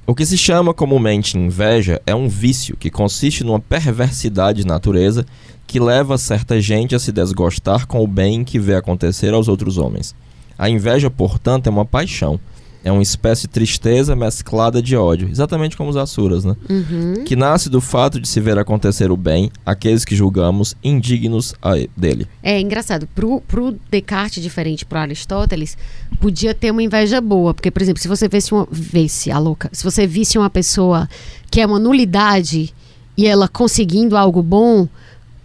[0.05, 5.25] o que se chama comumente inveja é um vício que consiste numa perversidade de natureza
[5.65, 9.77] que leva certa gente a se desgostar com o bem que vê acontecer aos outros
[9.77, 10.13] homens.
[10.57, 12.38] A inveja, portanto, é uma paixão.
[12.84, 16.53] É uma espécie de tristeza mesclada de ódio, exatamente como os Asuras, né?
[16.69, 17.23] Uhum.
[17.23, 21.76] Que nasce do fato de se ver acontecer o bem àqueles que julgamos indignos a-
[21.95, 22.27] dele.
[22.43, 25.77] É engraçado, pro, pro Descartes, diferente pro Aristóteles,
[26.19, 27.53] podia ter uma inveja boa.
[27.53, 28.68] Porque, por exemplo, se você visse uma.
[28.69, 29.69] Visse, a louca.
[29.72, 31.07] Se você visse uma pessoa
[31.49, 32.73] que é uma nulidade
[33.15, 34.89] e ela conseguindo algo bom,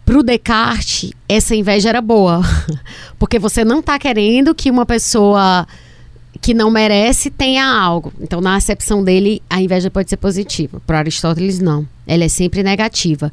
[0.05, 2.41] pro Descartes, essa inveja era boa.
[3.19, 5.67] Porque você não tá querendo que uma pessoa
[6.41, 8.13] que não merece tenha algo.
[8.21, 10.81] Então, na acepção dele, a inveja pode ser positiva.
[10.87, 11.87] Para Aristóteles, não.
[12.07, 13.31] Ela é sempre negativa.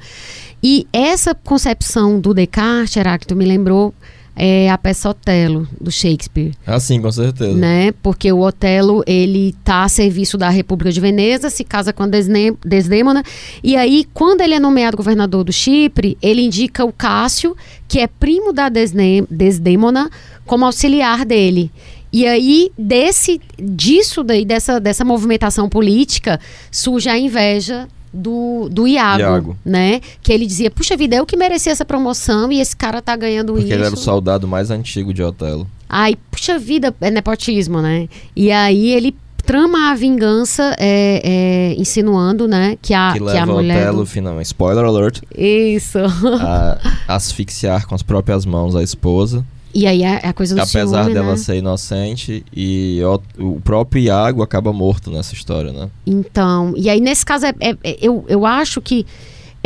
[0.61, 3.94] E essa concepção do Descartes, Heráclito, me lembrou
[4.36, 6.52] é, a peça Otelo, do Shakespeare.
[6.68, 7.53] Ah, sim, com certeza.
[7.53, 7.94] Né?
[8.03, 12.07] Porque o Otelo, ele tá a serviço da República de Veneza, se casa com a
[12.07, 13.23] Desne- Desdêmona,
[13.64, 17.56] e aí, quando ele é nomeado governador do Chipre, ele indica o Cássio,
[17.88, 20.10] que é primo da Desne- Desdêmona,
[20.45, 21.72] como auxiliar dele.
[22.16, 26.40] E aí, desse, disso daí, dessa, dessa movimentação política,
[26.72, 29.58] surge a inveja do, do Iago, Iago.
[29.66, 30.00] né?
[30.22, 33.52] Que ele dizia, puxa vida, eu que mereci essa promoção e esse cara tá ganhando
[33.52, 33.74] Porque isso.
[33.74, 35.68] ele era o soldado mais antigo de Otelo.
[35.90, 38.08] Ai, puxa vida, é nepotismo, né?
[38.34, 39.14] E aí ele
[39.46, 43.82] trama a vingança é, é, insinuando, né, que a, que que a mulher...
[43.90, 46.00] Otelo, do- finalmente, spoiler alert, Isso.
[46.42, 49.46] a asfixiar com as próprias mãos a esposa.
[49.76, 51.38] E aí é a coisa do apesar ciúme, dela né?
[51.38, 52.45] ser inocente.
[52.56, 53.02] E
[53.38, 55.89] o, o próprio Iago acaba morto nessa história, né?
[56.07, 59.06] Então, e aí nesse caso, é, é- é- eu, eu acho que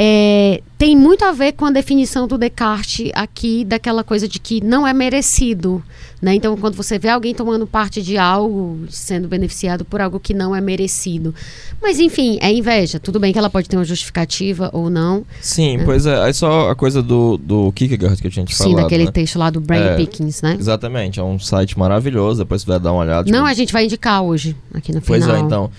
[0.02, 4.64] é, tem muito a ver com a definição do Descartes aqui, daquela coisa de que
[4.64, 5.84] não é merecido.
[6.22, 6.36] Né?
[6.36, 10.56] Então, quando você vê alguém tomando parte de algo, sendo beneficiado por algo que não
[10.56, 11.36] é merecido.
[11.82, 12.98] Mas, enfim, é inveja.
[12.98, 15.26] Tudo bem que ela pode ter uma justificativa ou não.
[15.42, 16.18] Sim, pois é.
[16.24, 19.12] Aí só a coisa do, do Kierkegaard que eu tinha te Sim, daquele né?
[19.12, 19.96] texto lá do Brian É.
[19.98, 20.56] Pickens, né?
[20.58, 23.30] Exatamente, é um site maravilhoso, depois você vai dar uma olhada.
[23.30, 25.36] Não, tipo, a gente vai indicar hoje, aqui no Pois final.
[25.38, 25.70] é, então.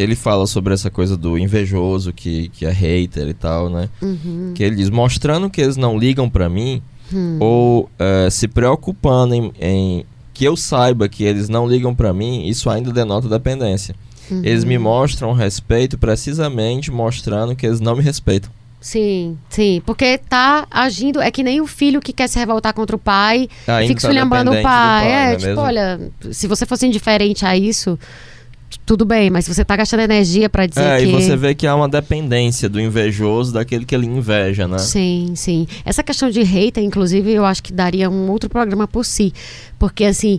[0.00, 3.88] Ele fala sobre essa coisa do invejoso que, que é hater e tal, né?
[4.00, 4.52] Uhum.
[4.54, 6.82] Que ele diz, mostrando que eles não ligam pra mim,
[7.12, 7.38] Hum.
[7.40, 12.46] ou eh, se preocupando em, em que eu saiba que eles não ligam pra mim,
[12.46, 13.96] isso ainda denota dependência.
[14.30, 14.42] Uhum.
[14.44, 18.48] Eles me mostram respeito precisamente mostrando que eles não me respeitam.
[18.80, 19.82] Sim, sim.
[19.84, 21.20] Porque tá agindo.
[21.20, 24.06] É que nem o filho que quer se revoltar contra o pai Ainda fica tá
[24.08, 24.62] esculhambando o pai.
[24.62, 25.60] pai, é, é tipo, mesmo?
[25.62, 26.00] olha,
[26.30, 27.98] se você fosse indiferente a isso,
[28.78, 31.06] tudo bem, mas você tá gastando energia pra dizer É, que.
[31.06, 34.78] e você vê que há uma dependência do invejoso daquele que ele inveja, né?
[34.78, 35.66] Sim, sim.
[35.84, 39.32] Essa questão de hater, inclusive, eu acho que daria um outro programa por si.
[39.78, 40.38] Porque, assim,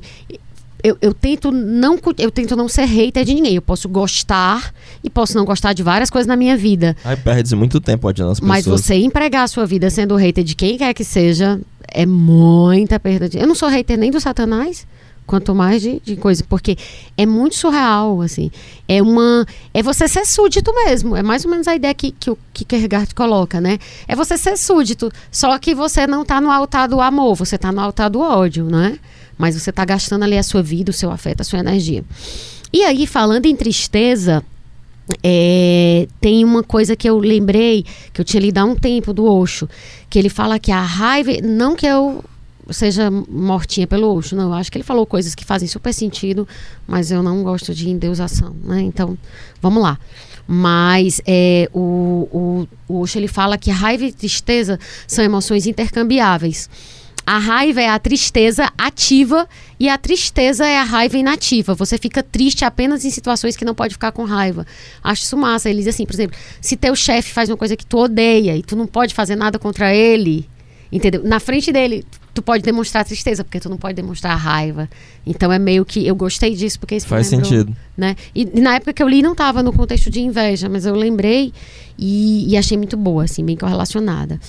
[0.83, 3.55] eu, eu tento não eu tento não ser hater de ninguém.
[3.55, 6.95] Eu posso gostar e posso não gostar de várias coisas na minha vida.
[7.03, 8.65] Aí perde-se muito tempo odiando as pessoas.
[8.65, 12.99] Mas você empregar a sua vida sendo hater de quem quer que seja é muita
[12.99, 13.37] perda de.
[13.37, 14.87] Eu não sou hater nem do Satanás,
[15.31, 16.77] quanto mais de, de coisa, porque
[17.17, 18.51] é muito surreal, assim.
[18.85, 19.45] É uma.
[19.73, 21.15] É você ser súdito mesmo.
[21.15, 23.79] É mais ou menos a ideia que, que o Kierkegaard coloca, né?
[24.09, 25.09] É você ser súdito.
[25.31, 28.65] Só que você não tá no altar do amor, você tá no altar do ódio,
[28.65, 28.99] né?
[29.37, 32.03] Mas você tá gastando ali a sua vida, o seu afeto, a sua energia.
[32.73, 34.43] E aí, falando em tristeza,
[35.23, 39.23] é, tem uma coisa que eu lembrei, que eu tinha lido há um tempo do
[39.23, 39.69] Osho,
[40.09, 42.21] que ele fala que a raiva, não que eu
[42.73, 44.49] seja mortinha pelo Osho, não.
[44.49, 46.47] Eu acho que ele falou coisas que fazem super sentido,
[46.87, 48.81] mas eu não gosto de endeusação, né?
[48.81, 49.17] Então,
[49.61, 49.97] vamos lá.
[50.47, 56.69] Mas é, o, o, o Osho ele fala que raiva e tristeza são emoções intercambiáveis.
[57.25, 59.47] A raiva é a tristeza ativa
[59.79, 61.75] e a tristeza é a raiva inativa.
[61.75, 64.65] Você fica triste apenas em situações que não pode ficar com raiva.
[65.03, 65.69] Acho isso massa.
[65.69, 68.63] Ele diz assim, por exemplo, se teu chefe faz uma coisa que tu odeia e
[68.63, 70.49] tu não pode fazer nada contra ele,
[70.91, 71.23] entendeu?
[71.23, 74.89] Na frente dele, tu pode demonstrar tristeza, porque tu não pode demonstrar raiva.
[75.25, 77.75] Então é meio que eu gostei disso porque isso Faz lembrou, sentido.
[77.97, 78.15] né?
[78.33, 80.95] E, e na época que eu li não estava no contexto de inveja, mas eu
[80.95, 81.53] lembrei
[81.97, 84.39] e, e achei muito boa, assim, bem correlacionada.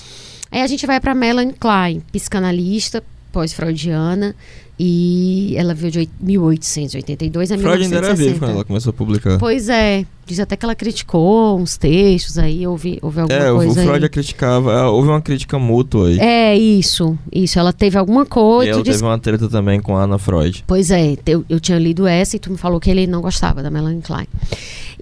[0.50, 3.02] Aí a gente vai para Melanie Klein, psicanalista,
[3.32, 4.34] pós-freudiana,
[4.78, 8.38] e ela veio de oit- 1882 a Freud ainda era vivo 1960.
[8.38, 9.38] quando ela começou a publicar.
[9.38, 13.54] Pois é, diz até que ela criticou uns textos aí, houve, houve alguma É, o,
[13.54, 14.04] o coisa Freud aí.
[14.04, 14.72] a criticava.
[14.72, 16.18] é, Houve uma crítica mútua aí.
[16.18, 17.58] É, isso, isso.
[17.58, 18.70] Ela teve alguma e coisa.
[18.72, 20.64] ela tu disse- teve uma treta também com a Ana Freud.
[20.66, 23.62] Pois é, eu, eu tinha lido essa e tu me falou que ele não gostava
[23.62, 24.26] da Melanie Klein.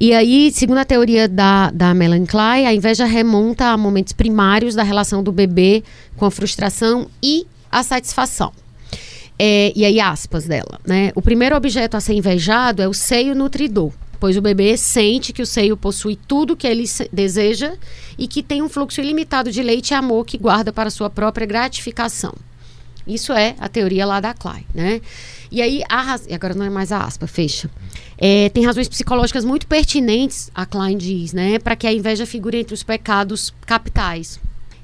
[0.01, 4.75] E aí, segundo a teoria da, da Melanie Klein, a inveja remonta a momentos primários
[4.75, 5.83] da relação do bebê
[6.17, 8.51] com a frustração e a satisfação.
[9.43, 11.13] É, e aí, aspas dela, né?
[11.15, 13.91] O primeiro objeto a ser invejado é o seio nutridor,
[14.21, 17.73] pois o bebê sente que o seio possui tudo que ele se- deseja
[18.19, 21.47] e que tem um fluxo ilimitado de leite e amor que guarda para sua própria
[21.47, 22.35] gratificação.
[23.07, 25.01] Isso é a teoria lá da Klein, né?
[25.51, 26.29] E aí, a raz...
[26.31, 27.71] agora não é mais a aspa, fecha.
[28.19, 31.59] É, tem razões psicológicas muito pertinentes, a Klein diz, né?
[31.59, 34.39] Para que a inveja figure entre os pecados capitais.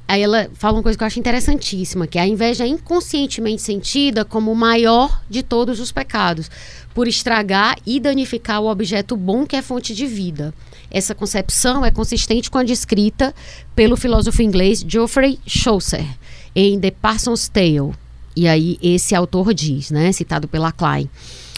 [0.09, 4.25] Aí ela fala uma coisa que eu acho interessantíssima, que a inveja é inconscientemente sentida
[4.25, 6.49] como o maior de todos os pecados,
[6.95, 10.55] por estragar e danificar o objeto bom que é fonte de vida.
[10.91, 13.35] Essa concepção é consistente com a descrita
[13.75, 16.07] pelo filósofo inglês Geoffrey Chaucer
[16.55, 17.93] em The Parson's Tale.
[18.37, 21.11] E aí esse autor diz, né, citado pela Klein,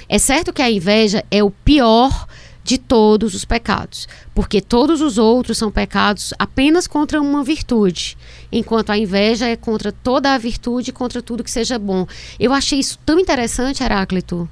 [0.09, 2.27] é certo que a inveja é o pior
[2.69, 8.15] de todos os pecados, porque todos os outros são pecados apenas contra uma virtude,
[8.53, 12.07] enquanto a inveja é contra toda a virtude contra tudo que seja bom.
[12.39, 14.47] Eu achei isso tão interessante, Heráclito,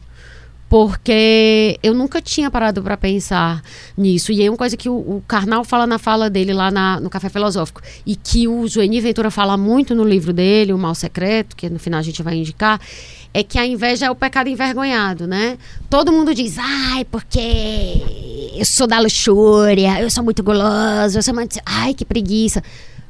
[0.67, 3.63] porque eu nunca tinha parado para pensar
[3.97, 4.33] nisso.
[4.33, 7.11] E é uma coisa que o, o Karnal fala na fala dele lá na- no
[7.11, 11.55] Café Filosófico, e que o Joeni Ventura fala muito no livro dele, O Mal Secreto,
[11.55, 12.81] que no final a gente vai indicar,
[13.39, 15.59] é que a inveja é o pecado envergonhado, né?
[15.91, 21.35] Todo mundo diz, ai, porque eu sou da luxúria, eu sou muito guloso, eu sou
[21.35, 21.59] muito...
[21.67, 22.63] Ai, que preguiça.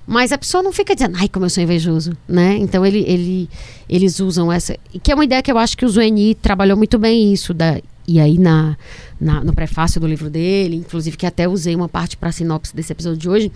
[0.05, 2.57] Mas a pessoa não fica dizendo, ai, como eu sou invejoso, né?
[2.57, 3.49] Então ele, ele,
[3.89, 4.77] eles usam essa.
[5.03, 7.53] Que é uma ideia que eu acho que o Zueni trabalhou muito bem isso.
[7.55, 8.77] Da, e aí na,
[9.21, 12.93] na- no prefácio do livro dele, inclusive que até usei uma parte para sinopse desse
[12.93, 13.53] episódio de hoje,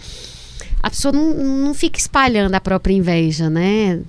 [0.83, 1.35] a pessoa não,
[1.67, 4.01] não fica espalhando a própria inveja, né?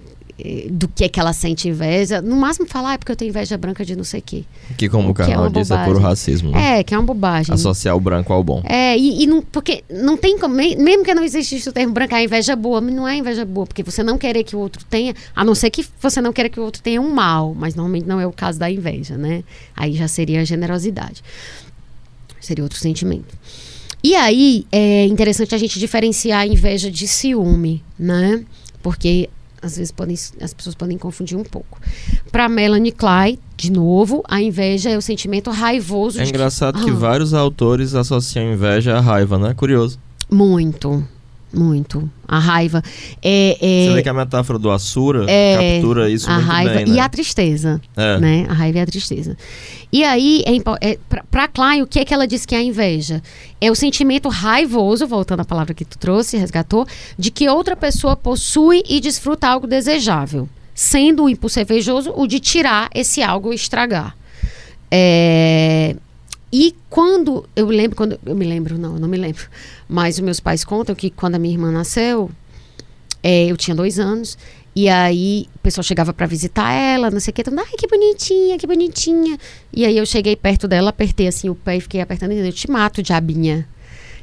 [0.44, 2.22] Eh, Do que é que ela sente inveja.
[2.22, 4.44] No máximo falar, ah, é porque eu tenho inveja branca de não sei o quê.
[4.78, 6.52] Que, como o é canal uma disse, é puro racismo.
[6.52, 6.80] né?
[6.80, 7.54] É, que é uma bobagem.
[7.54, 8.62] Associar o branco ao bom.
[8.66, 11.94] É, e, e não, porque não tem como, me- mesmo que não existe o termo
[11.94, 14.56] branco, a inveja é boa, mas não é inveja boa, porque você não querer que
[14.56, 17.12] o outro tenha, a não ser que você não queira que o outro tenha um
[17.14, 19.44] mal, mas normalmente não é o caso da inveja, né?
[19.76, 21.22] Aí já seria a generosidade.
[22.40, 23.38] Seria outro sentimento.
[24.04, 28.44] E aí é interessante a gente diferenciar a inveja de ciúme, né?
[28.82, 29.30] Porque
[29.62, 31.80] às vezes podem, as pessoas podem confundir um pouco.
[32.32, 36.84] Para Melanie Klein, de novo, a inveja é o sentimento raivoso É de que- engraçado
[36.84, 36.94] que Ah.
[36.94, 39.54] vários autores associam inveja à raiva, né?
[39.54, 40.00] Curioso.
[40.30, 41.06] Muito,
[41.54, 42.10] muito.
[42.28, 42.82] A raiva.
[43.22, 46.74] É, é Você vê que a metáfora do Asura É, captura isso a muito raiva
[46.76, 46.96] bem, né?
[46.96, 48.18] e a tristeza, É.
[48.20, 48.46] né?
[48.50, 49.38] A raiva e a tristeza.
[49.92, 50.98] E aí, é, é,
[51.30, 53.22] pra Klein, o que é que ela diz que é a inveja?
[53.60, 56.88] É o sentimento raivoso, voltando à palavra que tu trouxe, resgatou,
[57.20, 60.48] de que outra pessoa possui e desfruta algo desejável.
[60.74, 64.16] Sendo o impulso invejoso o de tirar esse algo ou estragar.
[64.90, 65.96] É,
[66.52, 69.44] E quando eu lembro, quando eu me lembro, não, eu não me lembro,
[69.88, 72.30] mas os meus pais contam que quando a minha irmã nasceu,
[73.24, 74.38] é, eu tinha dois anos,
[74.76, 77.88] e aí o pessoal chegava pra visitar ela, não sei o que, mundo, ai, que
[77.88, 79.38] bonitinha, que bonitinha.
[79.74, 82.54] E aí eu cheguei perto dela, apertei assim o pé e fiquei apertando, e eu
[82.54, 83.68] te mato, diabinha.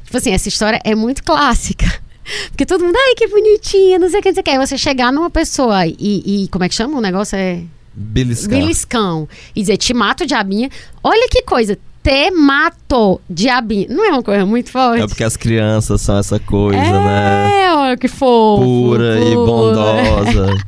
[0.05, 1.87] Tipo assim, essa história é muito clássica.
[2.49, 4.51] Porque todo mundo, ai, que bonitinha, não sei o que, não sei o que.
[4.51, 6.97] Aí você chegar numa pessoa e, e como é que chama?
[6.97, 7.63] O negócio é
[7.95, 8.51] Beliscar.
[8.51, 10.71] beliscão e dizer te mato, diabinha.
[11.03, 11.77] Olha que coisa,
[12.09, 13.87] te mato, diabinha.
[13.91, 15.03] Não é uma coisa muito forte?
[15.03, 17.65] É porque as crianças são essa coisa, né?
[17.65, 18.63] É, olha que fofo.
[18.65, 19.47] Pura e pura.
[19.47, 20.57] bondosa.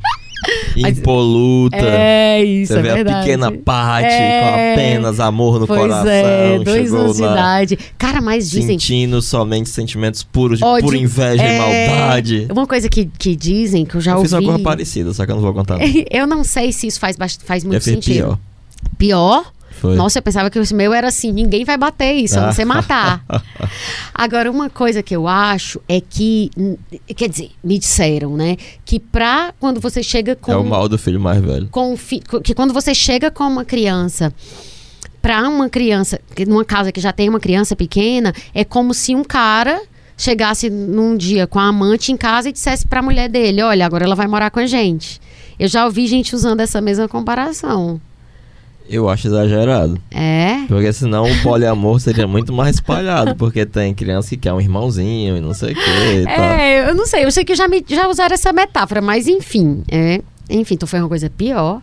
[0.81, 1.77] Mas- Impoluta.
[1.77, 3.17] É isso, Você é vê verdade.
[3.17, 4.41] a pequena parte É.
[4.41, 4.49] com
[4.81, 6.11] apenas amor no pois coração.
[6.11, 7.79] é, dois anos de idade.
[7.99, 10.85] Cara, mas dizem Sentindo somente sentimentos puros de Ódio.
[10.85, 12.49] pura inveja É, e maldade.
[12.51, 14.29] Uma coisa que, que dizem, que eu já eu ouvi.
[14.29, 15.79] fiz uma coisa parecida, só que eu não vou contar.
[16.11, 18.15] eu não sei se isso faz, faz muito eu fiz sentido.
[18.17, 18.39] pior.
[18.97, 19.53] Pior?
[19.81, 19.97] Foi.
[19.97, 22.67] Nossa, eu pensava que o meu era assim, ninguém vai bater isso, a não ser
[22.67, 23.25] matar.
[24.15, 26.51] Agora, uma coisa que eu acho é que,
[27.17, 30.99] quer dizer, me disseram, né, que pra quando você chega com É o mal do
[30.99, 31.67] filho mais velho.
[31.71, 31.97] com
[32.45, 34.35] que quando você chega com uma criança
[35.23, 39.25] para uma criança, numa casa que já tem uma criança pequena, é como se um
[39.25, 39.81] cara
[40.17, 43.87] chegasse num dia com a amante em casa e dissesse para a mulher dele, olha,
[43.87, 45.19] agora ela vai morar com a gente.
[45.59, 47.99] Eu já ouvi gente usando essa mesma comparação.
[48.91, 50.03] Eu acho exagerado.
[50.11, 50.67] É?
[50.67, 53.37] Porque senão o poliamor seria muito mais espalhado.
[53.37, 56.25] Porque tem criança que quer um irmãozinho e não sei o que.
[56.25, 56.61] Tá.
[56.61, 59.85] É, eu não sei, eu sei que já, me, já usaram essa metáfora, mas enfim,
[59.89, 60.21] é.
[60.51, 61.81] Enfim, então foi uma coisa pior.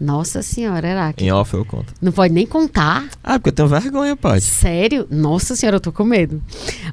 [0.00, 1.92] Nossa senhora, era que Em off eu conto.
[2.00, 3.06] não pode nem contar.
[3.22, 4.40] Ah, porque eu tenho vergonha, Paty.
[4.40, 5.06] Sério?
[5.10, 6.42] Nossa senhora, eu tô com medo.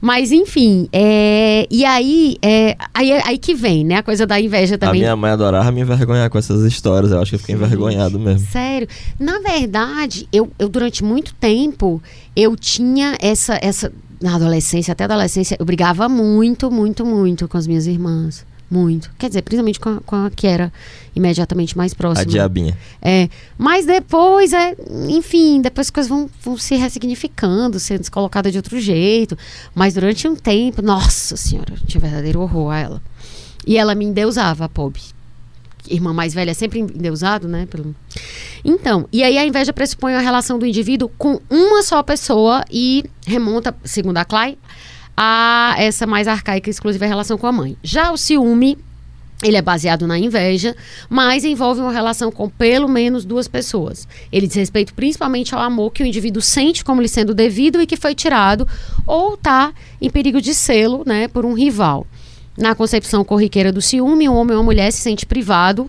[0.01, 3.95] Mas enfim, é, e aí, é, aí, aí que vem, né?
[3.95, 4.99] A coisa da inveja A também.
[4.99, 7.11] minha mãe adorava me envergonhar com essas histórias.
[7.13, 8.45] Eu acho que eu fiquei envergonhado mesmo.
[8.51, 8.87] Sério.
[9.17, 12.03] Na verdade, eu, eu durante muito tempo,
[12.35, 13.89] eu tinha essa, essa.
[14.21, 18.45] Na adolescência, até adolescência, eu brigava muito, muito, muito com as minhas irmãs.
[18.69, 19.09] Muito.
[19.17, 20.71] Quer dizer, principalmente com a, com a que era
[21.15, 22.25] imediatamente mais A próxima.
[22.25, 22.77] diabinha.
[23.01, 24.75] É, mas depois, é,
[25.07, 29.37] enfim, depois as coisas vão, vão se ressignificando, sendo colocadas de outro jeito.
[29.73, 33.01] Mas durante um tempo, nossa senhora, eu tinha verdadeiro horror a ela.
[33.65, 34.99] E ela me endeusava, a Pob.
[35.89, 37.65] Irmã mais velha, sempre endeusado, né?
[37.65, 37.95] Pelo...
[38.63, 43.05] Então, e aí a inveja pressupõe a relação do indivíduo com uma só pessoa e
[43.25, 44.57] remonta, segundo a Clay,
[45.17, 47.75] a essa mais arcaica e exclusiva relação com a mãe.
[47.81, 48.77] Já o ciúme
[49.43, 50.75] ele é baseado na inveja,
[51.07, 54.07] mas envolve uma relação com pelo menos duas pessoas.
[54.31, 57.85] Ele diz respeito principalmente ao amor que o indivíduo sente como lhe sendo devido e
[57.85, 58.67] que foi tirado
[59.05, 62.07] ou está em perigo de selo, né, por um rival.
[62.57, 65.87] Na concepção corriqueira do ciúme, um homem ou uma mulher se sente privado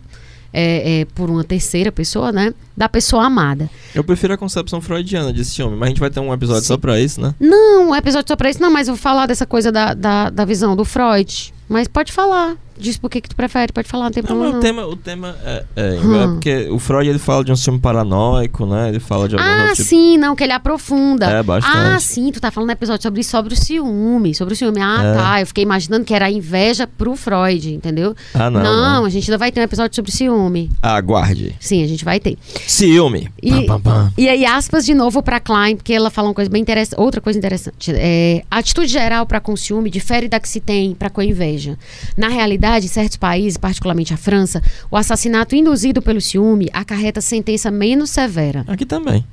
[0.52, 3.68] é, é, por uma terceira pessoa, né, da pessoa amada.
[3.94, 6.68] Eu prefiro a concepção freudiana de ciúme, mas a gente vai ter um episódio Sim.
[6.68, 7.34] só pra isso, né?
[7.40, 10.30] Não, um episódio só pra isso, não, mas eu vou falar dessa coisa da, da,
[10.30, 11.52] da visão do Freud.
[11.68, 12.56] Mas pode falar.
[12.80, 14.52] Diz por que tu prefere, pode falar, não tem Não, problema.
[14.54, 14.62] mas o não.
[14.62, 16.22] tema, o tema é, é, Hum.
[16.22, 18.88] é porque o Freud ele fala de um ciúme paranoico, né?
[18.88, 21.26] Ele fala de alguns Ah, tipos- sim, não, que ele aprofunda.
[21.26, 21.76] É, bastante.
[21.76, 24.32] Ah, sim, tu tá falando no episódio sobre, sobre o ciúme.
[24.34, 24.80] Sobre o ciúme.
[24.80, 25.14] Ah, É.
[25.14, 25.40] tá.
[25.42, 28.14] Eu fiquei imaginando que era a inveja pro Freud, entendeu?
[28.32, 29.04] Ah, não, não.
[29.04, 30.70] a gente ainda vai ter um episódio sobre ciúme.
[30.80, 31.54] Aguarde.
[31.60, 32.38] Sim, a gente vai ter.
[32.70, 33.28] Ciúme.
[33.42, 34.12] E, Pam, pam, pam.
[34.18, 37.00] e aí, aspas de novo pra Klein, porque ela fala uma coisa bem interessante.
[37.00, 37.92] Outra coisa interessante.
[37.94, 41.24] É, a atitude geral para com ciúme difere da que se tem para com a
[41.24, 41.78] inveja.
[42.16, 47.70] Na realidade, em certos países, particularmente a França, o assassinato induzido pelo ciúme acarreta sentença
[47.70, 48.64] menos severa.
[48.68, 49.24] Aqui também.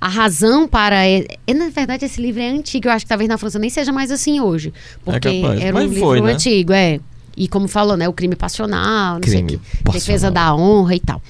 [0.00, 1.06] A razão para.
[1.06, 2.88] É, é, na verdade, esse livro é antigo.
[2.88, 4.72] Eu acho que talvez na França nem seja mais assim hoje.
[5.02, 5.60] Porque É capaz.
[5.62, 6.32] era um livro foi, né?
[6.32, 7.00] antigo, é.
[7.36, 8.08] E como falou, né?
[8.08, 9.92] O crime passional, Crime passional.
[9.92, 11.20] Defesa da honra e tal.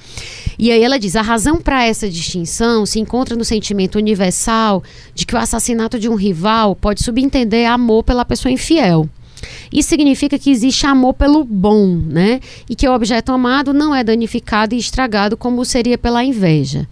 [0.57, 4.83] E aí ela diz: a razão para essa distinção se encontra no sentimento universal
[5.13, 9.09] de que o assassinato de um rival pode subentender amor pela pessoa infiel.
[9.71, 12.39] Isso significa que existe amor pelo bom, né?
[12.69, 16.87] E que o objeto amado não é danificado e estragado como seria pela inveja.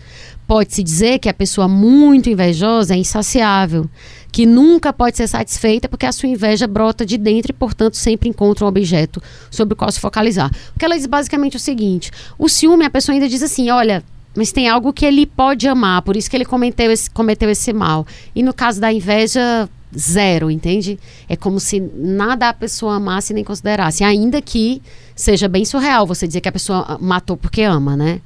[0.46, 3.90] Pode-se dizer que a pessoa muito invejosa é insaciável,
[4.34, 8.28] que nunca pode ser satisfeita porque a sua inveja brota de dentro e, portanto, sempre
[8.28, 10.52] encontra um objeto sobre o qual se focalizar.
[10.76, 14.04] O que ela diz basicamente o seguinte: o ciúme, a pessoa ainda diz assim: olha,
[14.36, 17.72] mas tem algo que ele pode amar, por isso que ele cometeu esse, cometeu esse
[17.72, 18.08] mal.
[18.34, 21.00] E no caso da inveja, zero, entende?
[21.30, 24.82] É como se nada a pessoa amasse nem considerasse, ainda que
[25.16, 28.20] seja bem surreal você dizer que a pessoa matou porque ama, né?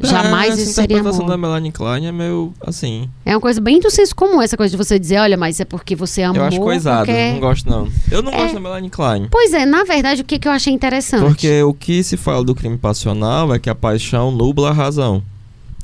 [0.00, 1.48] Jamais É, essa isso seria interpretação da amor.
[1.48, 3.08] Melanie Klein é meio assim.
[3.24, 5.64] É uma coisa bem do senso comum essa coisa de você dizer, olha, mas é
[5.64, 6.42] porque você amou.
[6.42, 7.32] eu acho coisado, porque...
[7.32, 7.88] não gosto não.
[8.10, 8.36] Eu não É.
[8.36, 9.28] gosto da Melanie Klein.
[9.30, 11.24] Pois é, na verdade, o que, que eu achei interessante?
[11.24, 15.22] Porque o que se fala do crime passional é que a paixão nubla a razão.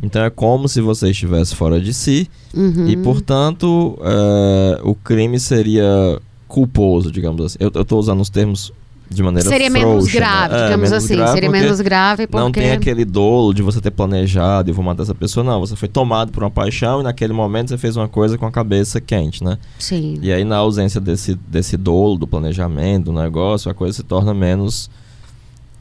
[0.02, 2.88] Então é como se você estivesse fora de si Uhum.
[2.88, 6.18] e, portanto, é, o crime seria
[6.48, 7.58] culposo, digamos assim.
[7.60, 8.72] Eu, eu tô usando os termos
[9.12, 10.20] de maneira seria menos frouxa, né?
[10.20, 11.16] grave, É, digamos menos assim.
[11.16, 12.44] grave seria menos grave porque.
[12.44, 15.58] Não tem aquele dolo de você ter planejado e vou matar essa pessoa, não.
[15.58, 18.52] Você foi tomado por uma paixão e naquele momento você fez uma coisa com a
[18.52, 19.58] cabeça quente, né?
[19.80, 20.18] Sim.
[20.22, 24.32] E aí, na ausência desse, desse dolo, do planejamento, do negócio, a coisa se torna
[24.32, 24.88] menos,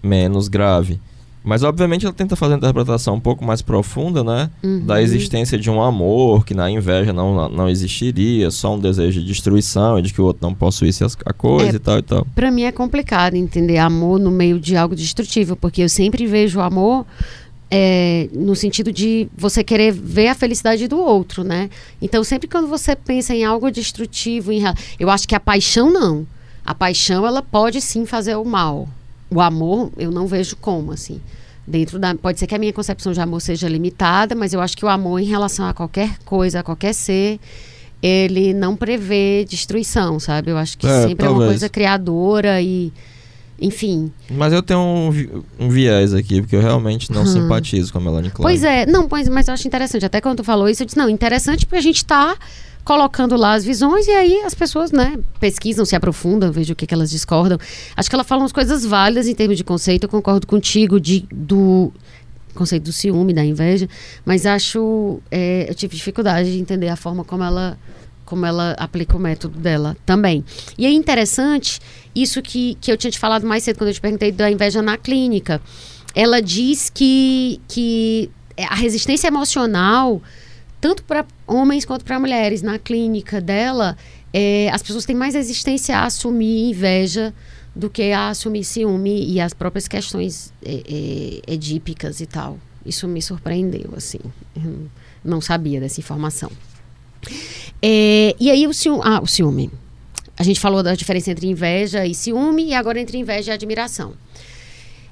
[0.02, 1.00] menos grave.
[1.50, 4.52] Mas obviamente ela tenta fazer uma interpretação um pouco mais profunda, né?
[4.62, 4.86] Uhum.
[4.86, 9.26] Da existência de um amor que na inveja não, não existiria, só um desejo de
[9.26, 11.76] destruição e de que o outro não possuísse as- a coisa É.
[11.76, 12.28] e tal e tal.
[12.36, 16.60] Pra mim é complicado entender amor no meio de algo destrutivo, porque eu sempre vejo
[16.60, 17.04] amor
[17.72, 21.70] é, no sentido de você querer ver a felicidade do outro, né?
[22.02, 24.62] Então, sempre quando você pensa em algo destrutivo, em,
[25.00, 26.26] eu acho que a paixão não.
[26.66, 28.88] A paixão, ela pode sim fazer o mal.
[29.32, 31.20] O amor, eu não vejo como, assim.
[31.70, 34.76] Dentro da, pode ser que a minha concepção de amor seja limitada, mas eu acho
[34.76, 37.40] que o amor em relação a qualquer coisa, a qualquer ser,
[38.02, 40.50] ele não prevê destruição, sabe?
[40.50, 41.52] Eu acho que É, sempre é uma talvez.
[41.52, 42.92] coisa criadora e,
[43.62, 44.12] enfim.
[44.32, 45.10] Mas eu tenho um,
[45.60, 47.26] um viés aqui, porque eu realmente não Hum.
[47.28, 48.42] simpatizo com a Melanie Klein.
[48.44, 50.04] Pois é, não, pois, mas eu acho interessante.
[50.06, 52.36] Até quando tu falou isso, eu disse, não, interessante porque a gente está
[52.84, 56.88] colocando lá as visões e aí as pessoas, né, pesquisam, se aprofundam, vejam o que,
[56.88, 57.58] que elas discordam.
[57.96, 61.26] Acho que ela fala umas coisas válidas em termos de conceito, eu concordo contigo de,
[61.32, 61.92] do
[62.56, 63.88] conceito do ciúme, da inveja,
[64.26, 67.78] mas acho, é, eu tive dificuldade de entender a forma como ela
[68.30, 70.46] como ela aplica o método dela também.
[70.78, 71.80] E é interessante
[72.14, 74.84] isso que, que eu tinha te falado mais cedo, quando eu te perguntei da inveja
[74.84, 75.60] na clínica.
[76.14, 78.30] Ela diz que, que
[78.70, 80.22] a resistência emocional,
[80.82, 83.98] tanto para homens quanto para mulheres, na clínica dela,
[84.34, 87.34] é, as pessoas têm mais resistência a assumir inveja
[87.76, 90.84] do que a assumir ciúme e as próprias questões é,
[91.48, 92.58] é, edípicas e tal.
[92.86, 94.20] Isso me surpreendeu, assim.
[94.56, 94.88] Eu
[95.24, 96.52] não sabia dessa informação.
[97.82, 99.70] É, e aí o ciúme, ah, o ciúme.
[100.38, 104.14] A gente falou da diferença entre inveja e ciúme e agora entre inveja e admiração.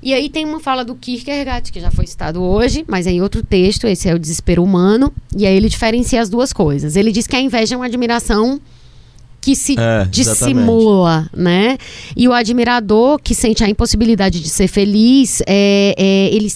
[0.01, 3.21] E aí tem uma fala do Kierkegaard, que já foi citado hoje, mas é em
[3.21, 6.95] outro texto, esse é o desespero humano, e aí ele diferencia as duas coisas.
[6.95, 8.61] Ele diz que a inveja é uma admiração
[9.41, 11.77] que se É, dissimula, né?
[12.15, 16.51] E o admirador que sente a impossibilidade de ser feliz, é, é, ele,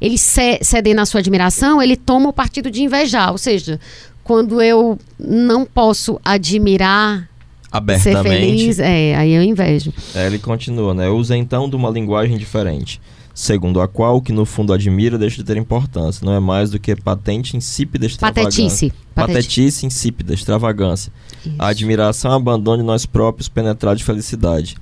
[0.00, 3.30] ele ce- ceder na sua admiração, ele toma o partido de invejar.
[3.30, 3.78] Ou seja,
[4.24, 7.28] quando eu não posso admirar
[7.70, 7.76] ser
[8.16, 8.24] Abertamente.
[8.24, 9.92] feliz, é, aí eu invejo.
[10.14, 11.08] É, ele continua, né?
[11.08, 13.00] Usa então de uma linguagem diferente,
[13.34, 16.24] segundo a qual o que no fundo admira deixa de ter importância.
[16.24, 18.62] Não é mais do que patente, insípida extravagância.
[18.62, 18.92] Patetice.
[19.14, 19.34] Patetice.
[19.34, 21.12] Patetice, insípida, extravagância.
[21.44, 21.54] Isso.
[21.58, 24.76] A admiração abandono de nós próprios penetrado de felicidade.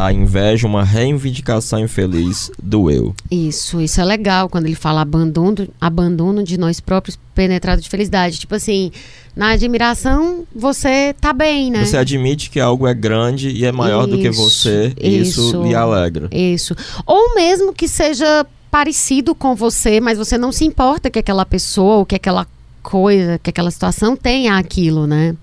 [0.00, 3.14] A inveja, uma reivindicação infeliz do eu.
[3.30, 8.38] Isso, isso é legal quando ele fala abandono, abandono de nós próprios penetrado de felicidade.
[8.38, 8.90] Tipo assim,
[9.36, 11.84] na admiração você tá bem, né?
[11.84, 15.48] Você admite que algo é grande e é maior do que Isso, você, e isso,
[15.48, 15.62] isso.
[15.62, 16.30] lhe alegra.
[16.32, 16.74] Isso.
[17.04, 21.96] Ou mesmo que seja parecido com você, mas você não se importa que aquela pessoa
[21.96, 22.46] ou que aquela
[22.82, 25.36] coisa, que aquela situação tenha aquilo, né?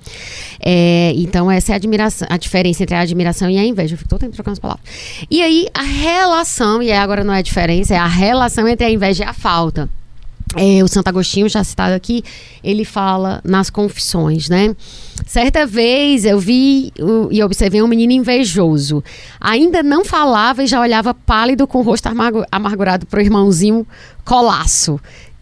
[0.60, 3.94] É, então essa é a admiração, a diferença entre a admiração e a inveja.
[3.94, 4.86] Eu fico todo tempo trocando as palavras.
[5.30, 8.92] E aí a relação, e agora não é a diferença, é a relação entre a
[8.92, 9.90] inveja e a falta.
[10.56, 12.24] É, o Santo Agostinho, já citado aqui,
[12.64, 14.74] ele fala nas confissões, né?
[15.26, 19.04] Certa vez eu vi o- e observei um menino invejoso.
[19.42, 23.86] Ainda não falava e já olhava pálido com o rosto amargu- amargurado pro irmãozinho
[24.24, 24.98] colaço.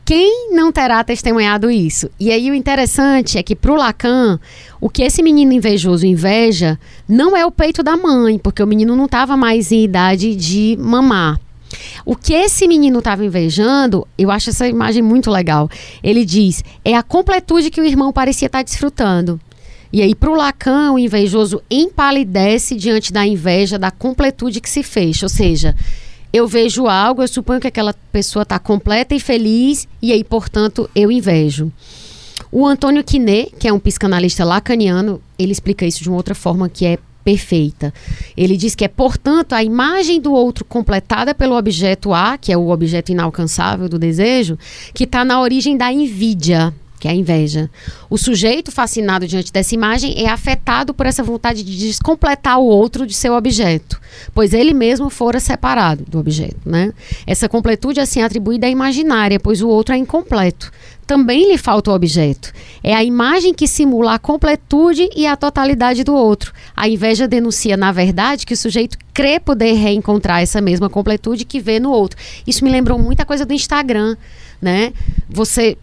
[0.06, 2.12] Quem não terá testemunhado isso?
[2.20, 4.40] E aí o interessante é que pro Lacan,
[4.80, 6.80] o que esse menino invejoso inveja
[7.10, 10.78] não é o peito da mãe, porque o menino não estava mais em idade de
[10.80, 11.40] mamar.
[12.06, 15.68] O que esse menino estava invejando, eu acho essa imagem muito legal.
[16.04, 19.42] Ele diz: é a completude que o irmão parecia estar desfrutando.
[19.92, 24.84] E aí, para o Lacan, o invejoso empalidece diante da inveja da completude que se
[24.84, 25.26] fecha.
[25.26, 25.76] Ou seja,
[26.36, 30.90] eu vejo algo, eu suponho que aquela pessoa está completa e feliz, e aí, portanto,
[30.94, 31.72] eu invejo.
[32.52, 36.68] O Antônio Quinet, que é um psicanalista lacaniano, ele explica isso de uma outra forma
[36.68, 37.94] que é perfeita.
[38.36, 42.58] Ele diz que é, portanto, a imagem do outro completada pelo objeto A, que é
[42.58, 44.60] o objeto inalcançável do desejo,
[44.94, 46.74] que está na origem da invídia,
[47.06, 47.70] que é a inveja.
[48.10, 53.06] O sujeito fascinado diante dessa imagem é afetado por essa vontade de descompletar o outro
[53.06, 54.02] de seu objeto,
[54.34, 56.92] pois ele mesmo fora separado do objeto, né?
[57.28, 60.72] Essa completude é assim atribuída à imaginária, pois o outro é incompleto.
[61.06, 62.52] Também lhe falta o objeto.
[62.84, 66.52] É a imagem que simula a completude e a totalidade do outro.
[66.76, 71.60] A inveja denuncia, na verdade, que o sujeito crê poder reencontrar essa mesma completude que
[71.60, 72.18] vê no outro.
[72.48, 74.18] Isso me lembrou muita coisa do Instagram,
[74.60, 74.92] né?
[75.30, 75.78] Você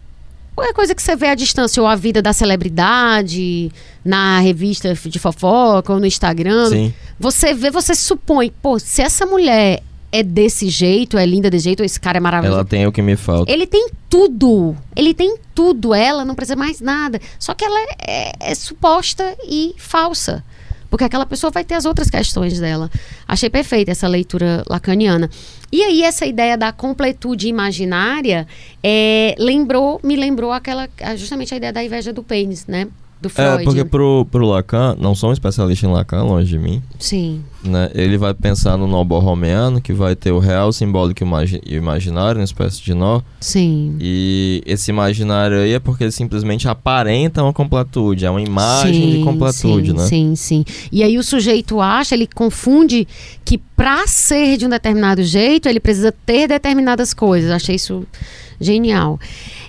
[0.55, 3.71] qualquer coisa que você vê à distância, ou a vida da celebridade,
[4.03, 6.93] na revista de fofoca, ou no Instagram, Sim.
[7.19, 9.81] você vê, você supõe, pô, se essa mulher
[10.11, 12.59] é desse jeito, é linda desse jeito, ou esse cara é maravilhoso.
[12.59, 13.51] Ela tem o que me falta.
[13.51, 14.75] Ele tem tudo.
[14.95, 15.91] Ele tem tudo.
[15.91, 17.19] Ela não precisa mais nada.
[17.39, 20.43] Só que ela é, é- é suposta e falsa.
[20.93, 22.87] Porque aquela pessoa vai ter as outras questões dela.
[23.27, 25.27] Achei perfeita essa leitura lacaniana.
[25.71, 28.47] E aí essa ideia da completude imaginária
[28.83, 30.87] é, lembrou, me lembrou aquela
[31.17, 32.87] justamente a ideia da inveja do pênis, né?
[33.23, 33.61] Do Freud.
[33.61, 36.81] É, porque pro, pro Lacan, não sou um especialista em Lacan, longe de mim.
[36.99, 37.41] Sim.
[37.63, 37.89] Né?
[37.95, 42.39] Ele vai pensar no nó borromeano, que vai ter o real, simbólico e o imaginário,
[42.39, 43.21] uma espécie de nó.
[43.39, 43.95] Sim.
[43.99, 49.17] E esse imaginário aí é porque ele simplesmente aparenta uma completude, é uma imagem sim,
[49.17, 50.05] de completude, sim, né?
[50.05, 50.65] Sim, sim.
[50.91, 53.07] E aí o sujeito acha, ele confunde
[53.45, 57.49] que para ser de um determinado jeito, ele precisa ter determinadas coisas.
[57.49, 58.05] achei isso
[58.59, 59.19] genial.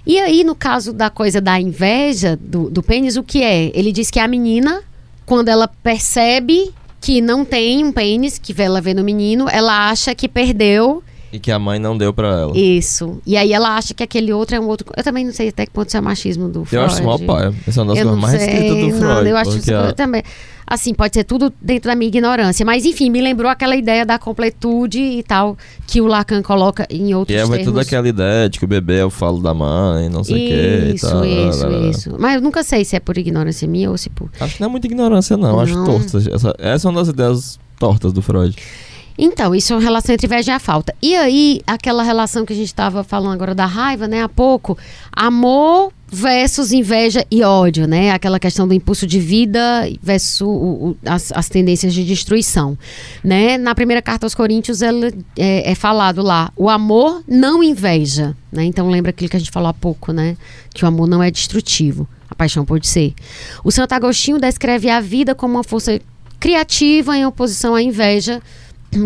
[0.07, 3.71] E aí, no caso da coisa da inveja do, do pênis, o que é?
[3.75, 4.83] Ele diz que a menina,
[5.25, 10.15] quando ela percebe que não tem um pênis, que ela vê no menino, ela acha
[10.15, 11.03] que perdeu.
[11.33, 12.57] E que a mãe não deu para ela.
[12.57, 13.21] Isso.
[13.27, 14.87] E aí ela acha que aquele outro é um outro.
[14.97, 16.77] Eu também não sei até que ponto isso é machismo do Freud.
[16.77, 17.53] Eu acho mal pai.
[17.67, 19.01] Essa é das coisas mais escritas do Freud.
[19.01, 19.93] Não, eu acho isso a...
[19.93, 20.23] também
[20.67, 22.65] assim, pode ser tudo dentro da minha ignorância.
[22.65, 27.15] Mas, enfim, me lembrou aquela ideia da completude e tal, que o Lacan coloca em
[27.15, 27.59] outros e é, termos.
[27.59, 30.35] E tudo aquela ideia de que o bebê é o falo da mãe, não sei
[30.35, 30.93] o quê.
[30.95, 32.17] Isso, isso, isso.
[32.19, 34.31] Mas eu nunca sei se é por ignorância minha ou se por...
[34.41, 35.53] Acho que não é muita ignorância, não.
[35.53, 35.61] não.
[35.61, 36.19] Acho torta.
[36.33, 38.57] Essa, essa é uma das ideias tortas do Freud.
[39.17, 40.95] Então, isso é uma relação entre inveja e a falta.
[41.01, 44.77] E aí, aquela relação que a gente estava falando agora da raiva, né, há pouco,
[45.13, 48.13] amor versus inveja e ódio, né?
[48.13, 49.61] Aquela questão do impulso de vida
[50.01, 52.79] versus o, o, as, as, tendências de destruição,
[53.23, 53.59] né?
[53.59, 58.65] Na primeira carta aos Coríntios ela, é, é, falado lá, o amor não inveja, né?
[58.65, 60.37] Então lembra aquilo que a gente falou há pouco, né?
[60.73, 63.13] Que o amor não é destrutivo, a paixão pode ser.
[63.65, 66.01] O Santo Agostinho descreve a vida como uma força
[66.39, 68.41] criativa em oposição à inveja,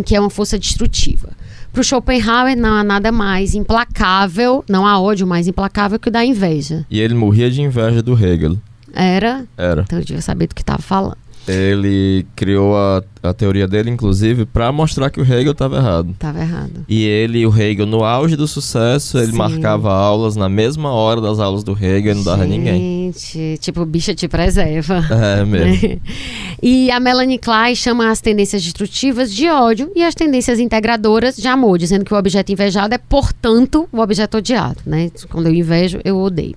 [0.04, 1.30] que é uma força destrutiva.
[1.78, 6.10] Para o Schopenhauer não há nada mais implacável, não há ódio mais implacável que o
[6.10, 6.84] da inveja.
[6.90, 8.56] E ele morria de inveja do Hegel.
[8.92, 9.44] Era?
[9.56, 9.82] Era.
[9.82, 11.18] Então eu devia saber do que estava falando.
[11.52, 16.10] Ele criou a, a teoria dele, inclusive, para mostrar que o Hegel estava errado.
[16.10, 16.84] Estava errado.
[16.88, 19.38] E ele, o Hegel, no auge do sucesso, ele Sim.
[19.38, 23.12] marcava aulas na mesma hora das aulas do Hegel e não dava ninguém.
[23.12, 25.04] Gente, tipo, bicha te preserva.
[25.18, 26.00] É, mesmo.
[26.62, 31.48] e a Melanie Klein chama as tendências destrutivas de ódio e as tendências integradoras de
[31.48, 35.10] amor, dizendo que o objeto invejado é, portanto, o objeto odiado, né?
[35.28, 36.54] Quando eu invejo, eu odeio.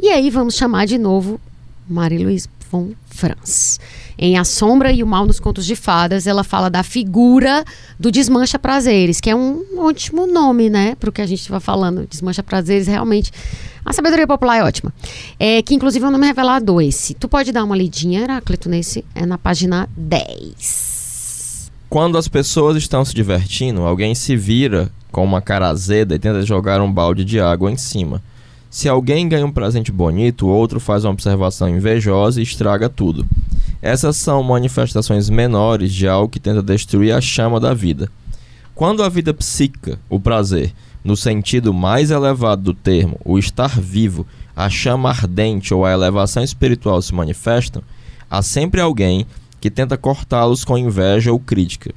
[0.00, 1.40] E aí vamos chamar de novo
[1.88, 3.80] Marie-Louise von Franz.
[4.18, 7.64] Em A Sombra e o Mal nos Contos de Fadas, ela fala da figura
[8.00, 11.60] do Desmancha Prazeres, que é um ótimo nome, né, para o que a gente estava
[11.60, 12.04] falando.
[12.04, 13.30] Desmancha Prazeres, realmente.
[13.84, 14.92] A sabedoria popular é ótima.
[15.38, 17.14] É, que inclusive é um nome revelador esse.
[17.14, 19.04] Tu pode dar uma lidinha, Heráclito, nesse?
[19.14, 21.70] É na página 10.
[21.88, 26.44] Quando as pessoas estão se divertindo, alguém se vira com uma cara azeda e tenta
[26.44, 28.20] jogar um balde de água em cima.
[28.68, 33.24] Se alguém ganha um presente bonito, o outro faz uma observação invejosa e estraga tudo.
[33.80, 38.10] Essas são manifestações menores de algo que tenta destruir a chama da vida.
[38.74, 40.72] Quando a vida psíquica, o prazer,
[41.04, 46.42] no sentido mais elevado do termo, o estar vivo, a chama ardente ou a elevação
[46.42, 47.82] espiritual se manifestam,
[48.30, 49.26] há sempre alguém
[49.60, 51.92] que tenta cortá-los com inveja ou crítica.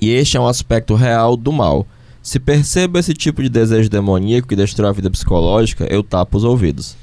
[0.00, 1.86] E este é um aspecto real do mal
[2.28, 6.44] se percebo esse tipo de desejo demoníaco que destrói a vida psicológica, eu tapo os
[6.44, 6.94] ouvidos.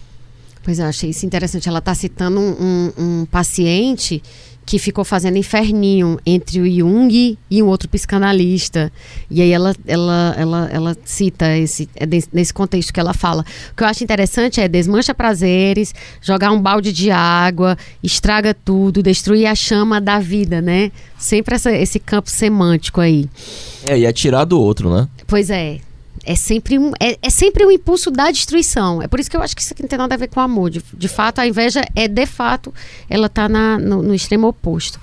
[0.65, 1.69] Pois eu achei isso interessante.
[1.69, 4.21] Ela está citando um, um, um, paciente
[4.65, 8.91] que ficou fazendo inferninho entre o Jung e um outro psicanalista.
[9.29, 13.45] E aí ela, ela, ela, ela cita esse, é nesse contexto que ela fala.
[13.71, 19.03] O que eu acho interessante é desmancha prazeres, jogar um balde de água, estraga tudo,
[19.03, 20.91] destruir a chama da vida, né?
[21.15, 23.29] Sempre essa, esse campo semântico aí.
[23.85, 25.07] É, e é tirar do outro, né?
[25.27, 25.77] Pois é.
[26.25, 29.01] É sempre, um, é, é sempre um impulso da destruição.
[29.01, 30.39] É por isso que eu acho que isso aqui não tem nada a ver com
[30.39, 30.69] amor.
[30.69, 32.73] De, de fato, a inveja é, de fato,
[33.09, 34.99] ela está no, no extremo oposto.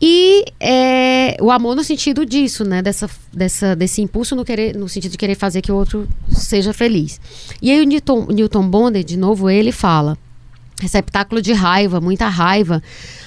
[0.00, 2.80] E é, o amor no sentido disso, né?
[2.80, 6.72] Dessa, dessa, desse impulso no, querer, no sentido de querer fazer que o outro seja
[6.72, 7.20] feliz.
[7.60, 10.16] E aí o Newton, Newton Bonder, de novo, ele fala:
[10.80, 12.82] receptáculo de raiva, muita raiva.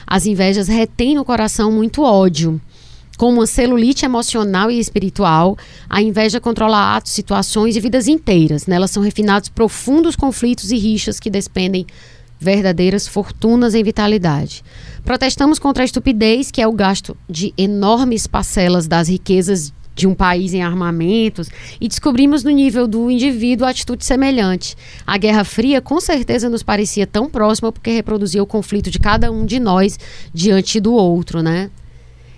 [0.07, 2.59] As invejas retêm no coração muito ódio
[3.21, 5.55] como uma celulite emocional e espiritual,
[5.87, 8.65] a inveja controla atos, situações e vidas inteiras.
[8.65, 11.85] Nelas são refinados profundos conflitos e rixas que despendem
[12.39, 14.63] verdadeiras fortunas em vitalidade.
[15.05, 20.15] Protestamos contra a estupidez, que é o gasto de enormes parcelas das riquezas de um
[20.15, 21.47] país em armamentos
[21.79, 24.75] e descobrimos no nível do indivíduo atitude semelhante.
[25.05, 29.31] A Guerra Fria com certeza nos parecia tão próxima porque reproduzia o conflito de cada
[29.31, 29.99] um de nós
[30.33, 31.69] diante do outro, né?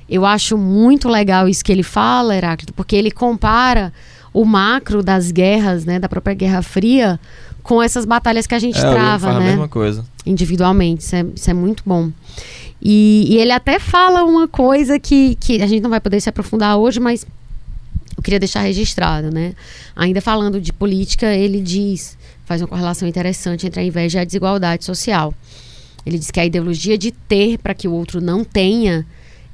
[0.09, 3.93] Eu acho muito legal isso que ele fala, Heráclito, porque ele compara
[4.33, 7.19] o macro das guerras, né, da própria Guerra Fria,
[7.61, 9.37] com essas batalhas que a gente é, trava, né?
[9.37, 10.05] a mesma coisa.
[10.25, 11.03] Individualmente.
[11.03, 12.11] Isso é, isso é muito bom.
[12.81, 16.27] E, e, ele até fala uma coisa que, que a gente não vai poder se
[16.27, 17.25] aprofundar hoje, mas
[18.17, 19.53] eu queria deixar registrado, né?
[19.95, 24.25] Ainda falando de política, ele diz, faz uma correlação interessante entre a inveja e a
[24.25, 25.33] desigualdade social.
[26.05, 29.05] Ele diz que a ideologia de ter para que o outro não tenha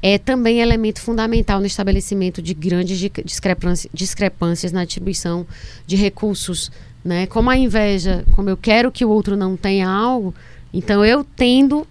[0.01, 5.45] é também elemento fundamental no estabelecimento de grandes discrepâncias, discrepâncias na atribuição
[5.85, 6.71] de recursos.
[7.03, 7.27] Né?
[7.27, 10.34] Como a inveja, como eu quero que o outro não tenha algo,
[10.73, 11.85] então eu tendo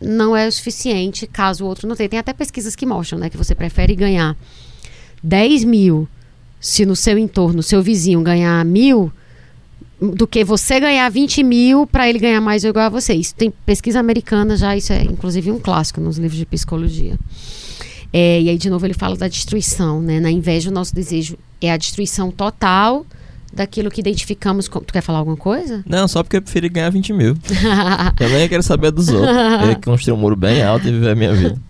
[0.00, 2.08] não é o suficiente caso o outro não tenha.
[2.08, 4.36] Tem até pesquisas que mostram né, que você prefere ganhar
[5.22, 6.08] 10 mil
[6.60, 9.12] se no seu entorno, seu vizinho ganhar mil,
[10.12, 13.14] do que você ganhar 20 mil para ele ganhar mais ou igual a você.
[13.14, 17.18] Isso tem pesquisa americana já, isso é inclusive um clássico nos livros de psicologia.
[18.12, 20.20] É, e aí, de novo, ele fala da destruição, né?
[20.20, 23.04] Na inveja, o nosso desejo é a destruição total
[23.52, 24.84] daquilo que identificamos como.
[24.84, 25.82] Tu quer falar alguma coisa?
[25.86, 27.36] Não, só porque eu preferi ganhar 20 mil.
[28.16, 29.36] Também quero saber dos outros.
[29.68, 31.60] Eu construir um muro bem alto e viver a minha vida.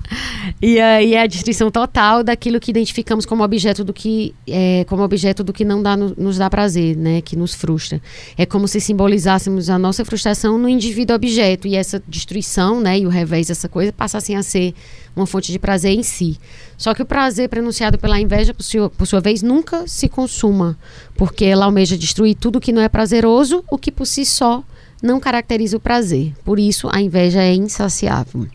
[0.60, 5.02] E aí é a destruição total daquilo que identificamos como objeto do que é, como
[5.02, 7.20] objeto do que não dá, no, nos dá prazer, né?
[7.20, 8.00] Que nos frustra.
[8.36, 12.98] É como se simbolizássemos a nossa frustração no indivíduo objeto e essa destruição, né?
[12.98, 14.74] E o revés dessa coisa passassem a ser
[15.16, 16.38] uma fonte de prazer em si.
[16.76, 20.76] Só que o prazer pronunciado pela inveja, por sua, por sua vez, nunca se consuma,
[21.16, 24.62] porque ela almeja destruir tudo que não é prazeroso, o que por si só
[25.02, 26.32] não caracteriza o prazer.
[26.44, 28.46] Por isso, a inveja é insaciável.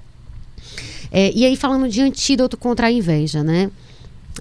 [1.11, 3.69] É, e aí, falando de antídoto contra a inveja, né?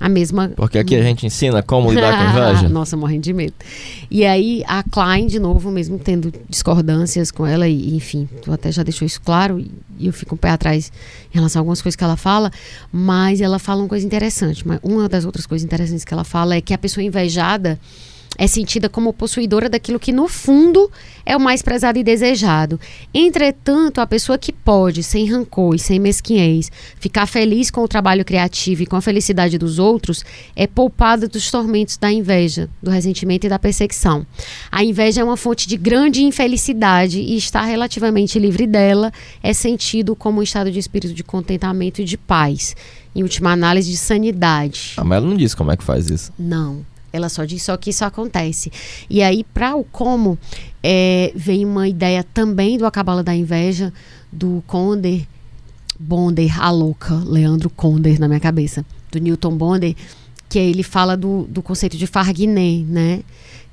[0.01, 0.51] A mesma.
[0.55, 2.69] Porque aqui a gente ensina como lidar com a inveja.
[2.71, 3.55] Nossa, morrendo de medo.
[4.11, 8.71] E aí, a Klein, de novo, mesmo tendo discordâncias com ela, e enfim, tu até
[8.71, 9.59] já deixou isso claro,
[9.99, 10.93] e eu fico um pé atrás
[11.33, 12.51] em relação a algumas coisas que ela fala,
[12.93, 14.67] mas ela fala uma coisa interessante.
[14.67, 17.79] Mas uma das outras coisas interessantes que ela fala é que a pessoa invejada
[18.37, 20.91] é sentida como possuidora daquilo que, no fundo,
[21.25, 22.79] é o mais prezado e desejado.
[23.13, 28.25] Entretanto, a pessoa que pode, sem rancor e sem mesquinhez, ficar feliz com o trabalho
[28.25, 30.25] criativo e com a felicidade dos outros,
[30.55, 34.27] é poupada dos tormentos da inveja, do ressentimento e da perseguição.
[34.71, 40.15] A inveja é uma fonte de grande infelicidade e estar relativamente livre dela é sentido
[40.15, 42.77] como um estado de espírito de contentamento e de paz.
[43.15, 44.93] Em última análise, de sanidade.
[44.97, 46.33] Ah, mas ela não diz como é que faz isso.
[46.39, 46.85] Não.
[47.13, 48.71] Ela só diz só que isso acontece.
[49.09, 50.39] E aí, para o como,
[50.83, 53.93] é, vem uma ideia também do A Cabala da Inveja,
[54.31, 55.27] do Conder,
[55.99, 59.97] Bonder, a louca, Leandro Conder na minha cabeça, do Newton Bonder,
[60.49, 63.23] que ele fala do, do conceito de farguiné, né?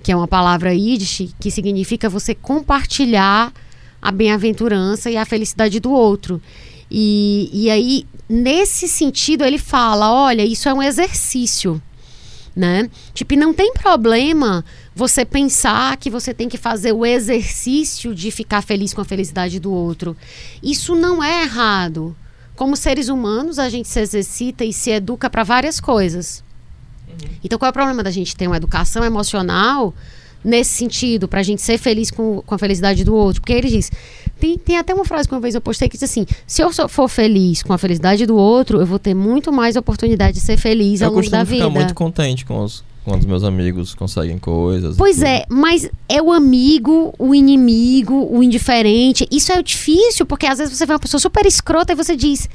[0.02, 3.54] Que é uma palavra yiddish que significa você compartilhar
[4.02, 6.42] a bem-aventurança e a felicidade do outro.
[6.90, 11.82] E, e aí, nesse sentido, ele fala: olha, isso é um exercício
[12.56, 12.90] né?
[13.14, 14.64] Tipo, não tem problema
[14.96, 19.60] você pensar que você tem que fazer o exercício de ficar feliz com a felicidade
[19.60, 20.16] do outro.
[20.64, 22.16] Isso não é errado.
[22.56, 26.42] Como seres humanos, a gente se exercita e se educa para várias coisas.
[27.10, 27.30] Uhum.
[27.44, 29.94] Então, qual é o problema da gente ter uma educação emocional
[30.42, 33.42] nesse sentido, para a gente ser feliz com, com a felicidade do outro?
[33.42, 33.92] Porque ele diz:
[34.40, 36.72] tem, tem até uma frase que uma vez eu postei que diz assim: se eu
[36.90, 40.58] for feliz com a felicidade do outro, eu vou ter muito mais oportunidade de ser
[40.58, 41.56] feliz eu ao longo da vida.
[41.56, 44.98] Eu costumo ficar muito contente com os, quando os meus amigos conseguem coisas.
[44.98, 49.28] Pois é, mas é o amigo, o inimigo, o indiferente.
[49.32, 52.50] Isso é difícil, porque às vezes você vê uma pessoa super escrota e você diz: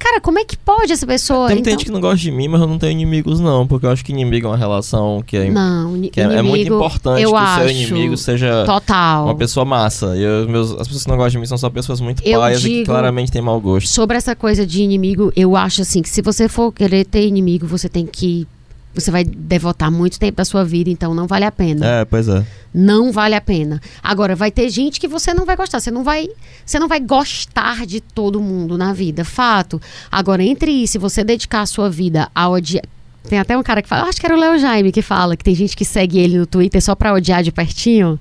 [0.00, 1.48] Cara, como é que pode essa pessoa?
[1.48, 1.72] Tem então...
[1.72, 3.66] gente que não gosta de mim, mas eu não tenho inimigos, não.
[3.66, 6.72] Porque eu acho que inimigo é uma relação que é, não, que é, é muito
[6.72, 9.26] importante que o seu inimigo seja total.
[9.26, 10.16] uma pessoa massa.
[10.16, 12.40] E eu, meus, as pessoas que não gostam de mim são só pessoas muito eu
[12.40, 13.88] paias e que claramente têm mau gosto.
[13.88, 17.66] Sobre essa coisa de inimigo, eu acho assim que se você for querer ter inimigo,
[17.66, 18.48] você tem que
[18.94, 21.86] você vai devotar muito tempo da sua vida, então não vale a pena.
[21.86, 22.44] É, pois é.
[22.72, 23.80] Não vale a pena.
[24.02, 25.80] Agora, vai ter gente que você não vai gostar.
[25.80, 26.28] Você não vai,
[26.64, 29.80] você não vai gostar de todo mundo na vida, fato.
[30.10, 32.84] Agora, entre isso, se você dedicar a sua vida a odiar.
[33.28, 35.44] Tem até um cara que fala, acho que era o Léo Jaime que fala, que
[35.44, 38.18] tem gente que segue ele no Twitter só pra odiar de pertinho.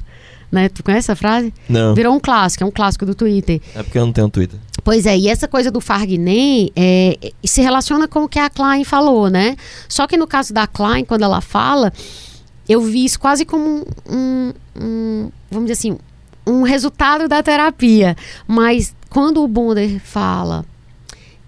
[0.52, 0.68] Né?
[0.68, 1.54] Tu conhece essa frase?
[1.68, 1.96] Não.
[1.96, 3.62] Virou um clássico, é um clássico do Twitter.
[3.76, 4.60] É porque eu não tenho Twitter.
[4.90, 8.84] Pois é, e essa coisa do Farguiné é, se relaciona com o que a Klein
[8.84, 9.56] falou, né?
[9.88, 11.94] Só que no caso da Klein, quando ela fala,
[12.68, 16.00] eu vi isso quase como um, um vamos dizer assim,
[16.44, 18.18] um resultado da terapia.
[18.48, 20.66] Mas quando o Bonder fala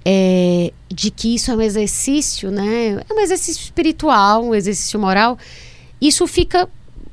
[0.05, 3.03] é, de que isso é um exercício, né?
[3.09, 5.35] É um exercício espiritual, um exercício moral,
[5.99, 6.69] isso fica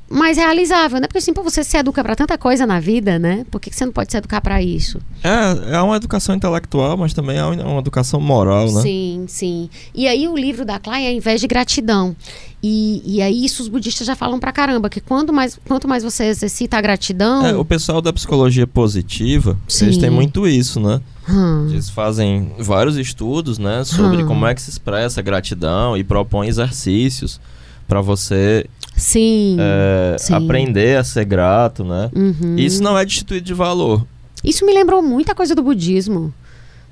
[0.09, 1.07] mais realizável, né?
[1.07, 3.45] Porque assim, pô, você se educa pra tanta coisa na vida, né?
[3.51, 4.99] Por que que você não pode se educar pra isso?
[5.23, 8.81] É, é uma educação intelectual, mas também é uma educação moral, né?
[8.81, 9.69] Sim, sim.
[9.93, 12.15] E aí o livro da Clay é Inveja e Gratidão.
[12.61, 16.03] E, e aí isso os budistas já falam pra caramba, que quanto mais, quanto mais
[16.03, 17.45] você exercita a gratidão...
[17.45, 20.01] É, o pessoal da psicologia positiva, eles Sim.
[20.01, 20.99] têm muito isso, né?
[21.29, 24.25] Hum, Eles fazem vários estudos, né, sobre Hum.
[24.25, 27.39] como é que se expressa a gratidão e propõem exercícios
[27.87, 28.65] para você
[28.99, 29.57] sim.
[29.59, 30.33] é, sim.
[30.33, 32.09] aprender a ser grato, né?
[32.15, 32.55] Uhum.
[32.57, 34.05] Isso não é destituído de valor.
[34.43, 36.33] Isso me lembrou muita coisa do budismo.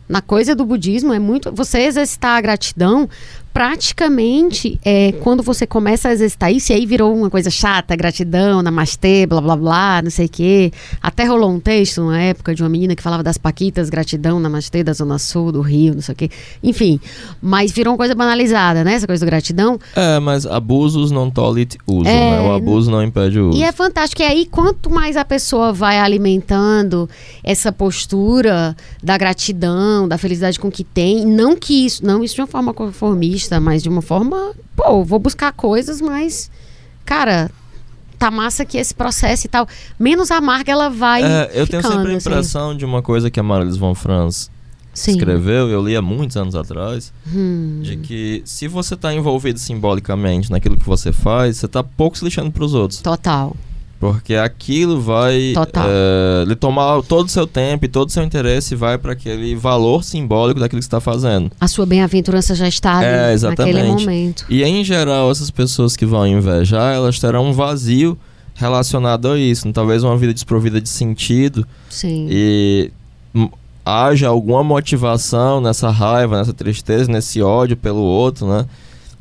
[0.07, 1.51] Na coisa do budismo é muito.
[1.51, 3.09] Você exercitar a gratidão,
[3.57, 8.61] praticamente, é, quando você começa a exercitar isso, e aí virou uma coisa chata, gratidão,
[8.61, 10.71] namastê, blá blá blá, não sei o quê.
[11.01, 14.83] Até rolou um texto na época de uma menina que falava das Paquitas, gratidão, namastê,
[14.83, 16.29] da Zona Sul, do Rio, não sei o quê.
[16.61, 16.99] Enfim,
[17.41, 18.93] mas virou uma coisa banalizada, né?
[18.93, 19.79] Essa coisa do gratidão.
[19.95, 22.41] É, mas abusos não tolite uso, É, né?
[22.41, 23.57] O abuso não impede o uso.
[23.57, 24.21] E é fantástico.
[24.21, 27.09] E aí, quanto mais a pessoa vai alimentando
[27.43, 32.35] essa postura da gratidão, da felicidade com o que tem, não que isso, não isso
[32.35, 36.49] de uma forma conformista, mas de uma forma, pô, vou buscar coisas, mas,
[37.05, 37.49] cara,
[38.19, 39.67] tá massa que esse processo e tal,
[39.99, 41.23] menos amarga ela vai.
[41.23, 42.29] É, eu tenho ficando, sempre a assim.
[42.29, 44.49] impressão de uma coisa que a Marilis von Franz
[44.93, 45.11] Sim.
[45.11, 50.49] escreveu, eu li há muitos anos atrás, Hum, de que se você tá envolvido simbolicamente
[50.51, 52.99] naquilo que você faz, você tá pouco se lixando pros outros.
[53.01, 53.55] total.
[53.99, 58.75] Porque aquilo vai é, lhe tomar todo o seu tempo e todo o seu interesse
[58.75, 61.51] vai para aquele valor simbólico daquilo que está fazendo.
[61.59, 64.05] A sua bem-aventurança já está ali É, naquele exatamente.
[64.05, 64.45] momento.
[64.49, 68.15] E em geral, essas pessoas que vão invejar, elas terão um vazio
[68.53, 69.71] relacionado a isso.
[69.71, 72.27] Talvez uma vida desprovida de sentido Sim.
[72.29, 72.91] e
[73.85, 78.65] haja alguma motivação nessa raiva, nessa tristeza, nesse ódio pelo outro, né?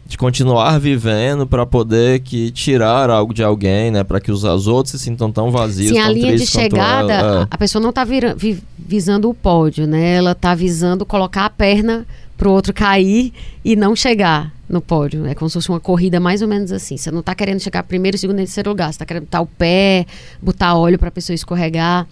[0.09, 4.05] De continuar vivendo para poder que tirar algo de alguém, né?
[4.05, 7.13] Para que os, os outros se sintam tão vazios, Sim, a tão linha de chegada,
[7.13, 7.39] ela.
[7.41, 7.43] É.
[7.43, 10.15] a- a pessoa não tá vira- vi- visando o pódio, né?
[10.15, 12.07] Ela tá visando colocar a perna
[12.39, 13.33] pro outro cair
[13.65, 15.27] e não chegar no pódio.
[15.27, 16.97] É como se fosse uma corrida mais ou menos assim.
[16.97, 18.93] Você não tá querendo chegar primeiro, segundo e terceiro lugar.
[18.93, 20.07] Você tá querendo botar o pé,
[20.41, 22.07] botar óleo pra pessoa escorregar.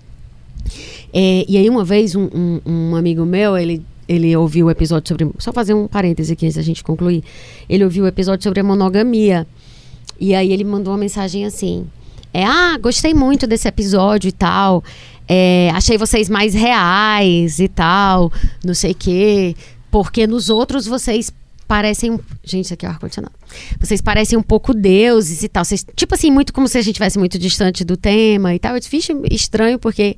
[1.13, 5.09] É, e aí uma vez um, um- um amigo meu, ele, ele ouviu o episódio
[5.09, 5.31] sobre...
[5.39, 7.25] Só fazer um parêntese aqui antes da gente concluir.
[7.69, 9.47] Ele ouviu o episódio sobre a monogamia.
[10.19, 11.87] E aí ele mandou uma mensagem assim:
[12.33, 14.83] é, Ah, gostei muito desse episódio e tal.
[15.29, 18.33] É, achei vocês mais reais e tal.
[18.65, 19.57] Não sei o quê.
[19.91, 21.33] Porque nos outros vocês
[21.67, 22.19] parecem.
[22.43, 23.35] Gente, isso aqui é o ar-condicionado.
[23.81, 25.65] Vocês parecem um pouco deuses e tal.
[25.65, 28.75] Vocês, tipo assim, muito como se a gente estivesse muito distante do tema e tal.
[28.75, 30.17] Eu disse, "Vixe, estranho, porque.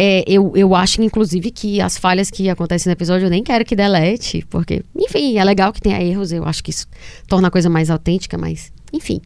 [0.00, 3.64] É, eu, eu acho, inclusive, que as falhas que acontecem no episódio eu nem quero
[3.64, 6.86] que delete, porque, enfim, é legal que tenha erros, eu acho que isso
[7.26, 9.20] torna a coisa mais autêntica, mas, enfim.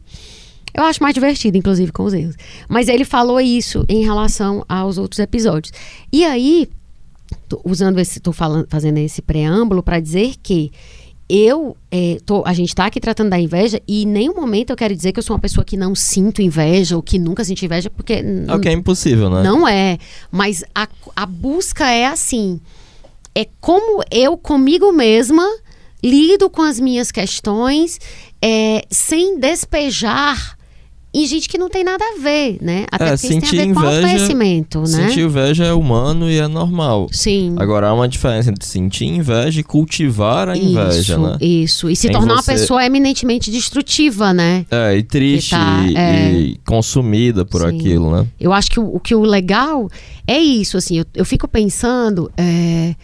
[0.73, 2.35] Eu acho mais divertido, inclusive, com os erros.
[2.67, 5.71] Mas ele falou isso em relação aos outros episódios.
[6.11, 6.67] E aí,
[7.47, 10.71] tô usando esse, tô falando, fazendo esse preâmbulo para dizer que
[11.35, 14.75] eu, é, tô, a gente está aqui tratando da inveja e em nenhum momento eu
[14.75, 17.65] quero dizer que eu sou uma pessoa que não sinto inveja ou que nunca senti
[17.65, 19.41] inveja, porque É o que é impossível, né?
[19.41, 19.97] não é.
[20.31, 22.61] Mas a, a busca é assim.
[23.33, 25.43] É como eu comigo mesma
[26.03, 27.99] lido com as minhas questões
[28.39, 30.55] é, sem despejar
[31.13, 32.85] em gente que não tem nada a ver, né?
[32.91, 34.85] Até É, porque isso tem sentir a ver com inveja- autoconhecimento, né?
[34.87, 37.07] Sentir inveja é humano e é normal.
[37.11, 37.55] Sim.
[37.59, 41.37] Agora há uma diferença entre sentir inveja e cultivar a inveja, isso, né?
[41.39, 41.89] isso.
[41.89, 44.65] E se Em tornar uma você- pessoa eminentemente destrutiva, né?
[44.71, 46.31] É, e triste tá, e, é.
[46.31, 47.77] e consumida por Sim.
[47.77, 48.25] aquilo, né?
[48.39, 49.87] Eu acho que o, que o legal
[50.25, 52.95] é isso, assim, eu, eu fico pensando, é,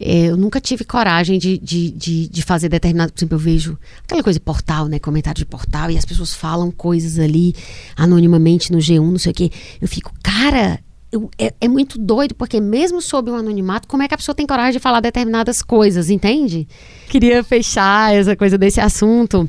[0.00, 4.22] eu nunca tive coragem de, de, de, de fazer determinado, por exemplo, eu vejo aquela
[4.22, 7.54] coisa de portal, né, comentário de portal, e as pessoas falam coisas ali
[7.96, 9.50] anonimamente no G1, não sei o quê,
[9.80, 10.78] eu fico, cara...
[11.10, 14.34] eu- é, é muito doido, porque mesmo sob o anonimato, como é que a pessoa
[14.34, 16.68] tem coragem de falar determinadas coisas, entende?
[17.08, 19.48] Queria fechar essa coisa desse assunto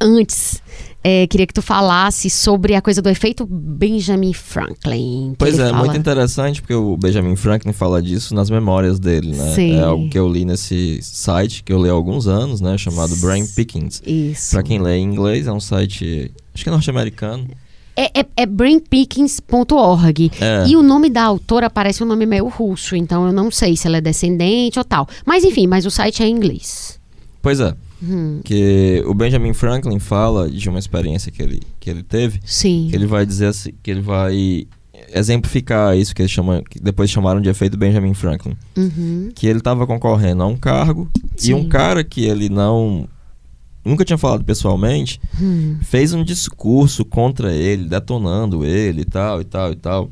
[0.00, 0.62] antes,
[1.08, 5.36] é, queria que tu falasse sobre a coisa do efeito Benjamin Franklin.
[5.38, 5.84] Pois é, fala.
[5.84, 9.54] muito interessante porque o Benjamin Franklin fala disso nas memórias dele, né?
[9.54, 9.76] Sim.
[9.76, 12.76] É algo que eu li nesse site que eu li há alguns anos, né?
[12.76, 14.02] Chamado Brain Pickings.
[14.04, 14.50] Isso.
[14.50, 17.46] Pra quem lê em inglês, é um site, acho que é norte-americano.
[17.94, 20.32] É, é, é brainpickings.org.
[20.40, 20.66] É.
[20.66, 23.86] E o nome da autora parece um nome meio russo, então eu não sei se
[23.86, 25.08] ela é descendente ou tal.
[25.24, 26.98] Mas enfim, mas o site é em inglês.
[27.40, 32.02] Pois é, Hum, que o Benjamin Franklin fala de uma experiência que ele, que ele
[32.02, 32.88] teve, sim.
[32.90, 34.66] que ele vai dizer assim, que ele vai
[35.12, 38.56] exemplificar isso que eles chamam, que depois chamaram de efeito Benjamin Franklin.
[38.76, 39.30] Uhum.
[39.34, 41.50] que ele estava concorrendo a um cargo Sim.
[41.50, 43.08] e um cara que ele não
[43.84, 45.76] nunca tinha falado pessoalmente, Hum.
[45.80, 50.10] fez um discurso contra ele, detonando ele e tal, e tal, e tal.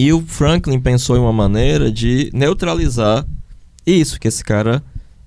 [0.00, 3.24] E o Franklin pensou em uma maneira de neutralizar
[3.86, 4.82] isso que esse cara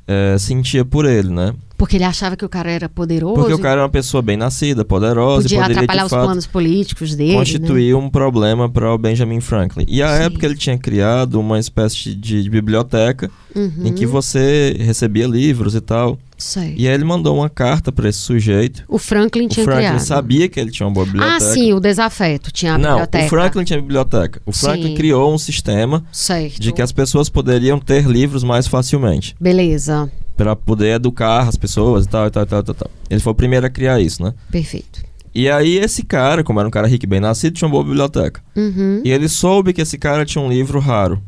[0.08, 1.54] eh, sentia por ele, né?
[1.78, 3.36] Porque ele achava que o cara era poderoso.
[3.36, 6.10] Porque o cara era uma pessoa bem nascida, poderosa, podia e poderia atrapalhar de os
[6.10, 7.32] fato planos políticos dele.
[7.34, 7.38] né?
[7.38, 9.86] constituir um problema para o Benjamin Franklin.
[9.88, 10.24] E à Sim.
[10.24, 13.86] época ele tinha criado uma espécie de, de biblioteca Uhum.
[13.86, 16.18] em que você recebia livros e tal.
[16.38, 16.76] Sei.
[16.78, 18.84] E aí ele mandou uma carta para esse sujeito.
[18.86, 20.00] O Franklin O tinha Franklin criado.
[20.02, 21.38] sabia que ele tinha uma boa biblioteca.
[21.38, 23.26] Ah, sim, o desafeto tinha a Não, biblioteca.
[23.26, 24.42] o Franklin tinha biblioteca.
[24.46, 24.96] O Franklin Sim.
[24.96, 26.60] criou um sistema Certo.
[26.60, 29.34] de que as pessoas poderiam ter livros mais facilmente.
[29.40, 32.78] Beleza, Pra poder educar as pessoas e tal, e tal, e tal, e tal, e
[32.78, 32.92] tal.
[33.10, 34.34] Ele foi o primeiro a criar isso, né?
[34.52, 35.04] perfeito.
[35.34, 37.84] E aí esse cara, como era um cara rico e bem nascido, tinha uma boa
[37.84, 38.42] biblioteca.
[38.56, 39.02] Uhum.
[39.04, 41.22] E ele soube que esse cara tinha um livro raro.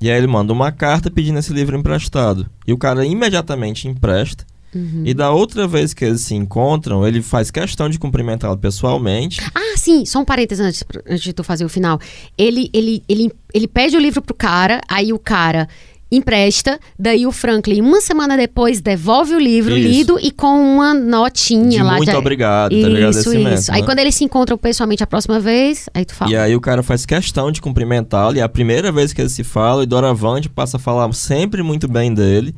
[0.00, 2.48] E aí ele manda uma carta pedindo esse livro emprestado.
[2.64, 4.46] E o cara imediatamente empresta.
[4.72, 5.02] Uhum.
[5.04, 9.40] E da outra vez que eles se encontram, ele faz questão de cumprimentá-lo pessoalmente.
[9.52, 11.98] Ah, sim, só um parênteses antes, antes de tu fazer o final.
[12.38, 15.68] Ele, ele, ele, ele pede o livro pro cara, aí o cara
[16.10, 19.88] empresta, daí o Franklin, uma semana depois, devolve o livro Isso.
[19.88, 23.72] lido e com uma notinha De lá muito de obrigado, tá Isso, agradecimento, isso.
[23.72, 23.86] Aí né?
[23.86, 26.30] quando eles se encontram pessoalmente a próxima vez, aí tu fala.
[26.30, 28.36] E aí o cara faz questão de cumprimentá-lo.
[28.36, 31.62] E é a primeira vez que eles se falam, e Doravante passa a falar sempre
[31.62, 32.54] muito bem dele.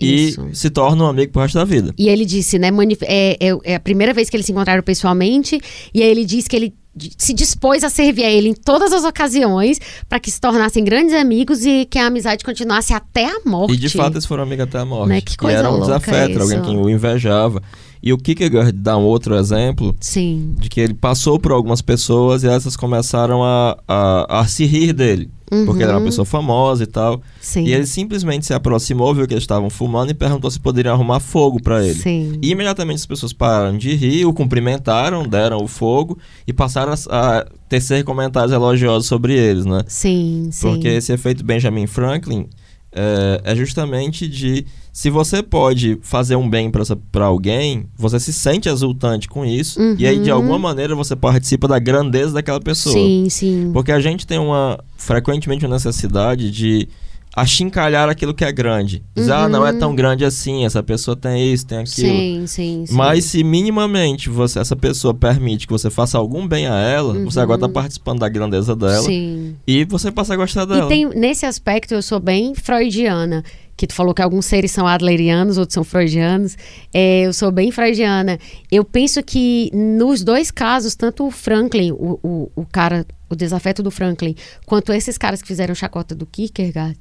[0.00, 0.48] E Isso.
[0.54, 1.92] se torna um amigo pro resto da vida.
[1.98, 2.70] E ele disse, né?
[3.02, 5.60] É, é, é a primeira vez que eles se encontraram pessoalmente.
[5.92, 6.74] E aí ele disse que ele
[7.16, 11.14] se dispôs a servir a ele em todas as ocasiões para que se tornassem grandes
[11.14, 13.74] amigos e que a amizade continuasse até a morte.
[13.74, 15.08] E de fato eles foram amigos até a morte.
[15.08, 15.20] Né?
[15.20, 16.68] Que coisa e era um desafeto, era alguém isso.
[16.68, 17.62] que o invejava.
[18.02, 20.54] E o Kierkegaard dá um outro exemplo Sim.
[20.58, 24.92] de que ele passou por algumas pessoas e essas começaram a, a, a se rir
[24.92, 25.30] dele.
[25.66, 27.14] Porque ele era uma pessoa famosa e tal.
[27.14, 27.20] Uhum.
[27.40, 27.64] Sim.
[27.64, 31.18] E ele simplesmente se aproximou, viu que eles estavam fumando e perguntou se poderiam arrumar
[31.18, 31.98] fogo pra ele.
[31.98, 32.38] Sim.
[32.40, 36.16] E imediatamente as pessoas pararam de rir, o cumprimentaram, deram o fogo
[36.46, 39.82] e passaram a, a tecer comentários elogiosos sobre eles, né?
[39.88, 40.68] Sim, sim.
[40.68, 42.46] Porque esse efeito Benjamin Franklin
[42.92, 46.70] é, é justamente de se você pode fazer um bem
[47.12, 50.36] pra alguém, você se sente exultante com isso e aí de Uhum.
[50.36, 52.92] alguma maneira você participa da grandeza daquela pessoa.
[52.94, 53.70] Sim, sim.
[53.72, 56.88] Porque a gente tem uma frequentemente uma necessidade de
[57.34, 59.02] achincalhar aquilo que é grande.
[59.14, 62.08] Dizer, ah, não é tão grande assim, essa pessoa tem isso, tem aquilo.
[62.08, 62.94] Sim, sim, sim.
[62.94, 67.40] Mas se minimamente você, essa pessoa permite que você faça algum bem a ela, você
[67.40, 69.06] agora tá participando da grandeza dela Uhum.
[69.06, 69.56] Sim.
[69.66, 70.86] e você passa a gostar dela.
[70.86, 73.44] E tem, nesse aspecto eu sou bem freudiana,
[73.80, 76.54] que tu falou que alguns seres são adlerianos, outros são freudianos.
[76.92, 78.38] É, eu sou bem freudiana.
[78.70, 83.82] Eu penso que nos dois casos, tanto o Franklin, o, o, o cara, o desafeto
[83.82, 84.36] do Franklin,
[84.66, 86.94] quanto esses caras que fizeram chacota do Kierkegaard,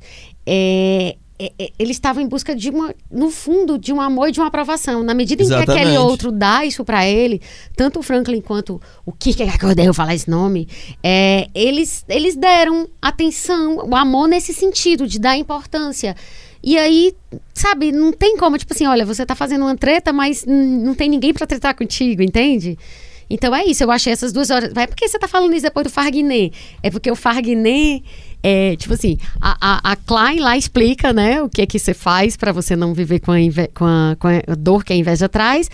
[0.46, 4.32] é, é, é, eles estavam em busca de uma, no fundo, de um amor e
[4.32, 5.04] de uma aprovação.
[5.04, 7.42] Na medida em que aquele outro dá isso pra ele,
[7.76, 10.66] tanto o Franklin quanto o Kierkegaard, que eu odeio falar esse nome,
[11.04, 16.16] é, eles, eles deram atenção, o amor nesse sentido, de dar importância.
[16.62, 17.14] E aí,
[17.54, 21.10] sabe, não tem como, tipo assim, olha, você tá fazendo uma treta, mas não tem
[21.10, 22.78] ninguém pra tretar contigo, entende?
[23.30, 24.74] Então é isso, eu achei essas duas horas.
[24.74, 26.52] Vai porque você tá falando isso depois do Farguinet?
[26.82, 28.04] É porque o Farguinet,
[28.42, 31.94] é, tipo assim, a, a, a Klein lá explica, né, o que é que você
[31.94, 33.38] faz pra você não viver com a,
[33.74, 35.70] com a, com a dor que a inveja traz.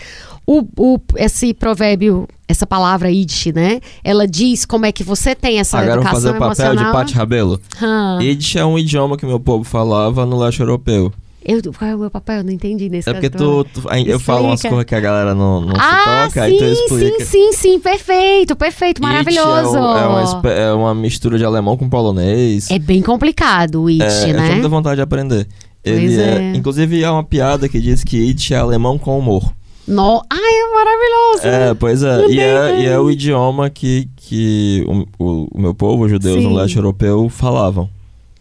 [0.48, 5.60] O, o, esse provérbio, essa palavra Yiddish, né, ela diz como é que você tem
[5.60, 6.86] essa Agora educação fazer o papel emocional.
[6.86, 7.62] de Pati Rabelo.
[7.82, 11.12] Ah, Yiddish é um idioma que meu povo falava no leste europeu.
[11.46, 12.38] Eu, qual é o meu papel?
[12.38, 14.70] Eu não entendi nesse É porque tu, tu- eu falo umas Explica.
[14.76, 17.26] coisas que a galera não, não Ah, se toca, aí tu sim, explica.
[17.26, 19.78] sim, sim, sim, perfeito, perfeito, Yiddish maravilhoso.
[19.78, 22.70] É, um- é uma, é uma mistura de alemão com polonês.
[22.72, 24.40] É bem complicado o Yiddish, É, Eu né?
[24.42, 25.48] tenho muita vontade de aprender.
[25.84, 26.52] Ele é...
[26.54, 26.56] é.
[26.56, 29.54] Inclusive, há uma piada que diz que Yiddish é alemão com humor.
[29.88, 30.24] No...
[30.32, 31.48] Ai, é maravilhoso.
[31.48, 32.26] É, pois é.
[32.28, 32.80] E, é.
[32.82, 36.48] e é o idioma que, que o, o- o meu povo, os judeus Sim.
[36.50, 37.88] no leste europeu, falavam.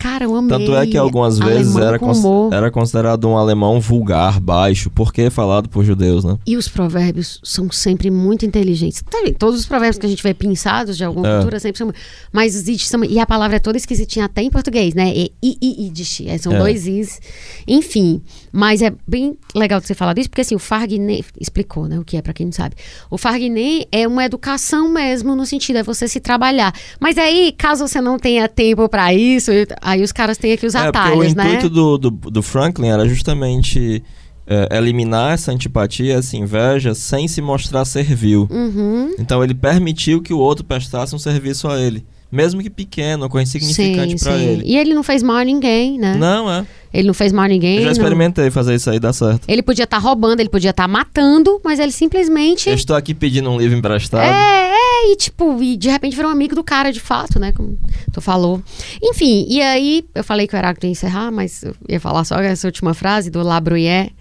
[0.05, 0.51] Cara, eu amei.
[0.59, 2.23] Tanto é que algumas vezes era, cons-
[2.53, 6.37] era considerado um alemão vulgar, baixo, porque é falado por judeus, né?
[6.47, 9.01] E os provérbios são sempre muito inteligentes.
[9.03, 9.17] Tá?
[9.39, 11.37] Todos os provérbios que a gente vê pensados de alguma É.
[11.37, 11.91] cultura sempre são.
[12.31, 13.03] Mas os Yiddish são.
[13.03, 15.11] E a palavra é toda esquisitinha até em português, né?
[15.17, 16.21] E, e, e Yiddish.
[16.27, 16.59] é, São É.
[16.59, 17.19] dois Is.
[17.67, 18.21] Enfim.
[18.57, 21.99] Mas é bem legal você falar disso, porque assim, o Farguinet explicou, né?
[21.99, 22.77] O que é, pra quem não sabe.
[23.11, 26.73] O Farguinet é uma educação mesmo, no sentido, é você se trabalhar.
[27.01, 29.51] Mas aí, caso você não tenha tempo pra isso,
[29.83, 31.47] aí os caras têm aqui os é, atalhos, o né?
[31.49, 34.05] intuito do, do, do Franklin era justamente
[34.47, 38.47] é, eliminar essa antipatia, essa inveja, sem se mostrar servil.
[38.49, 39.17] Uhum.
[39.19, 42.07] Então ele permitiu que o outro prestasse um serviço a ele.
[42.35, 44.33] Mesmo que pequeno, coisa insignificante sim.
[44.33, 44.63] ele.
[44.67, 46.17] E ele não fez mal a ninguém, né?
[46.17, 46.67] Não, é.
[46.93, 47.77] Ele não fez mal a ninguém.
[47.77, 49.45] Eu já não- experimentei fazer isso aí, dá certo.
[49.49, 52.69] Ele podia estar roubando, ele podia estar matando, mas ele simplesmente.
[52.69, 54.23] Eu estou aqui pedindo um livro emprestado.
[54.23, 57.51] É, é, e tipo, e de repente virou um amigo do cara de fato, né?
[57.51, 57.77] Como
[58.13, 58.63] tu falou.
[59.03, 62.37] Enfim, e aí eu falei que o Heráclito ia encerrar, mas eu ia falar só
[62.37, 64.15] essa última frase do Labrouillet,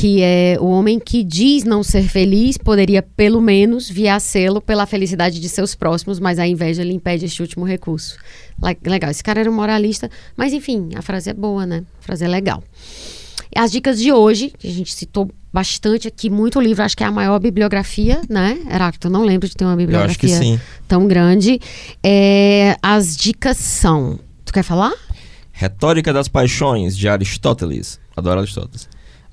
[0.00, 5.40] que é o homem que diz não ser feliz poderia pelo menos viacê-lo pela felicidade
[5.40, 8.16] de seus próximos, mas a inveja lhe impede este último recurso.
[8.62, 11.82] Le- Legal, esse cara era um moralista, mas enfim, a frase é boa, né?
[12.00, 12.62] A frase é legal.
[13.56, 17.06] As dicas de hoje, que a gente citou bastante aqui, muito livro, acho que é
[17.06, 18.56] a maior bibliografia, né?
[18.72, 20.60] Heráclito, eu não lembro de ter uma bibliografia acho que sim.
[20.86, 21.58] tão grande.
[22.04, 24.20] É, as dicas são.
[24.44, 24.92] Tu quer falar?
[25.50, 27.98] Retórica das Paixões, de Aristóteles.
[28.16, 28.88] Adoro Aristóteles.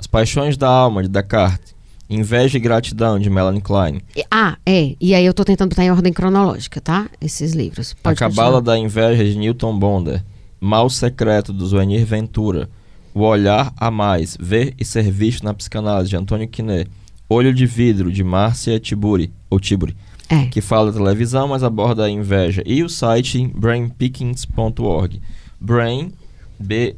[0.05, 1.73] As Paixões da Alma, de Descartes.
[2.07, 3.99] Inveja e Gratidão, de Melanie Klein.
[4.29, 4.95] Ah, é.
[5.01, 7.09] E aí eu tô tentando botar em ordem cronológica, tá?
[7.19, 7.95] Esses livros.
[7.99, 8.75] A Pode Cabala continuar.
[8.75, 10.23] da Inveja, de Newton Bonder.
[10.61, 12.69] Mal Secreto, do Zuenir Ventura.
[13.15, 16.87] O Olhar a Mais, Ver e Ser Visto na Psicanálise, de Antônio Quinet.
[17.27, 19.97] Olho de Vidro, de Márcia Tiburi, ou Tiburi,
[20.29, 20.45] É.
[20.45, 22.61] que fala da televisão, mas aborda a inveja.
[22.63, 25.19] E o site brainpickings.org.
[25.59, 26.11] Brain,
[26.59, 26.95] B,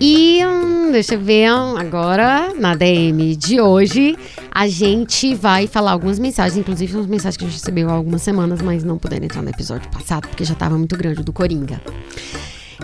[0.00, 4.16] E hum, deixa eu ver, hum, agora na DM de hoje
[4.50, 8.22] a gente vai falar algumas mensagens, inclusive umas mensagens que a gente recebeu há algumas
[8.22, 11.80] semanas, mas não puderam entrar no episódio passado porque já estava muito grande do Coringa.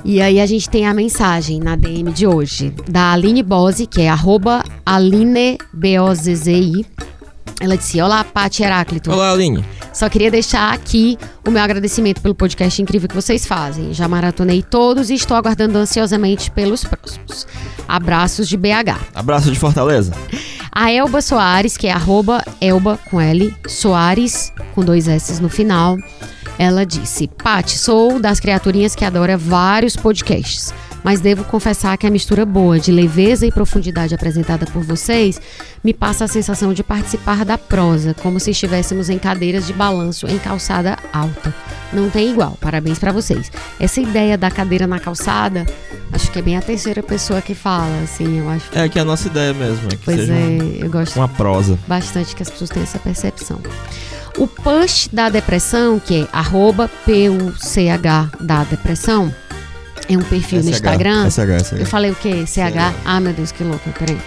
[0.04, 4.02] E aí a gente tem a mensagem na DM de hoje da Aline Bose, que
[4.02, 4.64] é arroba.
[7.60, 9.10] Ela disse: Olá, Paty Heráclito.
[9.10, 9.64] Olá, Aline.
[9.92, 11.16] Só queria deixar aqui
[11.46, 13.94] o meu agradecimento pelo podcast incrível que vocês fazem.
[13.94, 17.46] Já maratonei todos e estou aguardando ansiosamente pelos próximos.
[17.86, 18.98] Abraços de BH.
[19.14, 20.12] Abraço de Fortaleza.
[20.72, 25.96] A Elba Soares, que é arroba Elba com L, Soares com dois S no final.
[26.58, 30.74] Ela disse: Pati, sou das criaturinhas que adora vários podcasts,
[31.04, 35.38] mas devo confessar que a mistura boa de leveza e profundidade apresentada por vocês
[35.84, 40.26] me passa a sensação de participar da prosa, como se estivéssemos em cadeiras de balanço
[40.26, 41.54] em calçada alta.
[41.92, 43.52] Não tem igual, parabéns pra vocês.
[43.78, 45.66] Essa ideia da cadeira na calçada,
[46.10, 48.66] acho que é bem a terceira pessoa que fala, assim, eu acho.
[48.74, 51.78] É que é a nossa ideia mesmo, é que Pois é, eu gosto uma prosa.
[51.86, 53.60] bastante que as pessoas tenham essa percepção.
[54.36, 59.32] O push da depressão, que é arroba PUCH da depressão,
[60.08, 61.30] é um perfil no SH, Instagram.
[61.30, 61.72] SH, SH.
[61.80, 62.46] Eu falei o quê?
[62.46, 62.94] CH?
[63.04, 64.18] Ah, meu Deus, que louco, peraí.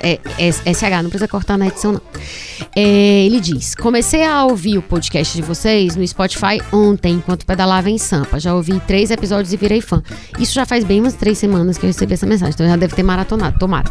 [0.00, 2.00] É, é, é SH, não precisa cortar na edição, não.
[2.74, 7.90] É, ele diz: Comecei a ouvir o podcast de vocês no Spotify ontem, enquanto pedalava
[7.90, 8.38] em Sampa.
[8.38, 10.02] Já ouvi três episódios e virei fã.
[10.38, 12.94] Isso já faz bem umas três semanas que eu recebi essa mensagem, então já deve
[12.94, 13.90] ter maratonado, tomara.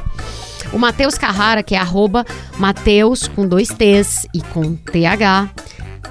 [0.72, 2.26] O Matheus Carrara, que é arroba
[2.58, 5.50] Mateus com dois T's e com TH,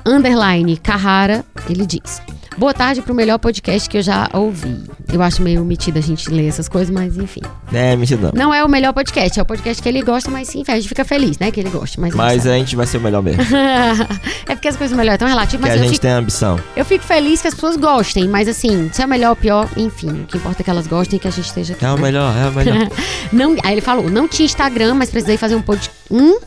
[0.07, 2.23] underline Carrara, ele diz.
[2.57, 4.83] Boa tarde pro melhor podcast que eu já ouvi.
[5.13, 7.43] Eu acho meio metido a gente ler essas coisas, mas enfim.
[7.71, 8.33] É, mentidão.
[8.35, 10.89] Não é o melhor podcast, é o podcast que ele gosta, mas sim, a gente
[10.89, 11.51] fica feliz, né?
[11.51, 12.01] Que ele gosta.
[12.01, 13.43] Mas, Mas a gente vai ser o melhor mesmo.
[14.49, 16.59] é porque as coisas melhores estão relativas, que a mas gente fico, tem ambição.
[16.75, 18.27] eu fico feliz que as pessoas gostem.
[18.27, 20.87] Mas assim, se é o melhor ou pior, enfim, o que importa é que elas
[20.87, 21.85] gostem e que a gente esteja aqui.
[21.85, 22.03] É o né?
[22.03, 22.89] melhor, é o melhor.
[23.31, 26.39] Não, aí ele falou, não tinha Instagram, mas precisei fazer um pod, um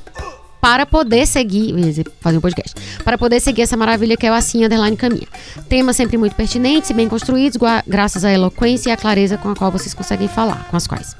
[0.61, 1.73] para poder seguir,
[2.19, 5.27] fazer um podcast, para poder seguir essa maravilha que é o Assim Underline Caminha.
[5.67, 7.57] Temas sempre muito pertinentes e bem construídos,
[7.87, 11.15] graças à eloquência e à clareza com a qual vocês conseguem falar, com as quais.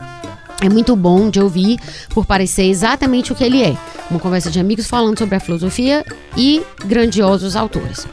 [0.62, 1.80] É muito bom de ouvir
[2.10, 3.78] por parecer exatamente o que ele é.
[4.12, 6.06] Uma conversa de amigos falando sobre a filosofia
[6.36, 8.06] e grandiosos autores.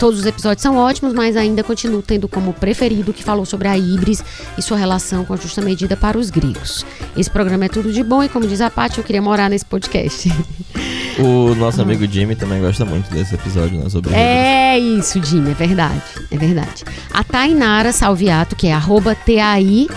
[0.00, 3.76] Todos os episódios são ótimos, mas ainda continuo tendo como preferido que falou sobre a
[3.76, 4.24] Ibris
[4.56, 6.86] e sua relação com a justa medida para os gregos.
[7.14, 9.66] Esse programa é tudo de bom e, como diz a Paty, eu queria morar nesse
[9.66, 10.32] podcast.
[11.18, 13.90] O nosso amigo Jimmy também gosta muito desse episódio, né?
[13.90, 14.14] Sobre.
[14.14, 16.02] É isso, Jimmy, é verdade.
[16.30, 16.84] É verdade.
[17.12, 19.90] A Tainara Salviato, que é arroba TAI.salviato.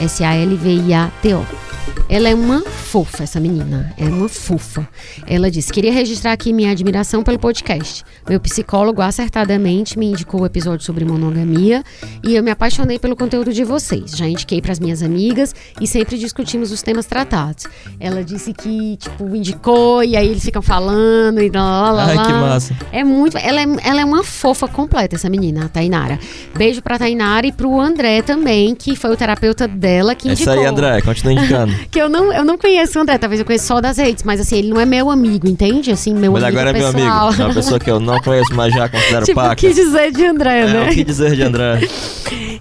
[0.00, 1.69] S-A-L-V-I-A-T-O.
[2.08, 3.94] Ela é uma fofa, essa menina.
[3.96, 4.86] É uma fofa.
[5.28, 8.04] Ela disse: queria registrar aqui minha admiração pelo podcast.
[8.28, 11.84] Meu psicólogo acertadamente me indicou o episódio sobre monogamia
[12.26, 14.10] e eu me apaixonei pelo conteúdo de vocês.
[14.16, 17.66] Já indiquei para as minhas amigas e sempre discutimos os temas tratados.
[18.00, 22.06] Ela disse que, tipo, indicou e aí eles ficam falando e lá, lá, lá.
[22.06, 22.76] Ai, que massa.
[22.90, 23.38] É muito.
[23.38, 26.18] Ela é, ela é uma fofa completa, essa menina, a Tainara.
[26.56, 30.42] Beijo pra Tainara e pro André também, que foi o terapeuta dela que É isso
[30.42, 30.60] indicou.
[30.60, 31.00] aí, André.
[31.02, 31.69] Continua indicando.
[31.90, 34.40] Que eu não, eu não conheço o André, talvez eu conheça só das redes, mas
[34.40, 35.90] assim, ele não é meu amigo, entende?
[35.90, 37.28] Assim, meu Mas amigo agora é meu pessoal.
[37.28, 37.42] amigo.
[37.42, 39.56] É uma pessoa que eu não conheço, mas já considero tipo, o paca.
[39.56, 40.88] que dizer de André, É, né?
[40.90, 41.80] o que dizer de André?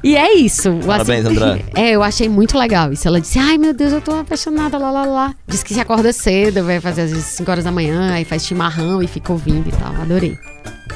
[0.02, 0.70] E é isso.
[0.72, 1.62] o Parabéns, André.
[1.76, 3.06] É, eu achei muito legal isso.
[3.06, 5.36] Ela disse, ai meu Deus, eu tô apaixonada, lá, lá, lá.
[5.46, 8.46] Diz que se acorda cedo, vai fazer às vezes 5 horas da manhã, aí faz
[8.46, 9.94] chimarrão e fica ouvindo e tal.
[10.02, 10.38] Adorei.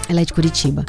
[0.07, 0.85] Ela é de Curitiba.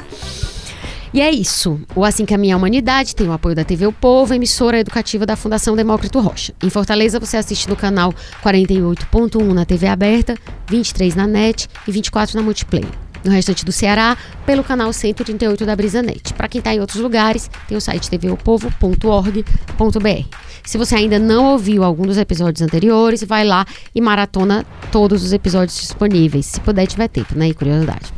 [1.15, 1.81] E é isso.
[1.95, 5.37] O Assim Caminha a Humanidade tem o apoio da TV O Povo, emissora educativa da
[5.37, 6.53] Fundação Demócrito Rocha.
[6.61, 8.13] Em Fortaleza, você assiste no canal
[8.43, 10.35] 48.1 na TV aberta,
[10.69, 12.89] 23 na NET e 24 na Multiplayer.
[13.25, 16.35] No restante do Ceará, pelo canal 138 da Brisanet.
[16.35, 20.37] Para quem está em outros lugares, tem o site tvopovo.org.br.
[20.65, 23.65] Se você ainda não ouviu algum dos episódios anteriores, vai lá
[23.95, 27.51] e maratona todos os episódios disponíveis, se puder tiver tempo, né?
[27.51, 28.13] E curiosidade.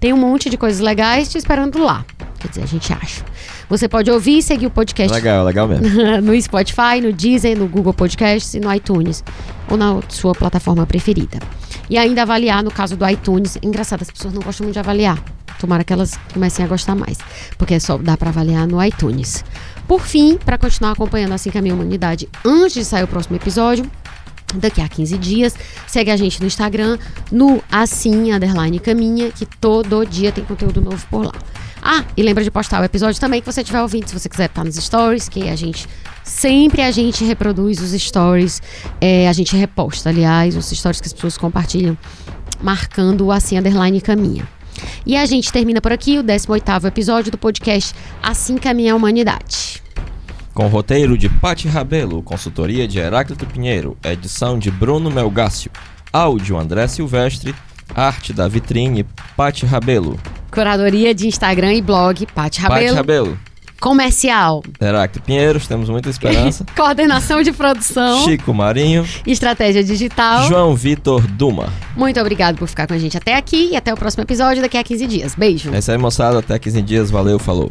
[0.00, 2.06] Tem um monte de coisas legais te esperando lá.
[2.38, 3.22] Quer dizer, a gente acha.
[3.68, 5.86] Você pode ouvir e seguir o podcast Legal, legal mesmo.
[6.24, 9.22] no Spotify, no Deezer, no Google Podcasts e no iTunes.
[9.70, 11.38] Ou na sua plataforma preferida.
[11.90, 13.58] E ainda avaliar, no caso do iTunes.
[13.62, 15.22] Engraçado, as pessoas não gostam muito de avaliar.
[15.60, 17.18] Tomara que elas comecem a gostar mais.
[17.58, 19.44] Porque só dá para avaliar no iTunes.
[19.86, 23.84] Por fim, para continuar acompanhando Assim Caminha a Humanidade antes de sair o próximo episódio,
[24.54, 25.54] daqui a 15 dias.
[25.86, 26.98] Segue a gente no Instagram,
[27.30, 31.32] no Assim Underline Caminha, que todo dia tem conteúdo novo por lá.
[31.82, 34.46] Ah, e lembra de postar o episódio também que você estiver ouvindo, se você quiser
[34.46, 35.88] estar nos stories, que a gente.
[36.22, 38.62] Sempre a gente reproduz os stories,
[39.00, 41.96] é, a gente reposta, aliás, os stories que as pessoas compartilham,
[42.60, 44.46] marcando o Assim Underline Caminha.
[45.04, 49.82] E a gente termina por aqui o 18º episódio do podcast Assim Caminha a Humanidade.
[50.52, 55.70] Com roteiro de Pati Rabelo, consultoria de Heráclito Pinheiro, edição de Bruno Melgácio,
[56.12, 57.54] áudio André Silvestre,
[57.94, 59.06] arte da vitrine
[59.36, 60.18] Pati Rabelo.
[60.50, 62.96] Curadoria de Instagram e blog Pati Pati Rabelo.
[62.96, 63.38] Rabelo,
[63.80, 64.62] Comercial.
[64.78, 66.66] Heráclito Pinheiros, temos muita esperança.
[66.76, 68.24] Coordenação de produção.
[68.24, 70.48] Chico Marinho, Estratégia digital.
[70.48, 71.72] João Vitor Duma.
[71.96, 74.76] Muito obrigado por ficar com a gente até aqui e até o próximo episódio daqui
[74.76, 75.34] a 15 dias.
[75.34, 75.72] Beijo.
[75.72, 76.40] É isso aí, moçada.
[76.40, 77.10] Até 15 dias.
[77.10, 77.70] Valeu, falou.